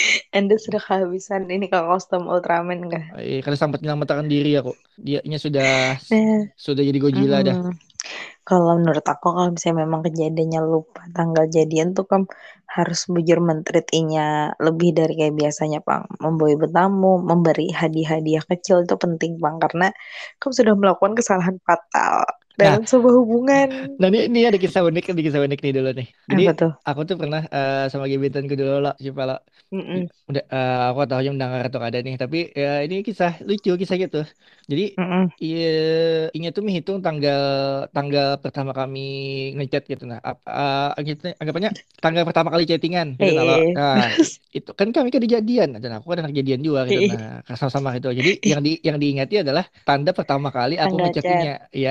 Anda 0.36 0.56
sudah 0.60 0.80
kehabisan 0.82 1.48
ini 1.52 1.66
kalau 1.72 1.96
kostum 1.96 2.28
Ultraman 2.28 2.78
enggak 2.88 3.04
Eh, 3.20 3.40
kada 3.44 3.56
sempat 3.60 3.78
menyelamatkan 3.84 4.28
diri 4.28 4.56
aku. 4.60 4.72
Dia 4.96 5.20
nya 5.28 5.36
sudah 5.36 5.96
nah 6.10 6.40
sudah 6.64 6.82
jadi 6.88 6.98
Godzilla 7.02 7.38
dah. 7.44 7.56
Mm, 7.56 7.72
Kalau 8.48 8.72
menurut 8.80 9.06
aku 9.06 9.26
kalau 9.36 9.50
misalnya 9.54 9.78
memang 9.86 10.02
kejadiannya 10.08 10.60
lupa 10.72 11.00
tanggal 11.16 11.44
jadian 11.56 11.88
tuh 11.96 12.06
kan 12.12 12.22
harus 12.76 13.00
bujur 13.14 13.38
mentreat 13.48 13.86
inya 13.94 14.50
lebih 14.66 14.90
dari 14.98 15.12
kayak 15.18 15.34
biasanya 15.40 15.78
Bang. 15.88 16.04
Membawa 16.24 16.54
bertamu, 16.64 17.12
memberi 17.30 17.66
hadiah-hadiah 17.80 18.44
kecil 18.50 18.76
itu 18.86 18.94
penting 19.04 19.32
Bang 19.42 19.56
karena 19.64 19.86
kamu 20.40 20.52
sudah 20.58 20.74
melakukan 20.80 21.14
kesalahan 21.18 21.56
fatal 21.66 22.14
Nah, 22.60 22.74
dalam 22.74 22.82
sebuah 22.88 23.14
hubungan. 23.20 23.68
nah 24.00 24.06
ini, 24.10 24.18
ini 24.28 24.38
ada 24.48 24.58
kisah 24.62 24.82
unik, 24.88 25.04
ada 25.12 25.20
kisah 25.26 25.40
unik 25.46 25.58
nih 25.64 25.72
dulu 25.76 25.88
nih. 25.98 26.06
Jadi 26.30 26.42
Apa 26.42 26.50
tuh? 26.58 26.72
aku 26.88 27.00
tuh 27.08 27.16
pernah 27.20 27.40
eh, 27.56 27.74
sama 27.92 28.04
gebetanku 28.12 28.54
dulu 28.60 28.72
lah, 28.84 28.92
siapa 29.02 29.22
lah. 29.30 29.38
Mm-mm, 29.72 30.08
Udah, 30.30 30.42
eh, 30.54 30.72
aku 30.90 31.00
tahu 31.10 31.20
yang 31.26 31.34
mendengar 31.36 31.62
atau 31.68 31.80
ada 31.88 31.98
nih, 32.06 32.14
tapi 32.22 32.36
ya 32.62 32.68
ini 32.86 32.94
kisah 33.08 33.32
lucu 33.48 33.70
kisah 33.80 33.96
gitu. 34.04 34.18
Jadi 34.70 34.84
mm-mm. 34.98 35.32
Iya, 35.44 35.66
ini 36.36 36.46
tuh 36.56 36.62
menghitung 36.66 36.98
tanggal 37.06 37.40
tanggal 37.94 38.26
pertama 38.44 38.70
kami 38.78 39.00
ngechat 39.56 39.82
gitu 39.92 40.04
nah. 40.10 40.20
Ah, 40.50 40.84
gitu, 41.08 41.22
anggapannya 41.40 41.70
tanggal 42.02 42.22
pertama 42.28 42.48
kali 42.54 42.64
chattingan 42.70 43.08
gitu 43.20 43.32
nah. 43.38 43.46
Eh, 43.50 43.62
Nah, 43.76 44.06
itu 44.56 44.70
kan 44.78 44.88
kami 44.94 45.08
kan 45.14 45.22
kejadian 45.26 45.68
dan 45.82 45.92
aku 45.96 46.06
kan 46.12 46.28
kejadian 46.32 46.60
juga 46.66 46.80
gitu 46.88 47.00
nah 47.10 47.20
sama-sama 47.60 47.88
gitu 47.96 48.08
jadi 48.20 48.30
yang 48.50 48.60
di 48.66 48.70
yang 48.88 48.96
diingati 49.02 49.34
adalah 49.42 49.64
tanda 49.86 50.10
pertama 50.18 50.48
kali 50.56 50.74
aku 50.84 50.94
ngechattingnya 51.02 51.50
ya 51.82 51.90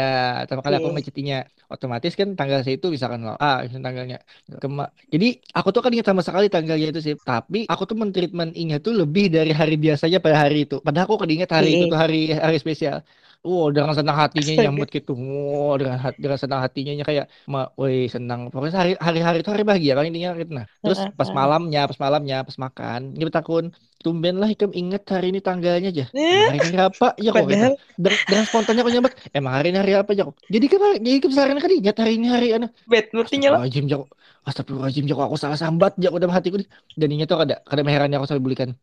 pertama 0.52 0.64
kali 0.68 0.76
aku 0.84 0.90
Eh, 0.90 1.00
ngechattingnya 1.00 1.38
otomatis 1.74 2.12
kan 2.20 2.28
tanggal 2.40 2.60
itu 2.76 2.88
misalkan 2.96 3.20
lo 3.28 3.32
ah 3.40 3.64
tanggalnya 3.86 4.18
Kema 4.62 4.84
jadi 5.14 5.26
aku 5.58 5.68
tuh 5.76 5.82
kan 5.84 5.92
ingat 5.96 6.08
sama 6.12 6.22
sekali 6.28 6.46
tanggalnya 6.52 6.88
itu 6.92 7.00
sih 7.08 7.16
tapi 7.30 7.58
aku 7.72 7.84
tuh 7.90 7.96
mentreatment 8.02 8.52
inya 8.60 8.76
tuh 8.86 8.94
lebih 9.00 9.24
dari 9.36 9.52
hari 9.60 9.74
biasanya 9.86 10.18
pada 10.26 10.38
hari 10.44 10.56
itu 10.68 10.76
padahal 10.86 11.06
aku 11.08 11.16
kan 11.24 11.30
ingat 11.36 11.50
hari 11.58 11.70
itu 11.80 11.84
tuh 11.92 11.96
hari 12.04 12.16
hari 12.44 12.58
spesial 12.64 13.00
Wow, 13.42 13.74
dengan 13.74 13.94
senang 13.98 14.18
hatinya 14.22 14.54
nyambut 14.62 14.88
gitu. 14.94 15.12
Wow, 15.18 15.74
dengan 15.82 15.98
hat- 15.98 16.20
dengan 16.24 16.38
senang 16.38 16.62
hatinya 16.66 16.92
nya 16.98 17.04
kayak, 17.10 17.26
ma, 17.50 17.60
woi 17.80 18.06
senang. 18.06 18.40
Pokoknya 18.54 18.78
hari 18.82 18.92
hari-hari 19.02 19.38
itu 19.42 19.50
hari 19.54 19.64
bahagia 19.70 19.92
kan 19.98 20.06
intinya 20.10 20.30
gitu. 20.38 20.52
Nah, 20.60 20.66
terus 20.86 21.00
pas 21.18 21.30
malamnya, 21.34 21.80
pas 21.90 21.98
malamnya, 22.06 22.36
pas 22.48 22.58
makan, 22.66 23.00
dia 23.18 23.26
bertakun, 23.30 23.64
tumben 24.02 24.36
lah 24.42 24.50
ikam 24.50 24.74
inget 24.74 25.06
hari 25.08 25.32
ini 25.32 25.40
tanggalnya 25.40 25.90
aja. 25.94 26.06
Eh, 26.12 26.50
hari 26.50 26.58
ini 26.74 26.78
apa? 26.82 27.14
Ya 27.22 27.30
kok 27.32 27.46
gitu. 27.48 27.68
Dan 27.96 28.14
dengan 28.28 28.46
spontannya 28.50 28.82
aku 28.82 28.92
nyambut, 28.92 29.14
emang 29.32 29.54
hari 29.56 29.68
ini 29.72 29.78
hari 29.80 29.94
apa 29.96 30.12
ya 30.18 30.28
kok. 30.28 30.36
Jadi 30.50 30.66
kan 30.68 30.80
jadi 31.00 31.18
kan 31.22 31.32
seharian 31.32 31.60
kan 31.62 31.72
ingat 31.72 31.96
hari 32.02 32.12
ini 32.18 32.28
hari 32.28 32.48
anu. 32.58 32.68
bad 32.90 33.06
moodnya 33.14 33.50
lah. 33.54 33.62
Astagfirullahaladzim 33.64 33.86
Jako. 33.88 34.06
Astagfirullahaladzim 34.44 35.06
Jako. 35.08 35.22
Aku 35.30 35.38
salah 35.38 35.60
sambat 35.62 35.94
Jako 36.02 36.18
dalam 36.18 36.34
hatiku 36.34 36.58
nih. 36.60 36.68
Dan 36.98 37.10
ini 37.14 37.24
tuh 37.30 37.38
ada 37.40 37.62
kada 37.64 37.82
herannya 37.86 38.18
aku 38.18 38.28
sampai 38.28 38.44
bulikan. 38.44 38.70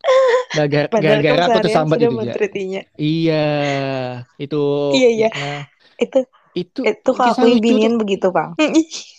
Nah, 0.49 0.65
gara-gara 0.65 1.45
aku 1.45 1.61
seharian 1.61 1.61
tersambat 1.61 1.97
itu 2.01 2.15
ya. 2.25 2.81
Iya, 2.97 3.45
itu 4.41 4.61
Iya 4.97 5.09
iya, 5.13 5.29
nah 5.29 5.61
itu 6.01 6.19
itu 6.57 6.81
itu 6.81 7.09
kalau 7.13 7.31
aku 7.37 7.45
tuh. 7.45 7.61
binian 7.61 7.95
begitu 8.01 8.33
Bang. 8.33 8.57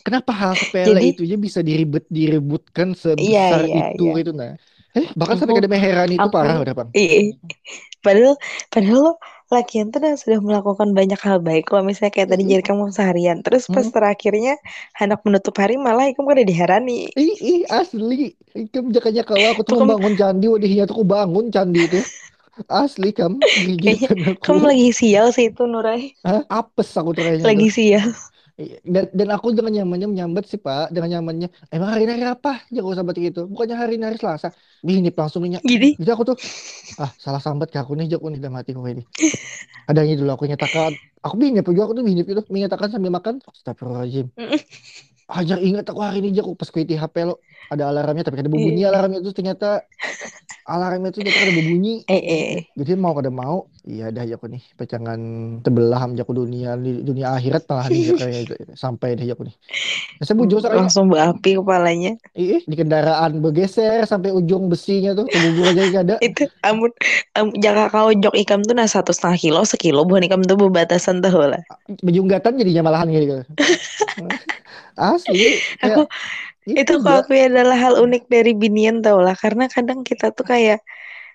Kenapa 0.03 0.33
hal 0.35 0.53
sepele 0.59 0.99
Jadi 0.99 1.07
itu 1.15 1.23
aja 1.31 1.37
bisa 1.39 1.61
diribet 1.63 2.05
direbutkan 2.11 2.97
iya 3.15 3.55
sebesar 3.55 3.61
iya 3.71 3.85
itu 3.95 4.05
iya. 4.11 4.19
gitu 4.19 4.31
nah. 4.35 4.55
Eh, 4.99 5.07
bahkan 5.15 5.39
sampai 5.39 5.55
Aku 5.55 5.61
kada 5.63 5.71
meheran 5.71 6.09
itu 6.11 6.19
aku 6.19 6.35
parah 6.35 6.57
udah, 6.63 6.75
Bang. 6.75 6.89
iya. 6.99 7.35
Padahal 8.01 8.35
padahal 8.73 8.99
lo 9.07 9.13
lakian 9.51 9.91
tuh 9.91 9.99
udah 9.99 10.15
sudah 10.15 10.39
melakukan 10.39 10.95
banyak 10.95 11.19
hal 11.27 11.43
baik 11.43 11.67
kalau 11.67 11.83
misalnya 11.83 12.15
kayak 12.15 12.31
tadi 12.31 12.47
jadi 12.47 12.63
kamu 12.63 12.95
seharian 12.95 13.43
terus 13.43 13.67
pas 13.67 13.83
terakhirnya 13.83 14.55
hendak 14.95 15.21
menutup 15.27 15.55
hari 15.59 15.75
malah 15.75 16.07
kamu 16.15 16.27
kada 16.39 16.45
diherani 16.47 17.11
Ih, 17.19 17.35
ih, 17.43 17.61
asli. 17.67 18.31
Ikam 18.55 18.95
jakanya 18.95 19.23
kalau 19.27 19.51
aku 19.51 19.67
tuh 19.67 19.75
kamu 19.75 19.99
membangun 19.99 20.15
candi, 20.15 20.47
wadihnya 20.47 20.87
tuh 20.87 21.03
aku 21.03 21.07
bangun 21.07 21.51
candi 21.51 21.81
itu. 21.91 21.99
Asli 22.69 23.11
kamu 23.11 23.41
aku. 23.43 24.53
lagi 24.69 24.91
sial 24.93 25.33
sih 25.35 25.49
itu 25.51 25.65
Nurai 25.67 26.13
Hah? 26.23 26.45
Apes 26.47 26.93
aku 26.95 27.11
tuh 27.17 27.25
kayaknya 27.27 27.51
tuh. 27.51 27.51
lagi 27.51 27.69
sial 27.73 28.09
Dan, 28.85 29.05
dan 29.13 29.29
aku 29.33 29.57
dengan 29.57 29.73
nyamannya 29.83 30.09
menyambat 30.11 30.45
sih 30.45 30.61
Pak, 30.61 30.93
dengan 30.93 31.19
nyamannya, 31.19 31.49
emang 31.73 31.89
hari 31.97 32.05
hari 32.05 32.29
apa? 32.29 32.61
Ya 32.69 32.85
aku 32.85 32.93
sambat 32.93 33.17
gitu. 33.17 33.49
Bukannya 33.49 33.77
hari 33.77 33.97
hari 33.97 34.21
Selasa. 34.21 34.53
Bini 34.85 35.09
langsung 35.13 35.41
minyak. 35.41 35.65
Gini. 35.65 35.97
Jadi 35.97 36.11
aku 36.13 36.35
tuh, 36.35 36.37
ah 37.01 37.11
salah 37.17 37.41
sambat 37.41 37.73
ke 37.73 37.81
aku 37.81 37.97
nih, 37.97 38.13
nih 38.13 38.39
udah 38.41 38.53
mati 38.53 38.77
kok 38.77 38.85
ini. 38.85 39.05
Ada 39.89 40.05
yang 40.05 40.21
dulu 40.23 40.31
aku 40.37 40.45
nyatakan, 40.47 40.93
aku 41.25 41.35
bini 41.41 41.61
juga 41.65 41.83
aku 41.89 41.95
tuh 41.97 42.05
bini 42.05 42.21
itu 42.23 42.43
menyatakan 42.53 42.89
sambil 42.93 43.11
makan. 43.11 43.41
Astagfirullahaladzim. 43.45 44.29
Ajar 45.31 45.63
ingat 45.63 45.87
aku 45.87 46.03
hari 46.03 46.27
ini 46.27 46.35
aku 46.43 46.59
pas 46.59 46.67
kuiti 46.75 46.99
HP 46.99 47.23
lo 47.23 47.39
ada 47.69 47.93
alarmnya 47.93 48.25
tapi 48.25 48.41
ada 48.41 48.51
bunyi 48.51 48.83
Iya. 48.83 48.89
alarmnya 48.91 49.21
itu 49.21 49.31
ternyata 49.37 49.85
alarmnya 50.71 51.11
itu 51.11 51.21
ternyata 51.21 51.41
ada 51.45 51.55
bunyi. 51.55 51.95
Eh, 52.07 52.23
eh. 52.23 52.51
Jadi 52.79 52.91
mau 52.95 53.13
kada 53.13 53.29
mau, 53.29 53.67
iya 53.83 54.15
dah 54.15 54.23
aku 54.23 54.47
nih 54.47 54.63
pecangan 54.79 55.19
tebelah 55.67 56.07
aku 56.07 56.33
dunia 56.33 56.79
di 56.79 57.03
dunia 57.03 57.35
akhirat 57.35 57.67
malah 57.67 57.91
sampai 58.79 59.19
deh 59.19 59.27
aku 59.35 59.51
nih. 59.51 59.57
Saya 60.23 60.37
bujur 60.39 60.63
Langsung 60.63 61.11
berapi 61.11 61.59
kepalanya. 61.59 62.15
Ih, 62.39 62.63
di 62.63 62.75
kendaraan 62.79 63.43
bergeser 63.43 64.07
sampai 64.07 64.31
ujung 64.31 64.71
besinya 64.71 65.17
tuh 65.17 65.27
kebubur 65.27 65.75
aja 65.75 65.83
gak 65.91 66.05
ada. 66.07 66.17
Itu 66.23 66.47
amun, 66.63 66.93
jaka 67.59 67.91
kau 67.91 68.15
jok 68.15 68.35
ikam 68.39 68.63
tuh 68.63 68.77
nah 68.77 68.87
satu 68.87 69.11
setengah 69.11 69.39
kilo 69.41 69.61
sekilo 69.67 70.07
bukan 70.07 70.27
ikam 70.29 70.43
tuh 70.47 70.55
berbatasan 70.55 71.19
tuh 71.25 71.35
lah. 71.51 71.63
Bejunggatan 72.05 72.61
jadinya 72.61 72.87
malahan 72.87 73.11
gitu. 73.11 73.43
Asli. 75.01 75.59
Aku 75.81 76.05
itu 76.77 76.93
dah. 77.01 77.03
kalau 77.03 77.19
aku 77.25 77.33
adalah 77.35 77.79
hal 77.79 77.95
unik 77.99 78.31
dari 78.31 78.53
binian 78.55 79.03
tau 79.03 79.19
lah. 79.23 79.35
Karena 79.39 79.67
kadang 79.71 80.07
kita 80.07 80.31
tuh 80.35 80.45
kayak 80.47 80.81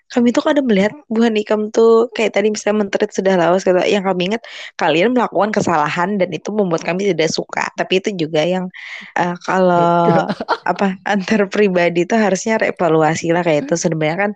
kami 0.06 0.30
tuh 0.30 0.38
kadang 0.38 0.70
melihat 0.70 0.94
buah 1.10 1.34
ikam 1.34 1.74
tuh 1.74 2.06
kayak 2.14 2.38
tadi 2.38 2.54
misalnya 2.54 2.86
menterit 2.86 3.10
sudah 3.10 3.34
lawas 3.34 3.66
kata 3.66 3.90
yang 3.90 4.06
kami 4.06 4.30
ingat 4.30 4.42
kalian 4.78 5.10
melakukan 5.10 5.50
kesalahan 5.50 6.14
dan 6.14 6.30
itu 6.30 6.54
membuat 6.54 6.86
kami 6.86 7.10
tidak 7.10 7.26
suka. 7.34 7.66
Tapi 7.74 7.98
itu 7.98 8.14
juga 8.14 8.46
yang 8.46 8.70
eh, 9.18 9.34
kalau 9.42 10.30
apa 10.62 10.94
antar 11.02 11.50
pribadi 11.50 12.06
tuh 12.06 12.22
harusnya 12.22 12.54
reevaluasi 12.62 13.34
lah 13.34 13.42
kayak 13.42 13.66
itu. 13.66 13.74
Sebenarnya 13.74 14.30
kan 14.30 14.32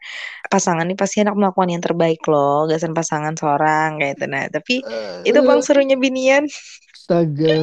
pasangan 0.50 0.82
ini 0.90 0.98
pasti 0.98 1.22
hendak 1.22 1.38
melakukan 1.38 1.70
yang 1.70 1.82
terbaik 1.82 2.22
loh. 2.26 2.66
Gasan 2.66 2.90
pasangan 2.90 3.38
seorang 3.38 4.02
kayak 4.02 4.18
itu. 4.18 4.26
Nah 4.26 4.44
tapi 4.50 4.82
itu 5.22 5.38
bang 5.38 5.60
serunya 5.62 5.94
binian. 5.94 6.50
Astaga. 6.98 7.54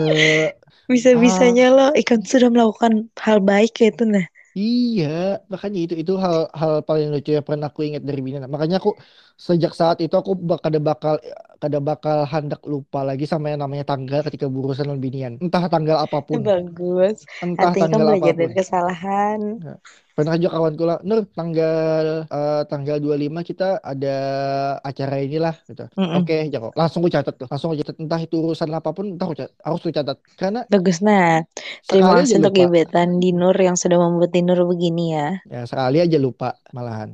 Bisa-bisanya 0.91 1.65
lo 1.75 1.85
ikan 2.01 2.19
sudah 2.31 2.49
melakukan 2.53 2.93
hal 3.25 3.37
baik 3.49 3.71
kayak 3.75 3.91
itu 3.95 4.03
nah 4.13 4.25
Iya, 4.59 5.05
makanya 5.53 5.77
itu 5.83 5.93
itu 6.01 6.13
hal 6.23 6.35
hal 6.59 6.73
paling 6.87 7.07
lucu 7.13 7.29
yang 7.37 7.45
pernah 7.49 7.67
aku 7.69 7.81
ingat 7.87 8.01
dari 8.09 8.21
Bina. 8.25 8.37
Makanya 8.53 8.75
aku 8.81 8.89
sejak 9.47 9.71
saat 9.79 9.97
itu 10.03 10.15
aku 10.21 10.31
kada 10.65 10.79
bakal 10.89 11.13
kada 11.61 11.77
bakal 11.89 12.17
hendak 12.33 12.61
lupa 12.73 12.99
lagi 13.09 13.23
sama 13.31 13.45
yang 13.51 13.61
namanya 13.63 13.85
tanggal 13.91 14.19
ketika 14.25 14.45
berurusan 14.53 14.85
dengan 14.87 15.01
binian. 15.05 15.33
Entah 15.43 15.63
tanggal 15.73 15.97
apa 16.05 16.17
pun, 16.27 16.41
bagus 16.47 17.17
entah 17.45 17.73
artinya 17.73 17.89
kamu 17.93 18.03
tanggal 18.03 18.07
belajar 18.07 18.33
apa 18.33 18.33
pun. 18.39 18.49
dari 18.49 18.53
kesalahan 18.59 19.39
Pernah 20.17 20.33
juga 20.41 20.57
kawanku 20.57 20.81
lah, 20.81 20.97
Nur, 21.05 21.29
tanggal 21.29 22.25
eh, 22.25 22.61
tanggal 22.65 22.97
25 22.97 23.45
kita 23.45 23.77
ada 23.85 24.17
acara 24.81 25.21
inilah 25.21 25.53
gitu. 25.69 25.85
Mm-mm. 25.93 26.25
Oke, 26.25 26.49
Jako. 26.49 26.73
Langsung 26.73 27.05
aku 27.05 27.13
catat 27.13 27.37
tuh. 27.37 27.45
Langsung 27.45 27.69
aku 27.69 27.85
catat 27.85 27.95
entah 28.01 28.17
itu 28.25 28.35
urusan 28.41 28.69
apa 28.73 28.89
pun, 28.97 29.13
entah 29.13 29.29
aku 29.29 29.37
catat. 29.37 29.53
Harus 29.61 29.79
aku 29.85 29.93
catat. 29.93 30.17
Karena 30.33 30.59
bagus 30.73 31.05
nah 31.05 31.45
terima 31.85 32.17
kasih 32.17 32.41
untuk 32.41 32.53
gebetan 32.57 33.21
Dinur 33.21 33.53
yang 33.53 33.77
sudah 33.77 34.01
membuat 34.01 34.33
Dinur 34.33 34.57
begini 34.65 35.13
ya 35.13 35.27
Ya, 35.45 35.61
sekali 35.69 36.01
aja 36.01 36.17
lupa 36.17 36.57
malahan. 36.73 37.13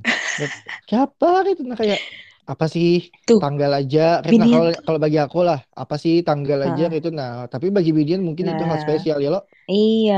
Siapa 0.88 1.44
gitu 1.52 1.68
nah 1.68 1.76
kayak 1.76 2.00
apa 2.44 2.68
sih 2.68 3.08
tuh 3.24 3.40
tanggal 3.40 3.72
aja 3.72 4.20
karena 4.20 4.44
binian 4.44 4.60
kalau 4.60 4.72
kalau 4.84 5.00
bagi 5.00 5.16
aku 5.16 5.48
lah 5.48 5.60
apa 5.72 5.96
sih 5.96 6.28
tanggal 6.28 6.60
aja 6.60 6.92
gitu 6.92 7.08
nah 7.08 7.48
tapi 7.48 7.72
bagi 7.72 7.96
Bidian 7.96 8.20
mungkin 8.20 8.52
itu 8.52 8.64
hal 8.68 8.76
nah 8.76 8.84
spesial 8.84 9.24
ya 9.24 9.32
lo 9.32 9.48
Iya, 9.72 10.14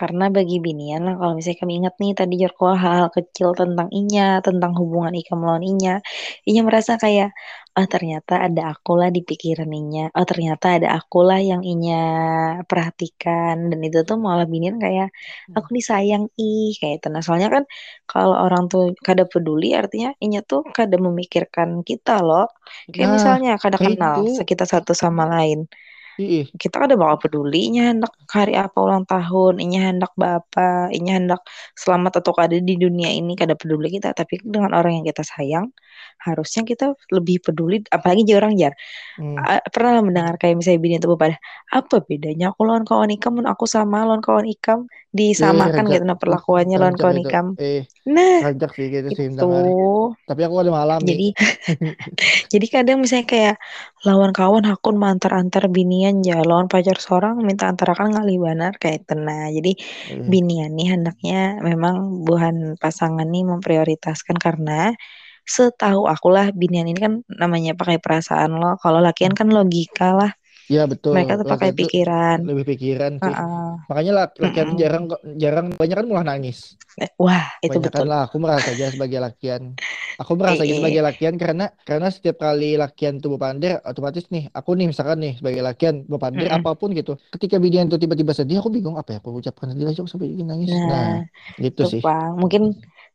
karena 0.00 0.22
bagi 0.36 0.54
binian 0.64 1.00
lah 1.06 1.14
kalau 1.18 1.32
misalnya 1.36 1.60
kami 1.62 1.74
ingat 1.80 1.94
nih 2.02 2.10
tadi 2.20 2.34
Jorko 2.42 2.64
hal-hal 2.82 3.08
kecil 3.16 3.48
tentang 3.60 3.88
Inya, 3.98 4.22
tentang 4.46 4.72
hubungan 4.80 5.14
Ika 5.20 5.32
melawan 5.40 5.64
Inya. 5.70 5.92
Inya 6.48 6.60
merasa 6.68 6.92
kayak, 7.02 7.28
oh 7.76 7.86
ternyata 7.94 8.32
ada 8.46 8.60
aku 8.72 8.90
lah 9.00 9.08
di 9.16 9.20
pikiran 9.28 9.70
Inya. 9.78 10.00
Oh 10.16 10.24
ternyata 10.30 10.66
ada 10.76 10.88
aku 11.00 11.16
lah 11.28 11.38
yang 11.50 11.62
Inya 11.72 11.94
perhatikan. 12.68 13.54
Dan 13.72 13.78
itu 13.86 13.98
tuh 14.08 14.16
malah 14.26 14.44
binian 14.52 14.76
kayak, 14.84 15.06
aku 15.56 15.68
disayang 15.78 16.24
ih, 16.40 16.64
kayak 16.78 16.94
itu. 17.00 17.06
Nah 17.14 17.22
soalnya 17.24 17.48
kan 17.56 17.64
kalau 18.10 18.34
orang 18.44 18.62
tuh 18.72 18.82
kada 19.06 19.22
peduli 19.32 19.66
artinya 19.80 20.08
Inya 20.24 20.38
tuh 20.50 20.60
kada 20.76 20.96
memikirkan 21.06 21.70
kita 21.88 22.10
loh. 22.26 22.44
Kayak 22.92 23.08
nah 23.08 23.12
misalnya 23.16 23.48
kada 23.64 23.78
kenal 23.84 24.14
itu 24.28 24.40
kita 24.50 24.64
satu 24.72 24.92
sama 25.02 25.22
lain 25.34 25.58
ih 26.22 26.46
kita 26.62 26.74
kan 26.82 26.86
udah 26.90 26.98
bakal 27.02 27.18
peduli 27.30 27.56
inya 27.70 27.82
hendak 27.94 28.12
hari 28.36 28.52
apa 28.58 28.76
ulang 28.86 29.04
tahun 29.10 29.54
inya 29.64 29.80
hendak 29.88 30.10
apa 30.18 30.60
inya 30.96 31.12
hendak 31.18 31.40
selamat 31.82 32.12
atau 32.20 32.32
kada 32.38 32.56
di 32.68 32.74
dunia 32.84 33.08
ini 33.18 33.32
kada 33.40 33.54
peduli 33.60 33.86
kita. 33.96 34.08
Tapi 34.18 34.34
dengan 34.44 34.72
orang 34.78 34.92
yang 35.00 35.06
kita 35.10 35.22
sayang 35.32 35.66
harusnya 36.26 36.62
kita 36.70 36.84
lebih 37.16 37.36
peduli 37.46 37.74
apalagi 37.96 38.22
jadi 38.28 38.38
orang 38.42 38.54
jar. 38.60 38.72
Hmm. 39.16 39.36
A- 39.52 39.64
pernah 39.74 39.90
lah 40.00 40.04
mendengar 40.06 40.34
kayak 40.40 40.54
misalnya 40.58 40.80
bini 40.84 40.94
itu 41.00 41.08
pada 41.16 41.36
apa 41.72 41.96
bedanya 42.08 42.44
aku 42.52 42.60
lawan 42.68 42.84
kawan 42.88 43.10
ikam 43.16 43.32
dan 43.38 43.46
aku 43.54 43.64
sama 43.70 43.96
lawan 44.08 44.22
kawan 44.26 44.46
ikam? 44.54 44.78
Eh 45.38 45.58
disamakan 45.58 45.84
rancak 45.84 45.90
gitu 45.92 46.04
nah 46.08 46.18
perlakuannya 46.22 46.76
lawan 46.82 46.96
kawan 47.00 47.18
itu. 47.18 47.28
Ikam. 47.28 47.46
Eh 47.68 47.80
nah 48.08 48.42
rancak 48.42 48.70
sih 48.76 48.86
gitu 48.94 49.08
sih 49.16 49.26
itu 49.30 49.44
tapi 50.28 50.40
aku 50.46 50.56
ada 50.62 50.72
malami 50.78 51.08
jadi 51.08 51.32
jadi 52.52 52.66
kadang 52.74 52.98
misalnya 53.02 53.26
kayak 53.32 53.54
lawan 54.06 54.32
kawan 54.36 54.64
hakun 54.70 54.96
mantar-antar 55.04 55.62
binian 55.76 56.09
ya 56.28 56.34
lawan 56.48 56.66
pacar 56.72 56.96
seorang 57.04 57.34
minta 57.48 57.64
antarakan 57.70 58.08
ngali 58.14 58.32
banar 58.46 58.72
kayak 58.82 59.00
tenang 59.08 59.50
jadi 59.56 59.70
Eh, 60.04 60.32
binian 60.32 60.70
nih 60.78 60.86
hendaknya 60.94 61.34
memang 61.68 61.96
bukan 62.26 62.54
pasangan 62.82 63.26
nih 63.32 63.42
memprioritaskan 63.52 64.36
karena 64.44 64.72
setahu 65.54 66.00
aku 66.12 66.28
lah 66.36 66.46
binian 66.60 66.86
ini 66.90 67.00
kan 67.06 67.14
namanya 67.42 67.72
pakai 67.80 67.98
perasaan 68.04 68.50
lo. 68.60 68.66
Kalau 68.82 68.98
lakian 69.06 69.34
kan 69.38 69.48
logika 69.56 70.04
lah 70.20 70.30
ya 70.74 70.80
betul 70.92 71.12
mereka 71.12 71.32
tuh 71.38 71.46
pakai 71.52 71.66
laki 71.66 71.66
itu 71.74 71.82
pikiran 71.82 72.40
lebih 72.48 72.64
pikiran 72.70 73.12
sih 73.24 73.36
Heeh. 73.36 73.76
makanya 73.88 74.12
laki 74.18 74.36
lakian 74.44 74.66
tuh 74.70 74.76
Mm-mm. 74.76 74.82
jarang 74.82 75.04
jarang 75.42 75.66
banyak 75.80 75.96
kan 75.98 76.06
malah 76.10 76.26
nangis 76.30 76.58
Eh, 77.02 77.10
wah 77.24 77.46
itu 77.66 77.78
Banyakan 77.78 77.84
betul 77.84 78.08
lah, 78.10 78.20
aku 78.26 78.36
merasa 78.44 78.68
aja 78.74 78.86
sebagai 78.94 79.20
lakian. 79.26 79.62
Aku 80.20 80.32
merasa 80.40 80.60
aja 80.64 80.74
eh, 80.74 80.80
sebagai 80.80 81.00
lakian 81.08 81.34
karena 81.42 81.64
karena 81.88 82.08
setiap 82.14 82.36
kali 82.44 82.64
lakian 82.82 83.14
tuh 83.22 83.30
bepander, 83.36 83.80
otomatis 83.90 84.24
nih, 84.34 84.44
aku 84.58 84.70
nih 84.78 84.86
misalkan 84.92 85.18
nih 85.24 85.32
sebagai 85.40 85.62
lakian 85.68 85.94
bepander 86.12 86.48
Mm-mm. 86.48 86.56
apa 86.56 86.70
pun 86.80 86.88
gitu. 86.98 87.12
Ketika 87.34 87.56
bidian 87.64 87.86
tuh 87.92 87.98
tiba-tiba 88.02 88.32
sedih, 88.38 88.56
aku 88.60 88.70
bingung 88.76 88.96
apa 89.00 89.10
ya 89.14 89.18
aku 89.22 89.30
ucapkan 89.40 89.68
sedih 89.72 89.86
aja 89.92 90.00
sampai 90.12 90.28
bikin 90.32 90.48
nangis. 90.52 90.72
Nah, 90.90 91.04
nah 91.64 91.64
gitu 91.64 91.80
tuh 91.80 91.90
sih. 91.92 92.02
Mungkin 92.40 92.62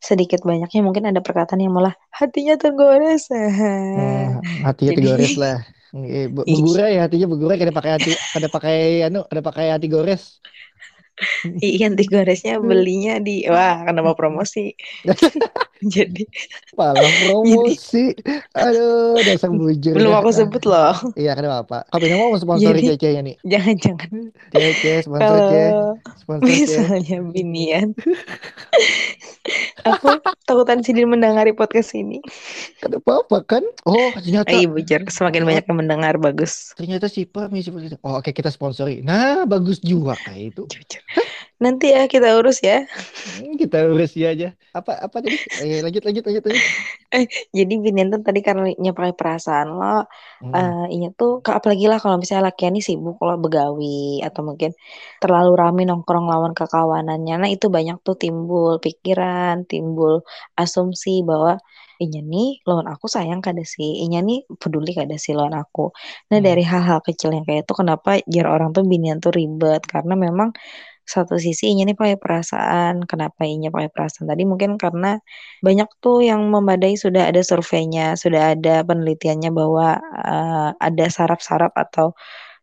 sedikit 0.09 0.39
banyaknya 0.49 0.79
mungkin 0.85 1.05
ada 1.09 1.21
perkataan 1.25 1.61
yang 1.65 1.73
malah 1.77 1.93
hatinya 2.19 2.55
tergores 2.61 3.21
Hmm, 3.95 4.27
hatinya 4.65 4.91
jadi 4.91 4.97
digores 4.97 5.33
lah. 5.41 5.55
Eh, 5.95 6.27
be- 6.35 6.43
ih, 6.51 6.55
Begurai 6.55 6.89
ya 6.95 6.99
hatinya 7.05 7.27
begurai 7.31 7.57
kada 7.61 7.73
pakai 7.77 7.91
hati 7.95 8.09
kada 8.33 8.47
pakai 8.55 8.75
anu 9.07 9.17
kada 9.29 9.41
pakai 9.47 9.65
hati 9.73 9.87
gores. 9.93 10.23
Ikan 11.63 11.95
tigoresnya 11.95 12.59
belinya 12.59 13.23
di 13.23 13.47
wah 13.47 13.87
kenapa 13.87 14.15
promosi 14.19 14.75
jadi 15.95 16.23
Malah 16.75 16.99
jadi 16.99 17.31
promosi. 17.31 18.05
Aduh, 18.55 19.15
dasar 19.23 19.51
bujur 19.51 19.95
belum 19.95 20.11
dah. 20.11 20.19
aku 20.23 20.29
sebut 20.35 20.63
loh 20.67 20.95
iya, 21.15 21.35
kada 21.35 21.51
apa-apa. 21.51 21.87
Kau 21.91 21.99
ini 22.03 22.15
mau 22.15 22.35
sponsori 22.35 22.83
jadi 22.83 22.99
cece 22.99 23.21
nih. 23.23 23.35
jangan-jangan 23.47 24.11
Cece, 24.51 24.93
sponsor 25.07 25.37
ce, 25.51 25.63
kalau 25.71 25.93
sponsor 26.19 26.43
misalnya 26.47 27.17
binian 27.31 27.87
aku 29.87 30.19
takutan 30.47 30.81
sih 30.81 30.91
dia 30.91 31.05
mendengari 31.05 31.53
podcast 31.53 31.93
ini 31.93 32.19
Kada 32.81 32.97
apa-apa 32.99 33.45
kan? 33.45 33.63
Oh, 33.87 34.11
ternyata 34.19 34.51
Ayo 34.51 34.73
bujur 34.73 35.01
semakin 35.07 35.43
oh, 35.43 35.47
banyak 35.47 35.65
yang 35.69 35.77
mendengar 35.77 36.13
bagus 36.19 36.75
ternyata 36.75 37.07
si 37.07 37.23
Pam. 37.23 37.51
Oh, 38.03 38.19
oke 38.19 38.31
kita 38.35 38.51
sponsori. 38.51 38.99
Nah, 39.05 39.47
bagus 39.47 39.79
juga 39.79 40.17
kayak 40.27 40.55
itu. 40.55 40.63
Jujur. 40.67 41.04
Nanti 41.63 41.85
ya 41.95 42.01
kita 42.13 42.27
urus 42.39 42.57
ya 42.69 42.75
Hmm, 43.25 43.51
kita 43.61 43.75
urus 43.91 44.09
dia 44.17 44.27
aja. 44.33 44.47
Apa 44.77 44.91
apa 45.05 45.17
tadi? 45.25 45.35
Eh, 45.61 45.77
lanjut 45.83 46.01
lanjut 46.05 46.23
lanjut 46.27 46.43
lanjut. 46.47 46.63
eh 47.15 47.25
jadi 47.57 47.73
binian 47.83 48.07
tuh 48.13 48.21
tadi 48.27 48.39
karena 48.47 48.61
nya 48.83 48.91
pakai 48.97 49.13
perasaan 49.19 49.67
lo 49.79 49.85
Hmm. 50.41 50.55
eh 50.55 50.83
ini 50.93 51.05
tuh 51.19 51.29
ke- 51.45 51.55
apalagi 51.57 51.85
lah 51.91 51.97
kalau 52.03 52.17
misalnya 52.21 52.43
laki 52.51 52.63
ini 52.71 52.79
sibuk 52.87 53.15
kalau 53.21 53.35
begawi 53.43 54.21
atau 54.27 54.41
mungkin 54.49 54.71
terlalu 55.21 55.51
rame 55.61 55.81
nongkrong 55.89 56.25
lawan 56.31 56.53
kekawanannya 56.59 57.33
nah 57.41 57.49
itu 57.55 57.67
banyak 57.75 57.97
tuh 58.05 58.15
timbul 58.21 58.71
pikiran 58.85 59.55
timbul 59.71 60.13
asumsi 60.61 61.09
bahwa 61.29 61.51
inya 62.03 62.19
nih 62.31 62.47
lawan 62.67 62.87
aku 62.93 63.05
sayang 63.15 63.39
kada 63.45 63.63
sih 63.73 63.89
inya 64.03 64.19
nih 64.27 64.37
peduli 64.61 64.91
kada 64.99 65.15
sih 65.23 65.31
lawan 65.37 65.55
aku 65.61 65.81
nah 66.29 66.39
Hmm. 66.39 66.47
dari 66.47 66.63
hal-hal 66.71 66.99
kecil 67.07 67.29
yang 67.35 67.43
kayak 67.47 67.63
itu 67.67 67.73
kenapa 67.81 68.09
jar 68.33 68.47
orang 68.53 68.69
tuh 68.75 68.83
binian 68.91 69.17
tuh 69.23 69.31
ribet 69.39 69.81
karena 69.93 70.13
memang 70.25 70.49
satu 71.05 71.35
sisi 71.37 71.69
inya 71.71 71.83
nih 71.89 71.97
pakai 72.01 72.17
perasaan 72.21 73.05
kenapa 73.09 73.41
inya 73.45 73.69
pakai 73.75 73.89
perasaan 73.93 74.27
tadi 74.31 74.43
mungkin 74.49 74.75
karena 74.81 75.17
banyak 75.65 75.89
tuh 76.03 76.25
yang 76.25 76.41
memadai 76.53 76.93
sudah 76.97 77.29
ada 77.29 77.41
surveinya, 77.45 78.17
sudah 78.19 78.53
ada 78.57 78.81
penelitiannya 78.87 79.49
bahwa 79.53 79.87
eh, 80.29 80.69
ada 80.81 81.05
saraf-saraf 81.09 81.71
atau 81.77 82.13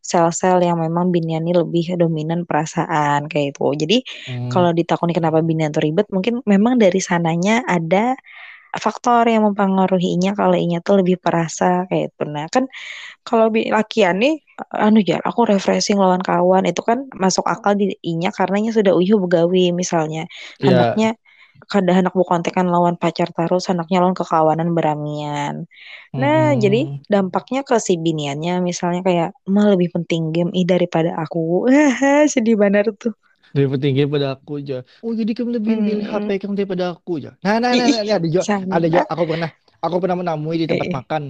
sel-sel 0.03 0.59
yang 0.67 0.79
memang 0.83 1.11
binian 1.15 1.43
ini 1.47 1.55
lebih 1.57 1.95
dominan 2.01 2.43
perasaan 2.49 3.31
kayak 3.31 3.55
itu. 3.57 3.65
Jadi 3.83 3.97
Hmm, 4.27 4.53
kalau 4.53 4.71
ditakuni 4.77 5.13
kenapa 5.17 5.41
binian 5.47 5.71
tuh 5.75 5.83
ribet, 5.87 6.07
mungkin 6.15 6.43
memang 6.47 6.77
dari 6.83 6.99
sananya 7.03 7.63
ada 7.67 8.15
faktor 8.85 9.29
yang 9.29 9.45
mempengaruhinya 9.49 10.33
kalau 10.39 10.57
inya 10.57 10.79
tuh 10.87 11.05
lebih 11.05 11.17
perasa 11.21 11.85
kayak 11.89 12.13
itu. 12.17 12.23
Nah 12.35 12.47
kan 12.55 12.65
kalau 13.27 13.47
lakian 13.53 14.17
nih, 14.23 14.35
anu 14.85 14.99
ya, 15.11 15.17
aku 15.29 15.41
refreshing 15.51 15.99
lawan 16.03 16.23
kawan 16.29 16.65
itu 16.71 16.81
kan 16.89 16.99
masuk 17.23 17.45
akal 17.53 17.73
di 17.81 17.85
inya 18.11 18.29
karena 18.39 18.55
inya 18.61 18.73
sudah 18.79 18.93
uyuh 18.99 19.19
begawi 19.25 19.61
misalnya. 19.81 20.21
ya. 20.59 21.03
Hendaknya 21.03 21.07
kada 21.73 21.91
hendak 21.97 22.13
kontekan 22.31 22.67
lawan 22.75 22.97
pacar 23.03 23.29
terus, 23.37 23.63
hendaknya 23.71 23.97
lawan 24.03 24.17
kekawanan 24.21 24.69
beramian. 24.77 25.55
Nah, 26.21 26.55
jadi 26.63 26.79
Mm-mm. 26.83 27.03
dampaknya 27.13 27.61
ke 27.69 27.77
si 27.87 27.93
biniannya 28.05 28.53
misalnya 28.69 29.01
kayak 29.09 29.29
mah 29.55 29.67
lebih 29.73 29.89
penting 29.97 30.23
game 30.35 30.51
ih 30.59 30.67
daripada 30.73 31.11
aku. 31.23 31.39
Sedih 32.35 32.57
banget 32.63 32.85
tuh. 33.03 33.15
Lebih 33.53 33.79
tinggi 33.85 34.03
pada 34.09 34.27
aku 34.35 34.51
aja. 34.65 34.75
Oh 35.05 35.13
jadi 35.13 35.33
kamu 35.37 35.51
lebih 35.61 35.75
milih 35.87 36.05
HP 36.09 36.29
Hmm. 36.29 36.41
kamu 36.41 36.55
daripada 36.57 36.85
aku 36.97 37.11
aja. 37.21 37.31
Nah, 37.45 37.61
nah, 37.61 37.73
nah, 37.77 37.85
nah, 37.93 38.01
nah, 38.01 38.17
ada 38.17 38.29
juga, 38.35 38.45
ada 38.73 38.87
juga. 38.89 39.05
Aku 39.13 39.25
pernah, 39.29 39.51
aku 39.85 39.97
pernah 40.01 40.17
menemui 40.21 40.57
di 40.63 40.67
tempat 40.73 40.89
Eh, 40.89 40.97
makan. 40.97 41.23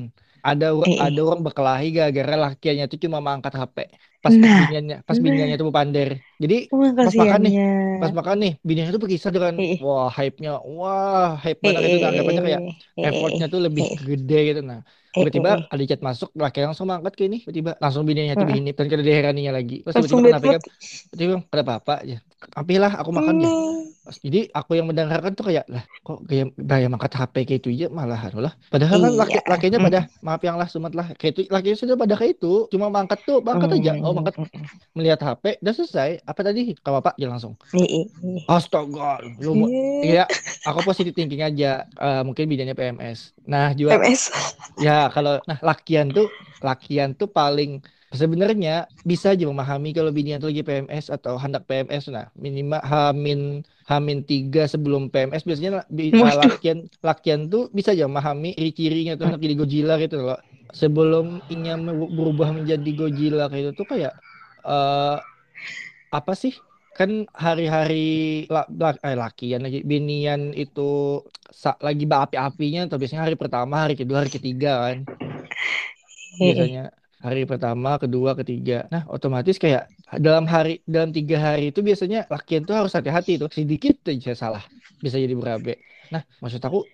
Ada 0.48 0.64
or- 0.78 0.90
eh, 0.90 0.92
ada 1.04 1.18
eh. 1.18 1.22
orang 1.26 1.40
berkelahi 1.46 1.86
gara-gara 1.96 2.34
lakiannya 2.44 2.84
itu 2.88 2.96
cuma 3.04 3.18
mengangkat 3.24 3.52
HP. 3.60 3.76
Pas 4.24 4.34
pas 4.42 4.52
Nah, 4.52 4.60
biniannya, 4.60 4.94
pas 5.08 5.18
nah, 5.18 5.22
biniannya 5.24 5.54
itu 5.58 5.66
pander. 5.78 6.10
Jadi 6.42 6.54
wah 6.70 6.92
pas 7.04 7.14
makan 7.20 7.40
nih, 7.46 7.54
pas 8.00 8.10
makan 8.18 8.36
nih, 8.42 8.52
biniannya 8.66 8.90
itu 8.94 9.02
berkisah 9.04 9.30
dengan 9.36 9.54
Eh, 9.56 9.78
wah 9.82 10.06
hype-nya, 10.16 10.50
wah 10.78 11.28
hype 11.42 11.60
eh, 11.62 11.66
banget 11.66 11.82
itu. 11.86 11.96
Nah, 12.00 12.08
anggapannya 12.10 12.42
kayak 12.46 12.62
eh, 12.96 13.02
eh, 13.02 13.04
effortnya 13.06 13.44
tuh 13.52 13.60
lebih 13.66 13.84
eh, 13.84 13.98
gede 14.08 14.34
gitu. 14.48 14.60
Nah, 14.70 14.78
eh, 15.16 15.28
eh, 15.34 15.40
tiba-tiba 15.40 15.50
eh. 15.54 15.62
ada 15.72 15.82
chat 15.90 16.00
masuk, 16.08 16.28
laki 16.42 16.58
langsung 16.66 16.86
mangkat 16.92 17.12
ke 17.18 17.22
ini, 17.28 17.36
tiba-tiba 17.44 17.70
langsung 17.82 18.02
biniannya 18.08 18.34
itu 18.38 18.46
Heeh. 18.46 18.50
begini 18.50 18.68
dan 18.78 18.86
kada 18.90 19.02
diheraninya 19.08 19.52
lagi. 19.58 19.74
Terus 19.82 19.94
Langsung 19.94 20.18
tiba-tiba 20.18 20.22
kenapa 20.26 20.46
kan? 20.54 20.60
Tiba-tiba 21.10 21.34
ada 21.54 21.62
apa-apa 21.66 21.92
aja. 22.02 22.16
Ambillah 22.58 22.92
aku 22.98 23.10
makan 23.14 23.36
ya. 23.42 23.50
Pas- 24.02 24.18
Jadi 24.18 24.50
aku 24.50 24.74
yang 24.74 24.90
mendengarkan 24.90 25.30
tuh 25.38 25.46
kayak 25.46 25.62
lah 25.70 25.86
kok 26.02 26.26
kayak 26.26 26.50
gaya 26.58 26.86
mangkat 26.90 27.14
HP 27.14 27.34
kayak 27.46 27.60
itu 27.62 27.68
aja 27.70 27.86
malahan 27.86 28.34
lah. 28.34 28.52
Padahal 28.66 28.98
kan 28.98 29.12
laki 29.14 29.38
iya. 29.38 29.42
lakinya 29.46 29.78
pada 29.78 30.00
maaf 30.18 30.42
yang 30.42 30.58
lah 30.58 30.66
sumat 30.66 30.92
lah 30.98 31.06
kayak 31.14 31.32
itu 31.38 31.42
lakinya 31.46 31.76
sudah 31.78 31.94
pada 31.94 32.14
kayak 32.18 32.42
itu 32.42 32.66
cuma 32.74 32.90
mangkat 32.90 33.22
tuh 33.22 33.38
mangkat 33.46 33.78
aja. 33.78 33.94
Oh 34.02 34.10
mm, 34.10 34.16
mangkat 34.18 34.34
melihat 34.98 35.20
HP 35.22 35.62
udah 35.62 35.74
selesai. 35.74 36.10
Apa 36.26 36.40
tadi? 36.42 36.74
Kamu 36.74 36.98
apa? 36.98 37.14
Jalan 37.14 37.38
langsung. 37.38 37.54
Astaga, 38.50 39.22
lu 39.38 39.54
mau 39.54 39.68
Eh, 40.02 40.18
ya 40.18 40.26
aku 40.66 40.82
positif 40.82 41.14
thinking 41.14 41.46
aja. 41.46 41.86
Eh, 41.86 42.22
mungkin 42.26 42.50
bidangnya 42.50 42.74
PMS. 42.74 43.38
Nah 43.46 43.70
juga 43.72 44.02
PMS. 44.02 44.34
ya 44.82 45.06
kalau 45.14 45.38
nah 45.46 45.58
lakian 45.62 46.10
tuh 46.10 46.26
lakian 46.58 47.14
tuh 47.14 47.30
paling 47.30 47.78
sebenarnya 48.12 48.86
bisa 49.02 49.32
aja 49.32 49.44
memahami 49.48 49.90
kalau 49.96 50.12
binian 50.12 50.38
tuh 50.38 50.52
lagi 50.52 50.62
PMS 50.62 51.08
atau 51.08 51.34
hendak 51.40 51.64
PMS 51.68 52.12
nah 52.12 52.28
minimal 52.36 52.80
hamin 52.84 53.40
hamin 53.88 54.18
tiga 54.28 54.68
sebelum 54.68 55.08
PMS 55.12 55.42
biasanya 55.48 55.70
bi- 55.88 56.12
eh, 56.12 56.36
lakian 56.36 56.78
lakian 57.00 57.48
tuh 57.52 57.72
bisa 57.72 57.96
aja 57.96 58.04
memahami 58.06 58.52
ciri-cirinya 58.56 59.12
tuh 59.18 59.26
hendak 59.32 59.40
jadi 59.44 59.54
Godzilla 59.58 59.94
gitu 60.00 60.16
loh. 60.22 60.38
Sebelum 60.72 61.44
inya 61.52 61.76
berubah 62.16 62.48
menjadi 62.56 62.90
Godzilla 62.96 63.48
kayak 63.50 63.62
itu 63.64 63.72
tuh 63.80 63.86
kayak 63.88 64.12
eh 64.64 65.16
apa 66.12 66.32
sih? 66.36 66.52
Kan 66.92 67.24
hari-hari 67.32 68.44
la, 68.52 68.68
la- 68.68 69.00
eh, 69.00 69.16
lakian 69.16 69.64
lagi 69.64 69.80
binian 69.80 70.52
itu 70.52 71.24
sa- 71.48 71.80
lagi 71.80 72.04
berapi-apinya 72.04 72.84
atau 72.84 73.00
biasanya 73.00 73.24
hari 73.26 73.36
pertama 73.40 73.74
hari 73.88 73.94
kedua 73.96 74.20
hari 74.20 74.30
ketiga 74.32 74.70
kan. 74.92 74.98
Eh, 76.40 76.44
eh. 76.44 76.44
biasanya 76.44 76.82
hari 77.22 77.46
pertama, 77.46 77.96
kedua, 78.02 78.34
ketiga. 78.34 78.90
Nah, 78.92 79.06
otomatis 79.08 79.56
kayak 79.62 79.88
dalam 80.20 80.44
hari 80.44 80.84
dalam 80.84 81.10
tiga 81.14 81.36
hari 81.40 81.72
itu 81.72 81.80
biasanya 81.80 82.28
lakian 82.28 82.62
tuh 82.68 82.76
harus 82.76 82.92
hati-hati 82.92 83.40
tuh. 83.40 83.48
Sedikit 83.52 83.96
aja 84.08 84.32
salah 84.36 84.62
bisa 85.00 85.16
jadi 85.16 85.32
berabe. 85.36 85.80
Nah, 86.12 86.22
maksud 86.44 86.60
aku 86.60 86.84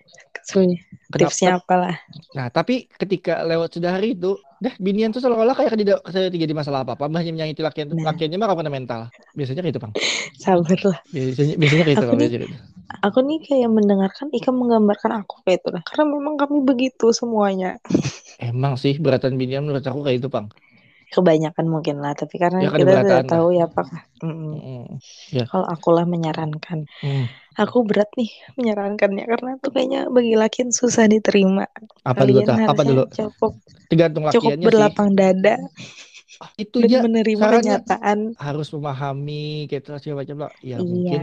kenapa? 1.11 1.27
Tipsnya 1.27 1.59
apalah? 1.59 1.95
Nah, 2.37 2.47
tapi 2.53 2.87
ketika 2.95 3.43
lewat 3.43 3.75
sudah 3.75 3.91
hari 3.99 4.15
itu, 4.15 4.39
dah 4.63 4.73
binian 4.79 5.11
tuh 5.11 5.19
seolah-olah 5.23 5.55
kayak 5.57 5.75
tidak 5.75 5.99
tidak 6.07 6.47
di 6.49 6.55
masalah 6.55 6.87
apa-apa, 6.87 7.11
hanya 7.19 7.31
menyakiti 7.35 7.61
lakian 7.65 7.87
Nah, 7.91 8.05
lakiannya 8.13 8.37
mah 8.39 8.47
kena 8.55 8.71
mental. 8.71 9.01
Biasanya 9.35 9.61
kayak 9.65 9.73
itu, 9.75 9.81
Bang. 9.83 9.93
sabar 10.43 10.79
lah. 10.85 10.99
Biasanya 11.13 11.53
biasanya 11.59 11.83
kayak 11.85 11.97
itu, 11.99 12.07
Aku 12.07 12.15
nih, 12.15 12.27
Biasanya 12.27 12.39
kayak 12.39 12.51
itu. 12.53 12.57
aku 13.05 13.19
nih 13.27 13.39
kayak 13.47 13.69
mendengarkan 13.77 14.27
Ika 14.33 14.51
menggambarkan 14.55 15.11
aku 15.23 15.35
kayak 15.45 15.57
itu 15.63 15.69
lah. 15.75 15.81
Karena 15.87 16.05
memang 16.15 16.35
kami 16.41 16.57
begitu 16.63 17.05
semuanya. 17.15 17.79
Emang 18.39 18.73
sih 18.79 18.95
beratan 19.03 19.35
binian 19.39 19.63
menurut 19.67 19.83
aku 19.85 19.99
kayak 20.05 20.17
itu, 20.23 20.29
Bang. 20.31 20.47
Kebanyakan 21.09 21.65
mungkin 21.73 21.95
lah. 22.03 22.13
Tapi 22.13 22.35
karena 22.37 22.59
Ya 22.63 22.69
kan 22.69 22.79
kita 22.79 22.93
tidak 23.01 23.09
lah. 23.09 23.23
tahu 23.25 23.47
ya 23.57 23.63
apakah. 23.65 24.01
Mm-mm. 24.21 24.53
Mm-mm. 24.53 24.83
Ya. 25.33 25.43
Kalau 25.49 25.65
akulah 25.65 26.05
menyarankan. 26.05 26.79
Hmm. 27.01 27.25
Aku 27.59 27.83
berat 27.83 28.07
nih 28.15 28.29
menyarankannya 28.55 29.23
karena 29.27 29.49
tuh 29.59 29.71
kayaknya 29.75 29.99
bagi 30.07 30.33
laki 30.39 30.59
susah 30.71 31.05
diterima. 31.11 31.65
Apa 32.05 32.23
dulu 32.23 32.39
Kalian 32.39 32.47
tah? 32.47 32.57
Apa 32.71 32.81
dulu? 32.87 33.03
cukup 33.17 33.51
Tergantung 33.89 34.23
cukup 34.29 34.53
lakiannya 34.53 34.69
sih. 34.69 34.69
berlapang 34.71 35.09
dada 35.17 35.55
Itu 36.63 36.77
dan 36.87 37.03
menerima 37.03 37.45
kenyataan. 37.59 38.19
harus 38.39 38.67
memahami 38.75 39.67
gitu 39.71 39.87
segala 39.99 40.23
macam 40.23 40.37
lah. 40.47 40.51
Ya 40.63 40.77
Iya, 40.79 40.87
mungkin 40.91 41.21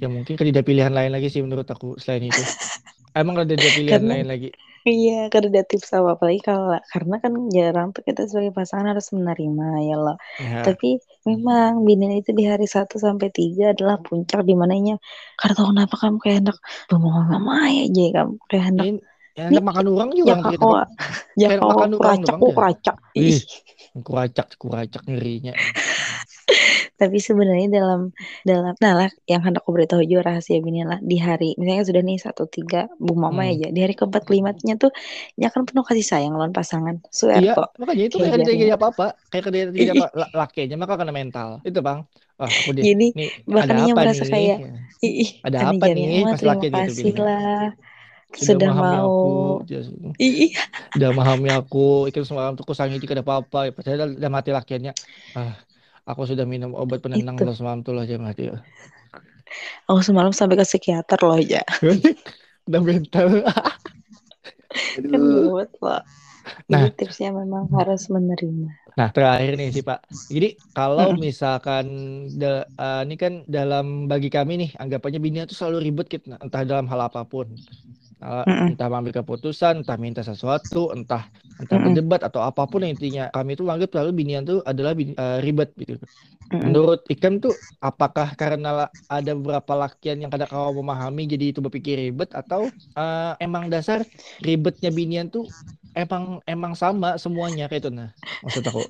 ya 0.00 0.06
mungkin 0.08 0.34
kan 0.38 0.46
tidak 0.48 0.64
pilihan 0.68 0.92
lain 0.96 1.10
lagi 1.14 1.28
sih 1.32 1.40
menurut 1.44 1.68
aku 1.68 1.86
selain 2.00 2.24
itu. 2.32 2.40
Emang 3.16 3.36
ada 3.42 3.54
pilihan 3.76 4.02
karena 4.02 4.12
lain 4.12 4.26
lagi. 4.28 4.48
iya 4.88 5.12
karena 5.32 5.48
ada 5.52 5.62
tips 5.70 5.90
apa 5.98 6.08
apalagi 6.16 6.40
kalau 6.48 6.66
karena 6.92 7.14
kan 7.24 7.32
jarang 7.56 7.88
tuh 7.94 8.02
kita 8.08 8.20
sebagai 8.30 8.52
pasangan 8.58 8.86
harus 8.94 9.08
menerima 9.16 9.66
ya 9.88 9.94
loh. 10.04 10.16
Ya, 10.38 10.62
Tapi 10.66 10.88
memang 11.28 11.70
binian 11.86 12.14
itu 12.20 12.30
di 12.38 12.44
hari 12.50 12.66
1 12.76 12.96
sampai 13.06 13.28
3 13.38 13.62
adalah 13.74 13.96
puncak 14.06 14.40
di 14.48 14.54
mananya 14.62 14.94
karena 15.38 15.54
tahu 15.58 15.68
kenapa 15.74 15.94
kamu 16.02 16.16
kayak 16.22 16.36
hendak 16.42 16.58
bengong 16.90 17.26
mama 17.32 17.52
aja 17.68 18.04
kamu 18.16 18.32
kayak 18.50 18.64
hendak 18.68 18.88
ya, 19.38 19.44
nih 19.52 19.60
makan 19.62 19.86
orang 19.94 20.10
juga 20.18 20.32
ya 20.32 20.42
kau 20.60 20.72
ya 21.42 21.48
makan 21.60 21.90
orang 21.98 22.32
kuracak 22.32 22.36
ya. 22.42 22.56
kuracak. 22.56 22.96
Ih, 23.16 23.38
Ih. 23.38 23.40
kuracak 24.06 24.48
kuracak 24.60 25.02
ngerinya. 25.08 25.52
Tapi 27.00 27.16
sebenarnya 27.28 27.66
dalam 27.76 28.00
dalam 28.48 28.72
nah 28.84 28.92
lah 29.00 29.08
yang 29.30 29.40
hendak 29.44 29.62
aku 29.64 29.72
beritahu 29.76 30.02
juga 30.10 30.22
rahasia 30.32 30.56
bini 30.66 30.80
lah 30.90 30.98
di 31.10 31.16
hari 31.28 31.46
misalnya 31.60 31.84
sudah 31.88 32.02
nih 32.08 32.18
satu 32.26 32.42
tiga 32.56 32.78
bu 33.04 33.12
mama 33.24 33.42
Hmm. 33.42 33.52
aja 33.52 33.66
di 33.74 33.78
hari 33.84 33.94
keempat 33.98 34.22
kelimanya 34.28 34.74
tuh 34.82 34.90
dia 35.38 35.46
akan 35.52 35.62
penuh 35.68 35.84
kasih 35.88 36.06
sayang 36.10 36.32
lawan 36.38 36.52
pasangan 36.56 36.96
swear 37.18 37.42
Iya, 37.42 37.50
kok 37.54 37.68
makanya 37.80 38.02
itu 38.08 38.18
kayak 38.22 38.34
kayak 38.48 38.60
tidak 38.62 38.74
jarinya 38.74 38.74
apa-apa, 38.78 39.02
kayak 39.30 39.42
tidak 39.46 39.68
tidak 39.80 39.92
apa 39.96 40.06
La- 40.20 40.32
lakinya 40.40 40.74
maka 40.82 40.94
kena 41.00 41.12
mental. 41.20 41.48
Itu, 41.66 41.78
Bang. 41.86 41.98
Wah, 42.38 42.52
aku 42.58 42.70
deh. 42.78 42.86
jadi 42.86 43.04
Nih, 43.16 43.26
bahkan 43.54 43.76
ada 43.78 43.80
apa 43.86 44.00
merasa 44.00 44.24
nih? 44.24 44.26
kayak 44.32 44.58
Ya. 44.62 44.68
ih 45.04 45.30
Ada 45.46 45.58
ane 45.62 45.72
apa 45.72 45.84
nih 45.96 46.10
pas 46.30 46.42
lakian 46.48 46.74
gitu 46.86 47.04
lah 47.26 47.72
Sudah 48.44 48.58
sudah 48.68 48.70
mau 48.80 49.04
aku, 49.08 49.26
just- 49.70 49.92
ih 50.24 50.32
ih. 50.44 50.52
udah 50.96 51.08
memahami 51.12 51.48
aku, 51.58 51.78
ikan 52.08 52.24
semalam 52.28 52.52
tuh 52.58 52.64
kusangin 52.70 52.98
tidak 53.02 53.24
apa-apa. 53.26 53.58
Padahal 53.76 54.16
udah 54.20 54.30
mati 54.36 54.50
lakiannya. 54.56 54.92
Ah, 55.36 55.52
aku 56.10 56.22
sudah 56.30 56.46
minum 56.52 56.70
obat 56.82 56.98
penenang 57.04 57.36
itu 57.36 57.44
loh 57.46 57.54
semalam 57.58 57.80
tuh 57.86 57.92
lah 57.96 58.02
aja 58.06 58.16
mati. 58.26 58.42
aku 59.86 60.00
semalam 60.02 60.32
sampai 60.34 60.56
ke 60.60 60.66
psikiater 60.66 61.18
loh 61.22 61.38
ya 61.40 61.62
Udah 62.66 62.82
mental. 62.82 63.28
kan 65.10 65.22
buat 65.46 65.68
loh 65.82 66.00
Nah, 66.68 66.68
jadi 66.70 66.88
tipsnya 66.98 67.30
memang 67.40 67.64
harus 67.76 68.02
menerima 68.14 68.68
Nah, 68.98 69.08
terakhir 69.14 69.52
nih 69.60 69.68
sih 69.76 69.84
Pak. 69.88 69.98
Jadi 70.34 70.46
kalau 70.76 70.98
Mm-mm. 70.98 71.26
misalkan 71.26 71.84
da- 72.40 72.66
eh, 72.82 72.96
ini 73.04 73.14
kan 73.22 73.32
dalam 73.56 73.84
bagi 74.10 74.28
kami 74.36 74.52
nih 74.60 74.68
anggapannya 74.82 75.18
bini 75.24 75.36
itu 75.44 75.54
selalu 75.58 75.78
ribet 75.86 76.06
gitu, 76.12 76.24
entah 76.44 76.62
dalam 76.70 76.86
hal 76.92 77.00
apa 77.08 77.20
pun. 77.32 77.46
Uh, 78.16 78.44
Mm-mm. 78.48 78.70
entah 78.70 78.86
mengambil 78.88 79.14
keputusan, 79.20 79.84
entah 79.84 79.96
minta 80.00 80.22
sesuatu, 80.24 80.78
entah 80.96 81.22
entah 81.60 81.76
Mm-mm. 81.76 81.84
berdebat 81.84 82.20
atau 82.28 82.40
apa 82.48 82.62
pun 82.70 82.80
yang 82.84 82.92
intinya 82.96 83.22
kami 83.34 83.50
itu 83.54 83.62
menganggap 83.66 83.90
selalu 83.92 84.10
binian 84.20 84.42
tuh 84.48 84.58
adalah 84.70 84.92
bini- 84.98 85.16
eh, 85.22 85.38
ribet 85.44 85.68
gitu. 85.80 85.94
Menurut 86.64 86.98
Ikam 87.12 87.34
tuh 87.44 87.52
apakah 87.88 88.28
karena 88.40 88.68
ada 89.14 89.30
beberapa 89.38 89.72
lakian 89.82 90.16
yang 90.24 90.30
kadang 90.32 90.48
kau 90.52 90.72
memahami 90.80 91.22
jadi 91.32 91.44
itu 91.52 91.60
berpikir 91.64 91.94
ribet 92.04 92.30
atau 92.40 92.62
eh, 92.98 93.32
emang 93.44 93.64
dasar 93.72 94.00
ribetnya 94.46 94.90
binian 94.98 95.26
tuh 95.34 95.44
emang 96.00 96.24
emang 96.52 96.72
sama 96.82 97.08
semuanya 97.22 97.62
kayak 97.70 97.80
itu 97.84 97.90
nah? 97.98 98.10
Maksud 98.44 98.62
aku. 98.70 98.80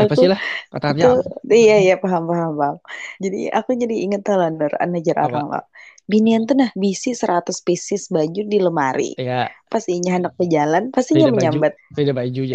Aku 0.00 0.12
sih 0.20 0.28
lah 0.32 0.40
katanya 0.72 1.04
aku 1.04 1.20
iya 1.60 1.72
iya 1.84 1.92
paham 2.02 2.22
paham 2.30 2.50
paham. 2.60 2.76
Jadi 3.24 3.36
aku 3.58 3.70
jadi 3.82 3.94
inget 4.04 4.20
lah 4.40 4.48
Nur 4.58 4.72
anajar 4.84 5.16
apa? 5.26 5.38
Orang 5.38 5.46
lah 5.52 5.62
binian 6.06 6.46
tuh 6.46 6.54
nah 6.54 6.70
bisi 6.78 7.12
100 7.12 7.50
pieces 7.66 8.08
baju 8.10 8.42
di 8.46 8.58
lemari. 8.62 9.10
Ya 9.18 9.50
pas 9.66 9.82
inya 9.90 10.14
hendak 10.16 10.38
berjalan 10.38 10.94
pastinya 10.94 11.26
beda 11.26 11.34
baju 11.34 11.36
menyambat 11.36 11.72
beda 11.92 12.12
baju 12.14 12.40
aja. 12.48 12.54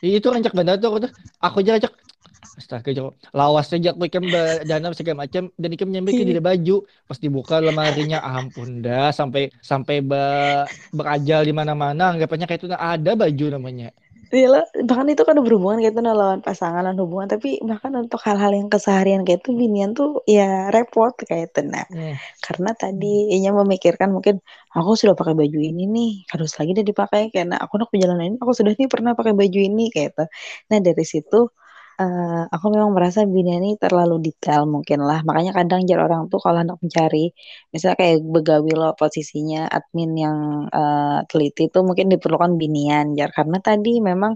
Ih, 0.00 0.16
itu 0.16 0.26
rancak 0.26 0.52
banget 0.56 0.80
tuh 0.80 0.88
aku 0.90 0.98
tuh. 1.08 1.12
Aku 1.44 1.56
aja 1.62 1.76
rancak 1.76 1.94
Astaga, 2.56 2.88
jauh. 2.88 3.12
lawas 3.36 3.68
saja 3.68 3.92
aku 3.92 4.08
ikan 4.08 4.32
dana 4.64 4.88
segala 4.96 5.28
macam 5.28 5.52
dan 5.60 5.68
ikan 5.76 5.92
nyampe 5.92 6.16
ke 6.16 6.24
Iya. 6.24 6.32
tidak 6.32 6.44
baju. 6.48 6.76
Pas 7.04 7.18
dibuka 7.20 7.60
lemarinya 7.60 8.24
ampun 8.24 8.80
dah 8.80 9.12
sampai 9.12 9.52
sampai 9.60 10.00
be, 10.00 10.24
berajal 10.88 11.44
di 11.44 11.52
mana-mana. 11.52 12.16
Anggapannya 12.16 12.48
kayak 12.48 12.64
itu 12.64 12.68
nah, 12.72 12.80
ada 12.80 13.12
baju 13.12 13.60
namanya 13.60 13.92
Iya 14.34 14.46
lah, 14.50 14.62
bahkan 14.90 15.06
itu 15.12 15.22
kan 15.22 15.38
berhubungan 15.38 15.78
gitu 15.86 15.98
nah, 16.02 16.10
lawan 16.20 16.40
pasangan 16.42 16.82
lawan 16.82 16.98
hubungan. 16.98 17.28
Tapi 17.30 17.62
bahkan 17.62 17.92
untuk 17.94 18.18
hal-hal 18.26 18.50
yang 18.58 18.66
keseharian 18.74 19.22
kayak 19.22 19.38
itu 19.46 19.50
binian 19.54 19.90
tuh 19.94 20.18
ya 20.26 20.66
repot 20.74 21.14
kayak 21.28 21.54
itu. 21.54 21.60
Nah 21.70 21.86
Hmm. 21.86 22.18
karena 22.42 22.70
tadi 22.74 23.06
inya 23.34 23.50
memikirkan 23.62 24.10
mungkin 24.14 24.34
aku 24.74 24.90
sudah 24.98 25.14
pakai 25.20 25.34
baju 25.40 25.58
ini 25.70 25.82
nih 25.94 26.10
harus 26.34 26.50
lagi 26.58 26.70
deh 26.78 26.86
dipakai. 26.90 27.22
Karena 27.34 27.54
aku 27.62 27.74
nak 27.78 27.88
perjalanan 27.94 28.24
ini 28.34 28.36
aku 28.42 28.52
sudah 28.58 28.72
nih 28.74 28.88
pernah 28.90 29.12
pakai 29.18 29.34
baju 29.38 29.58
ini 29.68 29.82
kayak 29.94 30.08
itu. 30.18 30.24
Nah 30.74 30.78
dari 30.86 31.04
situ 31.06 31.36
eh, 32.00 32.42
aku 32.54 32.66
memang 32.74 32.92
merasa 32.96 33.20
binian 33.34 33.62
ini 33.66 33.76
terlalu 33.84 34.14
detail 34.26 34.62
mungkin 34.74 34.98
lah 35.08 35.18
makanya 35.28 35.52
kadang 35.58 35.80
jar 35.88 36.00
orang 36.06 36.22
tuh 36.32 36.38
kalau 36.44 36.58
hendak 36.62 36.78
mencari 36.84 37.18
misalnya 37.72 37.96
kayak 38.02 38.16
begawi 38.34 38.70
lo 38.80 38.86
posisinya 39.00 39.58
admin 39.76 40.10
yang 40.24 40.38
eh, 40.76 41.18
teliti 41.30 41.60
itu 41.68 41.78
mungkin 41.88 42.06
diperlukan 42.12 42.52
binian 42.60 43.06
jar 43.18 43.30
karena 43.38 43.56
tadi 43.66 43.90
memang 44.10 44.32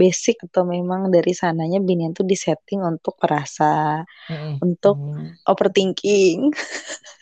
basic 0.00 0.36
atau 0.46 0.62
memang 0.74 1.00
dari 1.14 1.32
sananya 1.42 1.78
binian 1.88 2.12
tuh 2.18 2.24
disetting 2.32 2.80
untuk 2.90 3.14
perasa 3.22 3.64
Mm-mm. 4.30 4.62
untuk 4.64 4.96
Hmm. 5.14 5.36
overthinking 5.48 6.52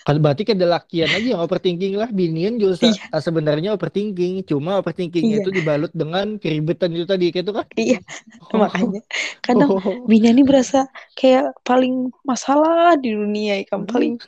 Kalau 0.04 0.18
berarti 0.24 0.42
kan 0.48 0.56
lakian 0.74 1.10
aja 1.16 1.26
yang 1.32 1.42
overthinking 1.44 1.92
lah. 2.00 2.08
Binian 2.18 2.54
juga 2.62 2.74
se- 2.82 2.88
iya 2.88 3.10
eh, 3.14 3.22
sebenarnya 3.26 3.68
overthinking. 3.76 4.32
Cuma 4.50 4.70
overthinkingnya 4.80 5.34
iya 5.34 5.44
itu 5.44 5.50
dibalut 5.58 5.90
dengan 6.00 6.26
keribetan 6.42 6.90
itu 6.96 7.04
tadi. 7.12 7.24
Kayak 7.32 7.44
itu 7.46 7.52
kan? 7.58 7.66
iya 7.80 7.96
Oh. 8.40 8.62
makanya 8.62 8.98
kadang 9.46 9.72
Binian 10.10 10.36
ini 10.38 10.44
berasa 10.44 10.86
kayak 11.16 11.56
paling 11.64 12.12
masalah 12.24 12.96
di 12.96 13.12
dunia 13.12 13.62
ikan 13.66 13.84
paling 13.84 14.20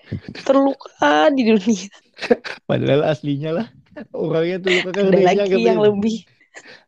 terluka 0.44 1.30
di 1.32 1.42
dunia. 1.48 1.88
Padahal 2.68 3.03
aslinya 3.07 3.50
lah. 3.62 3.66
Orangnya 4.16 4.57
tuh 4.64 4.72
karena 4.88 5.12
ada 5.12 5.44
lagi 5.44 5.61
yang 5.61 5.80
lebih 5.80 6.24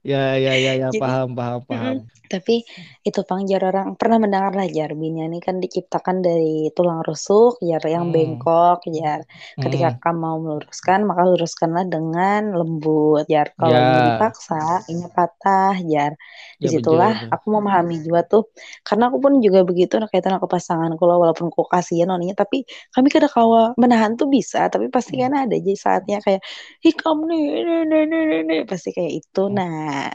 Ya, 0.04 0.36
ya, 0.36 0.52
ya, 0.64 0.72
ya. 0.76 0.88
Jadi, 0.92 1.00
Paham, 1.00 1.28
paham, 1.36 1.60
paham. 1.64 1.96
Tapi 2.32 2.64
itu 3.06 3.20
pang 3.28 3.44
jar 3.46 3.62
orang 3.70 3.94
pernah 4.00 4.18
mendengar 4.18 4.52
lah 4.58 4.64
jar 4.66 4.90
ini 4.96 5.38
kan 5.44 5.60
diciptakan 5.60 6.24
dari 6.24 6.72
tulang 6.74 7.04
rusuk 7.04 7.60
jar 7.60 7.84
yang 7.84 8.08
Hmm. 8.08 8.14
bengkok 8.14 8.80
jar. 8.96 9.20
Ketika 9.62 9.92
Hmm. 9.92 10.00
kamu 10.02 10.18
mau 10.24 10.36
meluruskan 10.40 11.04
maka 11.04 11.22
luruskanlah 11.28 11.84
dengan 11.86 12.56
lembut 12.56 13.28
jar. 13.28 13.52
Kalau 13.60 13.78
Ya. 13.78 13.84
ini 13.84 14.00
dipaksa 14.08 14.82
ini 14.90 15.04
patah 15.12 15.76
jar. 15.84 16.16
Ya, 16.60 16.66
Di 16.66 16.72
situlah 16.72 17.12
betul, 17.12 17.18
betul. 17.18 17.34
aku 17.34 17.46
memahami 17.54 18.00
juga 18.02 18.24
tuh 18.26 18.48
karena 18.88 19.12
aku 19.12 19.18
pun 19.22 19.32
juga 19.44 19.60
begitu 19.68 20.00
nah, 20.00 20.08
kaitan 20.10 20.34
aku 20.40 20.48
pasanganku 20.48 21.04
loh 21.04 21.20
walaupun 21.22 21.52
aku 21.52 21.64
kasihan 21.68 22.08
noninya 22.10 22.34
tapi 22.40 22.64
kami 22.96 23.08
kadang 23.12 23.30
kawa 23.32 23.76
menahan 23.76 24.16
tuh 24.16 24.26
bisa 24.32 24.66
tapi 24.72 24.88
pasti 24.88 25.14
Hmm. 25.14 25.22
kan 25.22 25.32
ada 25.36 25.54
aja 25.54 25.72
saatnya 25.76 26.18
kayak 26.24 26.40
ih 26.88 26.94
kamu 26.96 27.22
nih 27.30 27.42
nih 27.68 27.80
nih 27.90 28.02
nih, 28.10 28.22
nih, 28.32 28.40
nih." 28.48 28.60
pasti 28.70 28.90
kayak 28.96 29.12
itu 29.22 29.42
Hmm. 29.46 29.64
Nah 29.94 30.10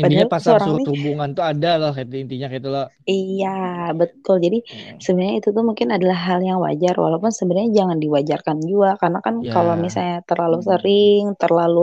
Intinya 0.00 0.24
surut 0.64 0.84
nih 0.86 0.88
hubungan 0.92 1.28
tuh 1.36 1.44
ada 1.50 1.68
loh. 1.80 1.92
Intinya 2.22 2.46
kayak 2.50 2.62
itu 2.62 2.70
loh. 2.76 2.86
Iya, 3.10 3.48
betul. 4.00 4.36
Jadi 4.44 4.58
Hmm. 4.72 5.00
sebenarnya 5.04 5.34
itu 5.40 5.48
tuh 5.56 5.64
mungkin 5.68 5.88
adalah 5.96 6.18
hal 6.28 6.38
yang 6.48 6.58
wajar, 6.66 6.94
walaupun 7.04 7.32
sebenarnya 7.38 7.70
jangan 7.80 7.98
diwajarkan 8.04 8.58
juga, 8.70 8.88
karena 9.00 9.18
kan 9.26 9.34
kalau 9.52 9.74
Ya. 9.74 9.84
misalnya 9.84 10.16
terlalu 10.28 10.58
sering, 10.68 11.22
terlalu 11.40 11.80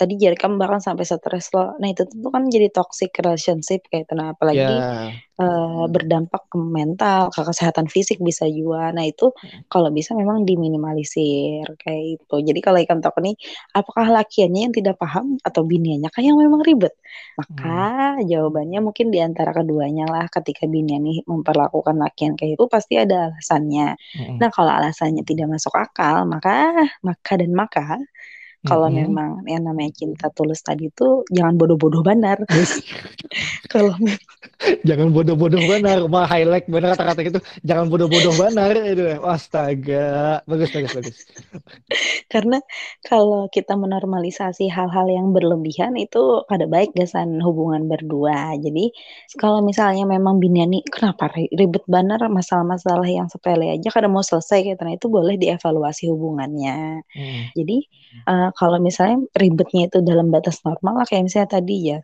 tadi 0.00 0.14
jadi 0.16 0.36
kamu 0.40 0.56
bahkan 0.62 0.80
sampai 0.80 1.04
stres 1.04 1.52
loh. 1.54 1.76
Nah 1.80 1.88
itu 1.92 2.02
tuh 2.08 2.30
kan 2.34 2.48
jadi 2.48 2.66
toxic 2.72 3.12
relationship 3.20 3.80
kayak 3.92 4.08
itu. 4.08 4.14
Nah 4.16 4.32
apalagi 4.34 4.76
Ya. 4.80 5.12
eh, 5.40 5.84
berdampak 5.94 6.42
ke 6.52 6.56
mental, 6.60 7.32
ke 7.32 7.40
kesehatan 7.48 7.86
fisik 7.88 8.18
bisa 8.20 8.44
juga. 8.48 8.92
Nah 8.96 9.04
itu 9.08 9.32
kalau 9.72 9.88
bisa 9.88 10.12
memang 10.12 10.44
diminimalisir 10.48 11.64
kayak 11.80 12.04
itu. 12.20 12.34
Jadi 12.48 12.60
kalau 12.64 12.78
ikan 12.84 13.00
tok 13.04 13.16
ini, 13.24 13.32
apakah 13.72 14.06
lakiannya 14.16 14.60
yang 14.68 14.74
tidak 14.76 14.96
paham 15.00 15.40
atau 15.40 15.62
biniannya 15.64 16.08
kah 16.12 16.22
yang 16.24 16.36
memang 16.40 16.60
ribet? 16.68 16.92
Maka 17.40 17.68
jawabannya 18.30 18.78
mungkin 18.84 19.06
di 19.14 19.18
antara 19.24 19.50
keduanya 19.56 20.04
lah. 20.12 20.26
Ketika 20.28 20.68
binian 20.68 21.02
nih 21.08 21.24
memperlakukan 21.24 21.96
lakian 22.04 22.32
kayak 22.38 22.60
itu 22.60 22.64
pasti 22.68 22.94
ada 23.00 23.32
alasannya. 23.32 23.96
Hmm. 24.16 24.36
Nah 24.40 24.48
kalau 24.52 24.72
alasannya 24.76 25.22
tidak 25.24 25.46
masuk 25.56 25.72
akal, 25.76 26.28
maka 26.28 26.50
maka 27.06 27.32
dan 27.40 27.52
maka 27.56 27.96
kalau 28.68 28.88
Mm-mm. 28.88 28.96
memang 29.00 29.42
yang 29.50 29.62
namanya 29.66 29.92
cinta 30.00 30.26
tulus 30.36 30.60
tadi 30.66 30.88
itu 30.92 31.24
jangan 31.36 31.54
bodoh-bodoh 31.60 32.02
banar. 32.06 32.38
kalau 33.72 33.94
Jangan 34.88 35.08
bodoh-bodoh 35.14 35.62
benar. 35.64 35.98
Mah 36.12 36.26
highlight 36.28 36.66
benar 36.68 36.92
kata-kata 36.98 37.20
itu. 37.38 37.40
Jangan 37.64 37.86
bodoh-bodoh 37.92 38.34
benar 38.36 38.74
itu. 38.84 39.02
Astaga. 39.24 40.40
Bagus, 40.48 40.70
bagus, 40.74 40.92
bagus. 40.96 41.16
karena 42.32 42.58
kalau 43.04 43.50
kita 43.50 43.74
menormalisasi 43.76 44.70
hal-hal 44.70 45.06
yang 45.10 45.32
berlebihan 45.36 45.92
itu 45.98 46.44
kada 46.50 46.66
baik 46.70 46.94
gasan 46.96 47.38
hubungan 47.42 47.86
berdua. 47.90 48.54
Jadi 48.60 48.94
kalau 49.40 49.60
misalnya 49.64 50.04
memang 50.06 50.38
binian 50.42 50.70
nih 50.74 50.82
kenapa 50.86 51.30
ri- 51.34 51.50
ribet 51.52 51.84
banar 51.90 52.20
masalah-masalah 52.30 53.06
yang 53.08 53.26
sepele 53.32 53.66
aja 53.74 53.88
kada 53.90 54.06
mau 54.10 54.22
selesai 54.24 54.58
kayak 54.64 54.78
nah 54.80 54.94
itu 54.96 55.06
boleh 55.10 55.34
dievaluasi 55.40 56.08
hubungannya. 56.12 57.02
Hmm. 57.14 57.52
Jadi 57.56 57.76
kalau 58.56 58.78
misalnya 58.78 59.22
ribetnya 59.36 59.88
itu 59.88 59.98
dalam 60.02 60.28
batas 60.34 60.60
normal 60.66 61.02
lah 61.02 61.06
kayak 61.08 61.26
misalnya 61.28 61.50
tadi 61.58 61.76
ya 61.94 61.98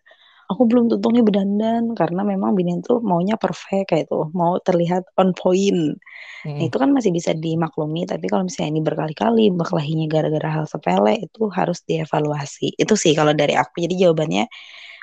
aku 0.47 0.63
belum 0.71 0.87
tentu 0.87 1.11
nih 1.11 1.25
berdandan 1.27 1.85
karena 1.99 2.23
memang 2.23 2.55
binian 2.55 2.79
tuh 2.79 3.03
maunya 3.03 3.35
perfect 3.35 3.91
kayak 3.91 4.07
itu 4.07 4.31
mau 4.33 4.59
terlihat 4.63 5.03
on 5.19 5.35
point 5.35 5.99
Nah, 6.47 6.63
Hmm. 6.63 6.63
itu 6.71 6.77
kan 6.79 6.95
masih 6.95 7.11
bisa 7.11 7.35
dimaklumi 7.35 8.07
tapi 8.07 8.31
kalau 8.31 8.47
misalnya 8.47 8.79
ini 8.79 8.83
berkali-kali 8.87 9.51
berkelahinya 9.51 10.07
gara-gara 10.07 10.63
hal 10.63 10.65
sepele 10.71 11.19
itu 11.27 11.51
harus 11.51 11.83
dievaluasi 11.83 12.71
itu 12.79 12.95
sih 12.95 13.19
kalau 13.19 13.35
dari 13.35 13.59
aku 13.59 13.83
jadi 13.83 14.07
jawabannya 14.07 14.47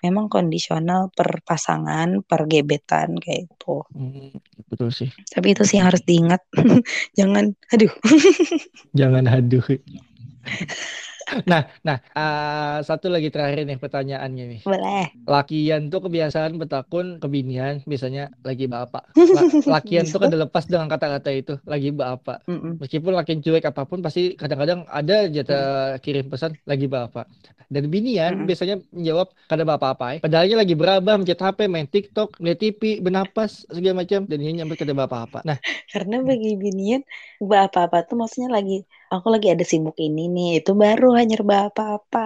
memang 0.07 0.31
kondisional 0.31 1.11
per 1.11 1.43
pasangan 1.43 2.23
per 2.23 2.47
gebetan 2.47 3.19
kayak 3.19 3.51
itu 3.51 3.75
Hmm. 3.91 4.31
Betul 4.71 4.89
sih. 4.95 5.09
tapi 5.35 5.51
itu 5.51 5.67
sih 5.67 5.83
yang 5.83 5.91
harus 5.91 6.01
diingat 6.07 6.41
jangan 7.19 7.51
aduh 7.69 7.91
Jangan 8.95 9.25
haduh. 9.27 9.63
Nah, 11.51 11.61
nah, 11.87 11.97
ah, 12.17 12.77
satu 12.87 13.07
lagi 13.13 13.27
terakhir 13.33 13.63
nih 13.69 13.77
pertanyaannya 13.83 14.43
nih. 14.51 14.61
boleh 14.65 15.05
Lakian 15.23 15.81
tuh 15.91 15.99
kebiasaan 16.05 16.53
betakun 16.61 17.05
kebinian, 17.23 17.79
biasanya 17.87 18.21
lagi 18.47 18.65
bapak. 18.67 19.03
La- 19.35 19.47
lakian 19.79 20.05
tuh 20.11 20.19
Bisa. 20.19 20.23
kada 20.23 20.35
lepas 20.43 20.63
dengan 20.67 20.87
kata-kata 20.91 21.29
itu, 21.31 21.53
lagi 21.63 21.89
bapak. 21.95 22.37
Mm-mm. 22.47 22.73
Meskipun 22.81 23.11
lakian 23.15 23.39
cuek 23.39 23.63
apa 23.71 23.81
pun, 23.87 23.99
pasti 24.03 24.35
kadang-kadang 24.35 24.83
ada 24.91 25.13
aja 25.31 25.41
ta- 25.47 25.95
kirim 26.03 26.27
pesan 26.27 26.51
lagi 26.67 26.85
bapak. 26.91 27.25
Dan 27.71 27.87
binian 27.87 28.33
Mm-mm. 28.35 28.47
biasanya 28.49 28.75
menjawab 28.91 29.27
kada 29.47 29.63
apa-apa. 29.63 30.05
Padahalnya 30.19 30.57
lagi 30.61 30.75
berabah, 30.75 31.15
mencet 31.15 31.39
HP, 31.39 31.59
main 31.71 31.87
TikTok, 31.87 32.29
lihat 32.43 32.57
TV, 32.59 32.81
bernapas 32.99 33.63
segala 33.71 34.03
macam, 34.03 34.27
dan 34.27 34.37
dia 34.43 34.51
nyampe 34.51 34.75
kada 34.75 34.91
apa-apa. 34.91 35.39
Nah, 35.47 35.57
Karena 35.91 36.15
bagi 36.29 36.49
binian 36.61 37.01
apa-apa 37.43 37.97
tuh 38.07 38.15
maksudnya 38.21 38.49
lagi 38.57 38.75
aku 39.15 39.27
lagi 39.33 39.47
ada 39.53 39.63
sibuk 39.71 39.95
ini 40.01 40.21
nih 40.35 40.49
itu 40.59 40.71
baru 40.83 41.13
hanya 41.19 41.35
apa-apa. 41.39 42.21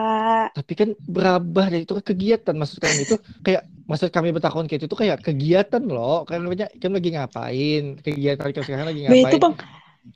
tapi 0.58 0.74
kan 0.80 0.90
berabah 1.16 1.66
dan 1.72 1.80
itu 1.84 1.94
kan 1.98 2.06
kegiatan. 2.12 2.56
Maksud 2.58 2.80
kami 2.82 3.00
itu 3.08 3.16
kayak 3.46 3.62
maksud 3.90 4.10
kami 4.16 4.30
bertakon 4.36 4.66
kayak 4.68 4.80
itu 4.84 4.88
tuh 4.92 5.00
kayak 5.02 5.18
kegiatan 5.26 5.84
loh. 5.96 6.24
Kan 6.30 6.40
banyak 6.52 6.70
kan 6.82 6.92
lagi 6.96 7.10
ngapain? 7.14 7.84
Kegiatan 8.06 8.48
kan 8.56 8.64
sekarang 8.66 8.88
lagi 8.90 9.02
Bah 9.08 9.20
itu 9.24 9.38
ngapain? 9.38 9.42
Bang, 9.44 9.54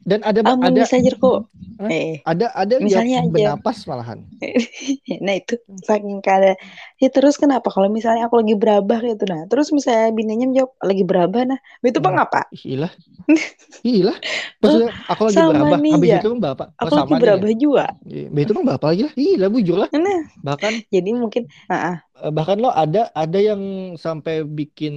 dan 0.06 0.20
ada 0.26 0.42
amun 0.50 0.74
ada 0.74 0.84
saja 0.92 1.12
kok. 1.22 1.38
Eh, 1.82 2.22
ada 2.32 2.48
ada 2.54 2.76
Misalnya 2.82 3.14
yang 3.22 3.30
aja. 3.30 3.32
bernapas 3.34 3.86
malahan 3.90 4.26
nah 5.26 5.34
itu 5.38 5.54
saking 5.88 6.20
kada. 6.26 6.58
Ya 7.02 7.08
terus 7.14 7.36
kenapa 7.42 7.68
kalau 7.74 7.90
misalnya 7.94 8.28
aku 8.30 8.42
lagi 8.42 8.56
berabah 8.58 9.00
gitu 9.06 9.24
nah, 9.30 9.42
terus 9.50 9.70
misalnya 9.78 10.10
bininya 10.18 10.46
menjawab 10.50 10.72
lagi 10.90 11.04
berabah 11.10 11.42
nah, 11.50 11.60
itu 11.86 12.00
bang 12.06 12.16
Hmm. 12.16 12.26
apa? 12.26 12.42
Ih, 12.52 12.64
ilah 12.76 12.92
ilah 13.88 14.18
maksudnya 14.62 14.90
aku 15.12 15.22
lagi 15.32 15.42
sama 15.42 15.50
berabah 15.50 15.80
nih, 15.86 15.96
habis 15.96 16.12
ya. 16.12 16.20
itu 16.20 16.28
kan 16.32 16.40
bapak 16.44 16.68
Aku 16.82 16.92
oh, 16.92 16.98
lagi 17.00 17.14
sama 17.14 17.18
nih 17.24 17.32
berabah 17.32 17.52
juga. 17.56 17.86
ya. 18.08 18.26
Bah, 18.34 18.42
itu 18.44 18.54
kan 18.58 18.64
bapak 18.68 18.88
lagi 18.92 19.02
lah 19.08 19.14
ilah 19.18 19.50
bujur 19.54 19.78
lah 19.84 19.92
Nah, 19.92 20.20
bahkan 20.46 20.74
jadi 20.94 21.10
mungkin 21.22 21.44
ah, 21.72 21.76
Eh, 21.92 21.96
bahkan 22.30 22.62
lo 22.62 22.70
ada 22.70 23.10
ada 23.18 23.40
yang 23.42 23.62
sampai 23.98 24.46
bikin 24.46 24.94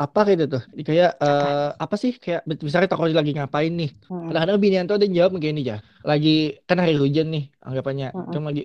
apa 0.00 0.24
gitu 0.32 0.44
tuh? 0.56 0.62
Kayak 0.80 1.20
eh, 1.20 1.68
apa 1.76 1.94
sih? 2.00 2.16
Kayak 2.16 2.48
misalnya 2.64 2.88
takut 2.88 3.12
lagi 3.12 3.36
ngapain 3.36 3.72
nih? 3.76 3.90
Kadang-kadang 4.32 4.58
binian 4.62 4.84
tuh 4.88 4.96
ada 4.96 5.04
yang 5.04 5.16
jawab 5.20 5.32
begini 5.36 5.60
aja 5.68 5.76
lagi 6.10 6.28
kan 6.68 6.76
hari 6.82 6.94
hujan 7.02 7.26
nih 7.34 7.42
anggapannya 7.66 8.06
Mm-mm. 8.14 8.26
kan 8.32 8.40
lagi 8.48 8.60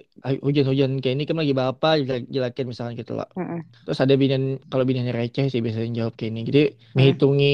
hujan-hujan 0.46 0.90
kayak 1.02 1.14
ini 1.18 1.24
kan 1.30 1.38
lagi 1.42 1.54
bapak 1.62 1.92
jelek- 2.08 2.30
jelekin 2.36 2.66
misalnya 2.72 2.94
gitu 3.02 3.14
loh 3.20 3.28
mm, 3.36 3.78
terus 3.86 4.00
ada 4.04 4.14
binian 4.22 4.44
kalau 4.72 4.84
biniannya 4.88 5.14
receh 5.20 5.46
sih 5.54 5.62
biasanya 5.66 5.90
jawab 6.00 6.14
kayak 6.20 6.32
ini 6.34 6.42
jadi 6.50 6.60
menghitungi 6.98 7.46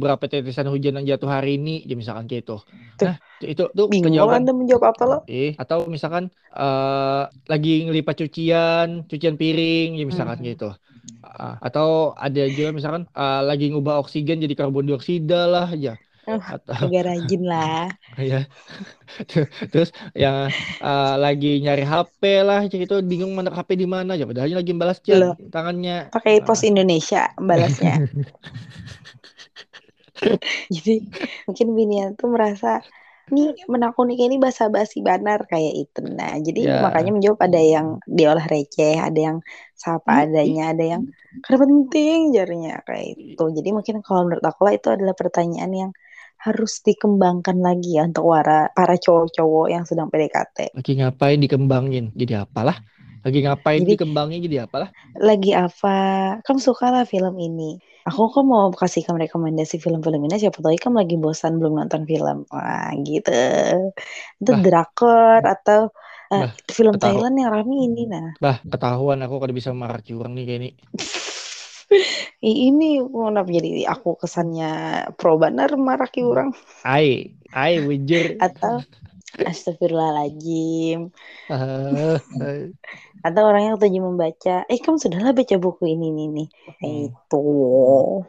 berapa 0.00 0.24
tetesan 0.30 0.68
hujan 0.74 0.92
yang 0.98 1.06
jatuh 1.16 1.30
hari 1.36 1.50
ini 1.58 1.70
ya 1.88 1.94
misalkan 2.00 2.26
kayak 2.30 2.42
itu 2.46 2.54
Tuh. 2.98 3.08
nah 3.08 3.14
itu 3.52 3.62
tuh 3.78 3.86
bingung 3.92 4.16
jawaban 4.16 4.42
anda 4.42 4.52
menjawab 4.58 4.84
apa 4.96 5.04
lo? 5.10 5.18
Eh, 5.30 5.48
atau 5.62 5.78
misalkan 5.94 6.24
eh 6.58 7.22
lagi 7.52 7.70
ngelipat 7.84 8.14
cucian, 8.20 8.88
cucian 9.10 9.34
piring, 9.40 9.86
ya 9.98 10.04
misalkan 10.10 10.38
Mhm. 10.38 10.48
gitu. 10.48 10.64
Ah, 11.26 11.52
atau 11.66 11.86
ada 12.24 12.40
juga 12.56 12.68
misalkan 12.78 13.02
eh, 13.18 13.38
lagi 13.48 13.64
ngubah 13.72 13.94
oksigen 14.02 14.36
jadi 14.44 14.54
karbon 14.60 14.84
dioksida 14.88 15.34
lah 15.52 15.66
ya. 15.84 15.90
Oh, 16.26 16.42
atau 16.54 16.74
agak 16.82 17.02
rajin 17.08 17.42
lah. 17.50 17.86
ya 18.30 18.38
terus 19.70 19.88
yang 20.22 20.50
uh, 20.82 21.14
lagi 21.24 21.46
nyari 21.64 21.82
HP 21.86 22.20
lah 22.46 22.60
gitu 22.72 22.94
bingung 23.10 23.32
mana 23.36 23.50
HP 23.56 23.70
di 23.82 23.86
mana 23.88 24.10
ya 24.18 24.24
padahal 24.28 24.50
lagi 24.60 24.72
balas 24.80 24.98
chat 25.06 25.22
Loh. 25.22 25.34
tangannya 25.52 25.92
Pakai 26.12 26.34
Ah. 26.40 26.46
pos 26.46 26.60
Indonesia 26.64 27.22
balasnya. 27.48 27.94
Jadi 30.74 30.90
mungkin 31.46 31.66
Binian 31.78 32.10
tuh 32.18 32.28
merasa 32.34 32.68
nih 33.34 33.46
menakuni 33.72 34.14
ini 34.22 34.36
basa-basi 34.44 35.02
banar 35.08 35.40
kayak 35.50 35.74
itu. 35.82 35.98
Nah, 36.18 36.38
jadi 36.46 36.60
Ya. 36.66 36.74
makanya 36.84 37.10
menjawab 37.16 37.40
ada 37.46 37.58
yang 37.74 37.86
diolah 38.06 38.46
receh, 38.46 38.94
ada 39.02 39.18
yang 39.28 39.38
sapa 39.74 40.10
Ih, 40.12 40.22
adanya, 40.24 40.62
ada 40.72 40.84
yang 40.92 41.02
karena 41.42 41.58
penting 41.66 42.18
jarinya 42.36 42.70
kayak 42.86 43.06
itu. 43.18 43.42
Jadi 43.56 43.68
mungkin 43.76 43.96
kalau 44.06 44.20
menurut 44.30 44.44
aku 44.50 44.60
lah 44.66 44.74
itu 44.78 44.88
adalah 44.94 45.14
pertanyaan 45.18 45.72
yang 45.74 45.90
harus 46.46 46.78
dikembangkan 46.80 47.58
lagi 47.58 47.98
ya 47.98 48.06
untuk 48.06 48.30
para 48.30 48.70
para 48.70 48.94
cowok-cowok 48.94 49.66
yang 49.68 49.82
sedang 49.82 50.06
PDKT. 50.06 50.72
lagi 50.72 50.92
ngapain 50.94 51.38
dikembangin 51.38 52.14
jadi 52.14 52.46
apalah 52.46 52.78
lagi 53.20 53.42
ngapain 53.42 53.82
Jadi- 53.82 53.90
dikembangin 53.92 54.38
jadi 54.40 54.58
apalah 54.64 54.88
Lagi 55.18 55.50
apa? 55.50 55.96
Kamu 56.40 56.60
suka 56.60 56.94
lah 56.94 57.02
film 57.02 57.34
ini. 57.36 57.74
Aku 58.06 58.30
kok 58.30 58.46
mau 58.46 58.70
kasih 58.70 59.02
kamu 59.02 59.26
rekomendasi 59.26 59.76
film-film 59.76 60.22
ini 60.22 60.38
siapa 60.38 60.62
tahu 60.62 60.78
kamu 60.78 61.02
lagi 61.02 61.16
bosan 61.18 61.58
belum 61.58 61.74
nonton 61.74 62.06
film. 62.06 62.46
Wah, 62.46 62.94
gitu. 63.02 63.34
Itu 64.38 64.50
Bah. 64.52 64.62
drakor 64.62 65.42
atau 65.42 65.90
Bah, 66.26 66.54
film 66.68 66.94
ketahu- 66.94 67.22
Thailand 67.22 67.34
yang 67.34 67.50
rame 67.50 67.74
ini 67.82 68.02
nah. 68.04 68.34
bah 68.36 68.58
ketahuan 68.60 69.22
aku 69.22 69.38
kalau 69.38 69.54
bisa 69.54 69.70
marah 69.70 69.98
curang 70.00 70.34
nih 70.34 70.42
kayak 70.44 70.58
ini 70.58 70.70
ini 72.42 72.98
kenapa 73.02 73.48
jadi 73.50 73.86
aku 73.90 74.18
kesannya 74.18 74.70
pro 75.14 75.38
banar 75.38 75.74
marah 75.78 76.10
ki 76.10 76.26
orang 76.26 76.50
ai 76.82 77.36
ai 77.54 77.80
wujur. 77.82 78.36
Atau 78.42 78.82
Astagfirullahaladzim. 79.36 81.12
Ah, 81.52 82.16
ah. 82.40 82.64
atau 83.20 83.42
orang 83.42 83.68
yang 83.68 83.76
tujuh 83.76 84.00
membaca 84.00 84.64
eh 84.64 84.78
kamu 84.80 84.96
sudahlah 84.96 85.36
baca 85.36 85.56
buku 85.60 85.92
ini 85.92 86.08
nih 86.14 86.28
nih 86.32 86.48
Hmm. 86.80 87.10
itu. 87.10 87.44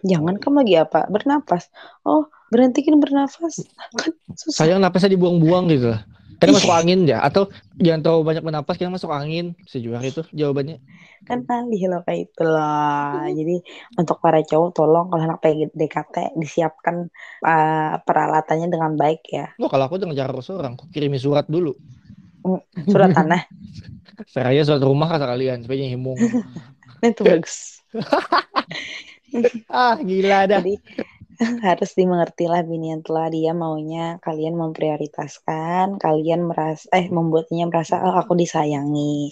Jangan 0.04 0.36
kamu 0.42 0.56
lagi 0.66 0.76
apa? 0.84 1.00
Bernapas. 1.08 1.72
Oh 2.04 2.28
berhentikan 2.52 3.00
bernafas 3.00 3.64
kan 3.96 4.12
susah. 4.36 4.68
Sayang 4.68 4.80
napasnya 4.80 5.16
dibuang-buang 5.16 5.68
gitu 5.72 5.96
Karena 6.38 6.54
masuk 6.54 6.74
angin 6.74 7.00
ya 7.10 7.18
atau 7.26 7.50
jangan 7.82 8.02
terlalu 8.06 8.24
banyak 8.30 8.44
menapas 8.46 8.78
karena 8.78 8.94
masuk 8.94 9.10
angin. 9.10 9.58
Sejujur 9.66 9.98
itu 10.06 10.22
jawabannya. 10.38 10.78
Kan 11.26 11.44
alih 11.50 11.90
loh 11.90 12.02
kayak 12.06 12.30
itu 12.30 12.44
loh. 12.46 13.26
Jadi 13.34 13.56
untuk 13.98 14.22
para 14.22 14.46
cowok 14.46 14.70
tolong 14.78 15.10
kalau 15.10 15.24
anak 15.26 15.42
PDKT 15.42 16.38
disiapkan 16.38 17.10
uh, 17.42 17.98
peralatannya 18.06 18.70
dengan 18.70 18.94
baik 18.94 19.22
ya. 19.34 19.50
Wah 19.58 19.70
kalau 19.70 19.90
aku 19.90 19.98
udah 19.98 20.08
ngejar 20.14 20.30
seorang 20.46 20.78
aku 20.78 20.86
kirimi 20.94 21.18
surat 21.18 21.50
dulu? 21.50 21.74
Surat 22.88 23.12
tanah 23.12 23.44
Seraya 24.34 24.62
surat 24.64 24.82
rumah 24.82 25.12
kata 25.12 25.26
kalian 25.28 25.66
supaya 25.66 25.84
himung 25.86 26.18
itu 27.04 27.22
bagus. 27.26 27.82
Ah 29.68 30.00
gila 30.00 30.48
dah. 30.48 30.64
Jadi 30.64 30.80
harus 31.68 31.92
dimengerti 32.00 32.44
lah 32.52 32.62
binian 32.66 33.00
telah 33.06 33.28
dia 33.36 33.52
maunya 33.54 34.18
kalian 34.26 34.56
memprioritaskan 34.58 35.98
kalian 36.04 36.42
merasa 36.50 36.86
eh 36.98 37.06
membuatnya 37.14 37.64
merasa 37.70 37.94
oh 38.06 38.16
aku 38.22 38.34
disayangi. 38.42 39.30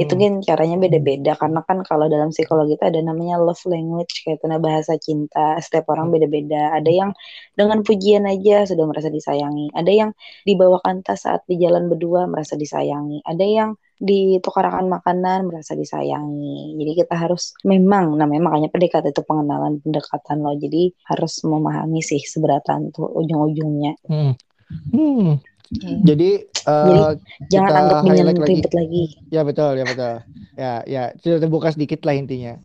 Itu 0.00 0.12
Hmm. 0.12 0.20
kan 0.20 0.32
caranya 0.48 0.76
beda-beda 0.84 1.32
karena 1.40 1.60
kan 1.68 1.78
kalau 1.88 2.06
dalam 2.12 2.30
psikologi 2.32 2.76
itu 2.76 2.84
ada 2.88 3.00
namanya 3.04 3.36
love 3.40 3.60
language 3.68 4.24
kayak 4.24 4.40
itu 4.40 4.46
nah, 4.48 4.60
bahasa 4.60 4.92
cinta 4.96 5.56
setiap 5.64 5.84
orang 5.92 6.08
beda-beda. 6.14 6.72
Ada 6.76 6.90
yang 6.90 7.10
dengan 7.58 7.78
pujian 7.86 8.24
aja 8.28 8.64
sudah 8.68 8.84
merasa 8.88 9.08
disayangi 9.12 9.72
ada 9.76 9.90
yang 9.92 10.10
dibawakan 10.48 11.04
tas 11.04 11.24
saat 11.24 11.42
di 11.48 11.56
jalan 11.60 11.86
berdua 11.92 12.24
merasa 12.32 12.54
disayangi 12.56 13.20
ada 13.28 13.44
yang 13.44 13.70
ditukarkan 14.02 14.90
makanan 14.90 15.46
merasa 15.46 15.78
disayangi 15.78 16.74
jadi 16.74 17.06
kita 17.06 17.14
harus 17.14 17.54
memang 17.62 18.18
namanya 18.18 18.50
makanya 18.50 18.68
PDKT 18.74 19.14
itu 19.14 19.22
pengenalan 19.22 19.78
pendekatan 19.78 20.42
loh 20.42 20.58
jadi 20.58 20.90
harus 21.06 21.46
memahami 21.46 22.02
sih 22.02 22.18
seberatan 22.18 22.90
tuh 22.90 23.06
ujung-ujungnya 23.06 23.94
Hmm. 24.10 24.34
Hmm. 24.90 25.38
Hmm. 25.72 26.04
Jadi, 26.04 26.44
Jadi, 26.44 26.68
eh, 26.68 27.12
jangan 27.48 27.72
anggap 27.72 27.98
lagi. 28.04 28.42
ribet 28.44 28.72
lagi 28.76 29.04
Ya 29.32 29.40
betul, 29.40 29.72
ya 29.80 29.84
betul. 29.88 30.14
Ya, 30.52 30.72
ya, 30.84 31.02
sudah 31.16 31.38
terbuka 31.40 31.72
sedikit 31.72 32.04
lah 32.04 32.12
intinya. 32.12 32.60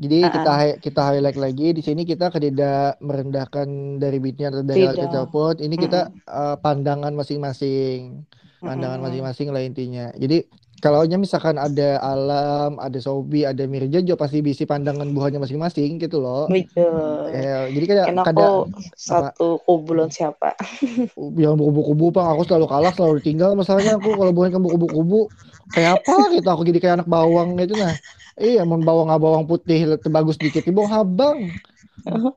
Jadi 0.00 0.24
Ah, 0.24 0.32
kita 0.32 0.52
kita 0.80 1.00
highlight 1.00 1.36
lagi 1.36 1.76
di 1.76 1.82
sini 1.84 2.08
kita 2.08 2.32
tidak 2.32 2.96
merendahkan 3.04 4.00
dari 4.00 4.16
beatnya 4.16 4.48
atau 4.48 4.64
dari 4.64 4.88
kita 4.88 5.28
pun. 5.28 5.60
Ini 5.60 5.76
kita 5.76 6.00
eh, 6.12 6.56
pandangan 6.60 7.12
masing-masing, 7.12 8.24
pandangan 8.64 9.00
masing-masing 9.04 9.48
lah 9.52 9.60
intinya. 9.60 10.08
Jadi 10.16 10.44
kalau 10.80 11.04
misalkan 11.04 11.60
ada 11.60 12.00
Alam, 12.00 12.80
ada 12.80 12.98
Sobi, 12.98 13.44
ada 13.44 13.64
Mirja, 13.68 14.00
pasti 14.16 14.40
bisi 14.40 14.64
pandangan 14.64 15.06
buahnya 15.12 15.38
masing-masing 15.38 16.00
gitu 16.00 16.18
loh. 16.24 16.48
betul. 16.48 17.30
Ya, 17.30 17.68
jadi 17.68 17.84
kayak 17.84 18.06
kadang 18.24 18.72
aku 18.72 18.90
satu 18.96 19.48
kubulon 19.68 20.08
siapa? 20.08 20.56
Yang 21.36 21.54
kubu-kubu 21.60 22.06
bang 22.16 22.26
aku 22.32 22.42
selalu 22.48 22.66
kalah 22.66 22.92
selalu 22.96 23.12
ditinggal 23.20 23.50
masalahnya. 23.54 24.00
Aku 24.00 24.10
kalau 24.16 24.32
bukan 24.32 24.56
kubu-kubu 24.56 25.28
kayak 25.76 26.00
apa 26.00 26.16
gitu? 26.32 26.48
Aku 26.48 26.62
jadi 26.64 26.78
kayak 26.80 26.94
anak 27.04 27.08
bawang 27.08 27.60
gitu 27.60 27.76
nah. 27.76 27.94
Iya 28.40 28.64
mau 28.64 28.80
bawang 28.80 29.12
nggak 29.12 29.20
bawang 29.20 29.44
putih 29.44 30.00
bagus 30.08 30.40
dikit 30.40 30.64
di 30.64 30.72
bawang 30.72 30.92
habang 30.96 31.36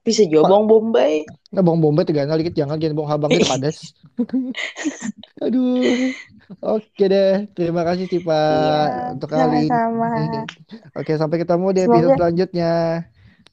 bisa 0.04 0.28
juga 0.28 0.52
bawang 0.52 0.68
bombay? 0.68 1.24
Nah 1.56 1.64
bawang 1.64 1.80
bombay 1.80 2.04
teganal 2.04 2.36
dikit 2.36 2.60
jangan 2.60 2.76
jangan 2.76 2.96
bawang 3.00 3.12
habang 3.16 3.32
itu 3.32 3.48
padas. 3.52 3.96
Aduh 5.44 6.12
oke 6.62 7.04
deh 7.08 7.48
terima 7.56 7.82
kasih 7.88 8.06
Cipa 8.08 8.36
iya 8.36 8.80
untuk 9.16 9.30
kali 9.32 9.66
ini. 9.66 9.70
sama-sama. 9.72 10.46
Oke 11.00 11.12
sampai 11.16 11.38
ketemu 11.42 11.66
di 11.74 11.80
episode 11.86 12.00
Semoga- 12.04 12.18
selanjutnya. 12.20 12.74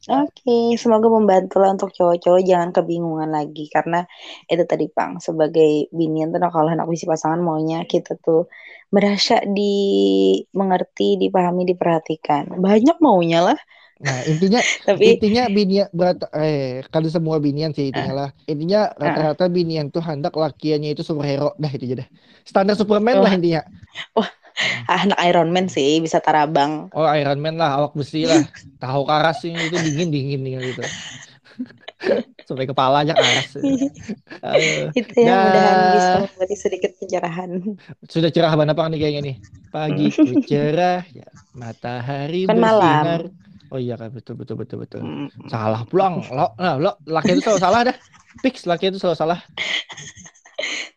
Oke, 0.08 0.80
semoga 0.80 1.12
membantu 1.12 1.60
lah 1.60 1.76
untuk 1.76 1.92
cowok-cowok 1.92 2.40
jangan 2.40 2.72
kebingungan 2.72 3.28
lagi. 3.28 3.68
Karena 3.68 4.00
itu 4.48 4.64
tadi 4.64 4.88
Pang 4.88 5.20
sebagai 5.20 5.92
binian 5.92 6.32
tuh 6.32 6.40
kalau 6.48 6.72
anak 6.72 6.88
visi 6.88 7.04
pasangan 7.04 7.36
maunya 7.36 7.84
kita 7.84 8.16
tuh 8.16 8.48
merasa 8.88 9.44
dimengerti, 9.44 11.20
dipahami, 11.20 11.68
diperhatikan. 11.68 12.48
Banyak 12.48 12.96
maunya 13.04 13.44
lah, 13.44 13.58
nah 14.00 14.24
intinya 14.24 14.60
tapi 14.88 15.20
intinya 15.20 15.44
binian 15.52 15.88
berat 15.92 16.24
eh 16.32 16.80
kan 16.88 17.04
semua 17.04 17.36
binian 17.36 17.76
sih 17.76 17.92
intinya 17.92 18.14
lah 18.16 18.28
intinya 18.48 18.88
rata-rata 18.96 19.44
binian 19.46 19.92
tuh 19.92 20.00
hendak 20.00 20.32
lakiannya 20.32 20.96
itu 20.96 21.04
superhero 21.04 21.52
dah 21.60 21.68
itu 21.68 21.84
aja 21.92 21.96
dah 22.04 22.08
standar 22.48 22.74
Superman 22.80 23.20
Oh. 23.20 23.24
lah 23.28 23.32
intinya 23.36 23.60
ah, 24.16 24.28
anak 25.04 25.20
Iron 25.24 25.52
Man 25.52 25.68
sih 25.68 26.00
bisa 26.00 26.16
tarabang. 26.18 26.88
oh 26.92 27.06
Iron 27.12 27.44
Man 27.44 27.60
lah 27.60 27.76
awak 27.76 27.92
besi 27.92 28.24
lah 28.24 28.40
tahu 28.80 29.04
karas 29.04 29.44
ini 29.44 29.68
itu 29.68 29.76
dingin 29.76 30.08
dingin 30.08 30.40
dingin 30.40 30.60
gitu 30.72 30.80
sampai 32.48 32.64
kepalanya 32.66 33.12
karas 33.12 33.52
Aduh. 34.40 34.88
Itu 34.96 35.12
ya 35.20 35.28
Dah. 35.28 35.40
mudahan 35.44 35.76
bisa 35.92 36.10
memberi 36.24 36.56
sedikit 36.56 36.90
pencerahan. 36.96 37.50
sudah 38.08 38.30
cerah 38.32 38.52
banget 38.56 38.74
apa 38.74 38.88
nih 38.88 38.98
kayaknya 38.98 39.20
nih 39.28 39.36
pagiku 39.68 40.24
cerah 40.50 41.04
ya 41.12 41.28
matahari 41.52 42.48
Kan 42.48 42.56
malam. 42.58 43.04
Oh 43.70 43.78
iya 43.80 43.94
kan 43.96 44.10
betul 44.10 44.34
betul 44.36 44.58
betul 44.58 44.82
betul 44.82 45.00
Mm. 45.00 45.28
salah 45.48 45.82
pulang 45.86 46.20
lo 46.30 46.54
nah, 46.58 46.76
lo 46.76 46.98
laki 47.06 47.38
itu 47.38 47.42
selalu 47.46 47.60
salah 47.62 47.80
dah 47.90 47.96
fix 48.42 48.66
laki 48.66 48.90
itu 48.92 48.98
selalu 49.00 49.18
salah 49.18 49.40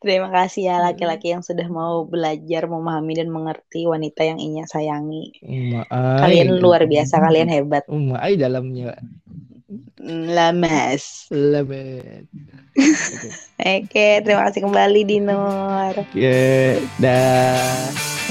Terima 0.04 0.28
kasih 0.28 0.68
ya 0.68 0.84
laki-laki 0.84 1.32
yang 1.32 1.40
sudah 1.40 1.64
mau 1.72 2.04
belajar 2.04 2.68
memahami 2.68 3.16
dan 3.16 3.32
mengerti 3.32 3.88
wanita 3.88 4.28
yang 4.28 4.36
ingin 4.36 4.68
sayangi. 4.68 5.32
Umai. 5.40 5.88
Kalian 6.20 6.60
luar 6.60 6.84
biasa, 6.84 7.24
kalian 7.24 7.48
hebat. 7.48 7.88
Umai 7.88 8.36
dalamnya 8.36 9.00
Lamas. 10.04 11.32
lemet. 11.32 12.28
Oke, 13.64 14.20
terima 14.26 14.52
kasih 14.52 14.68
kembali 14.68 15.02
Dinur. 15.08 15.96
Oke, 15.96 16.84
dah. 17.00 18.23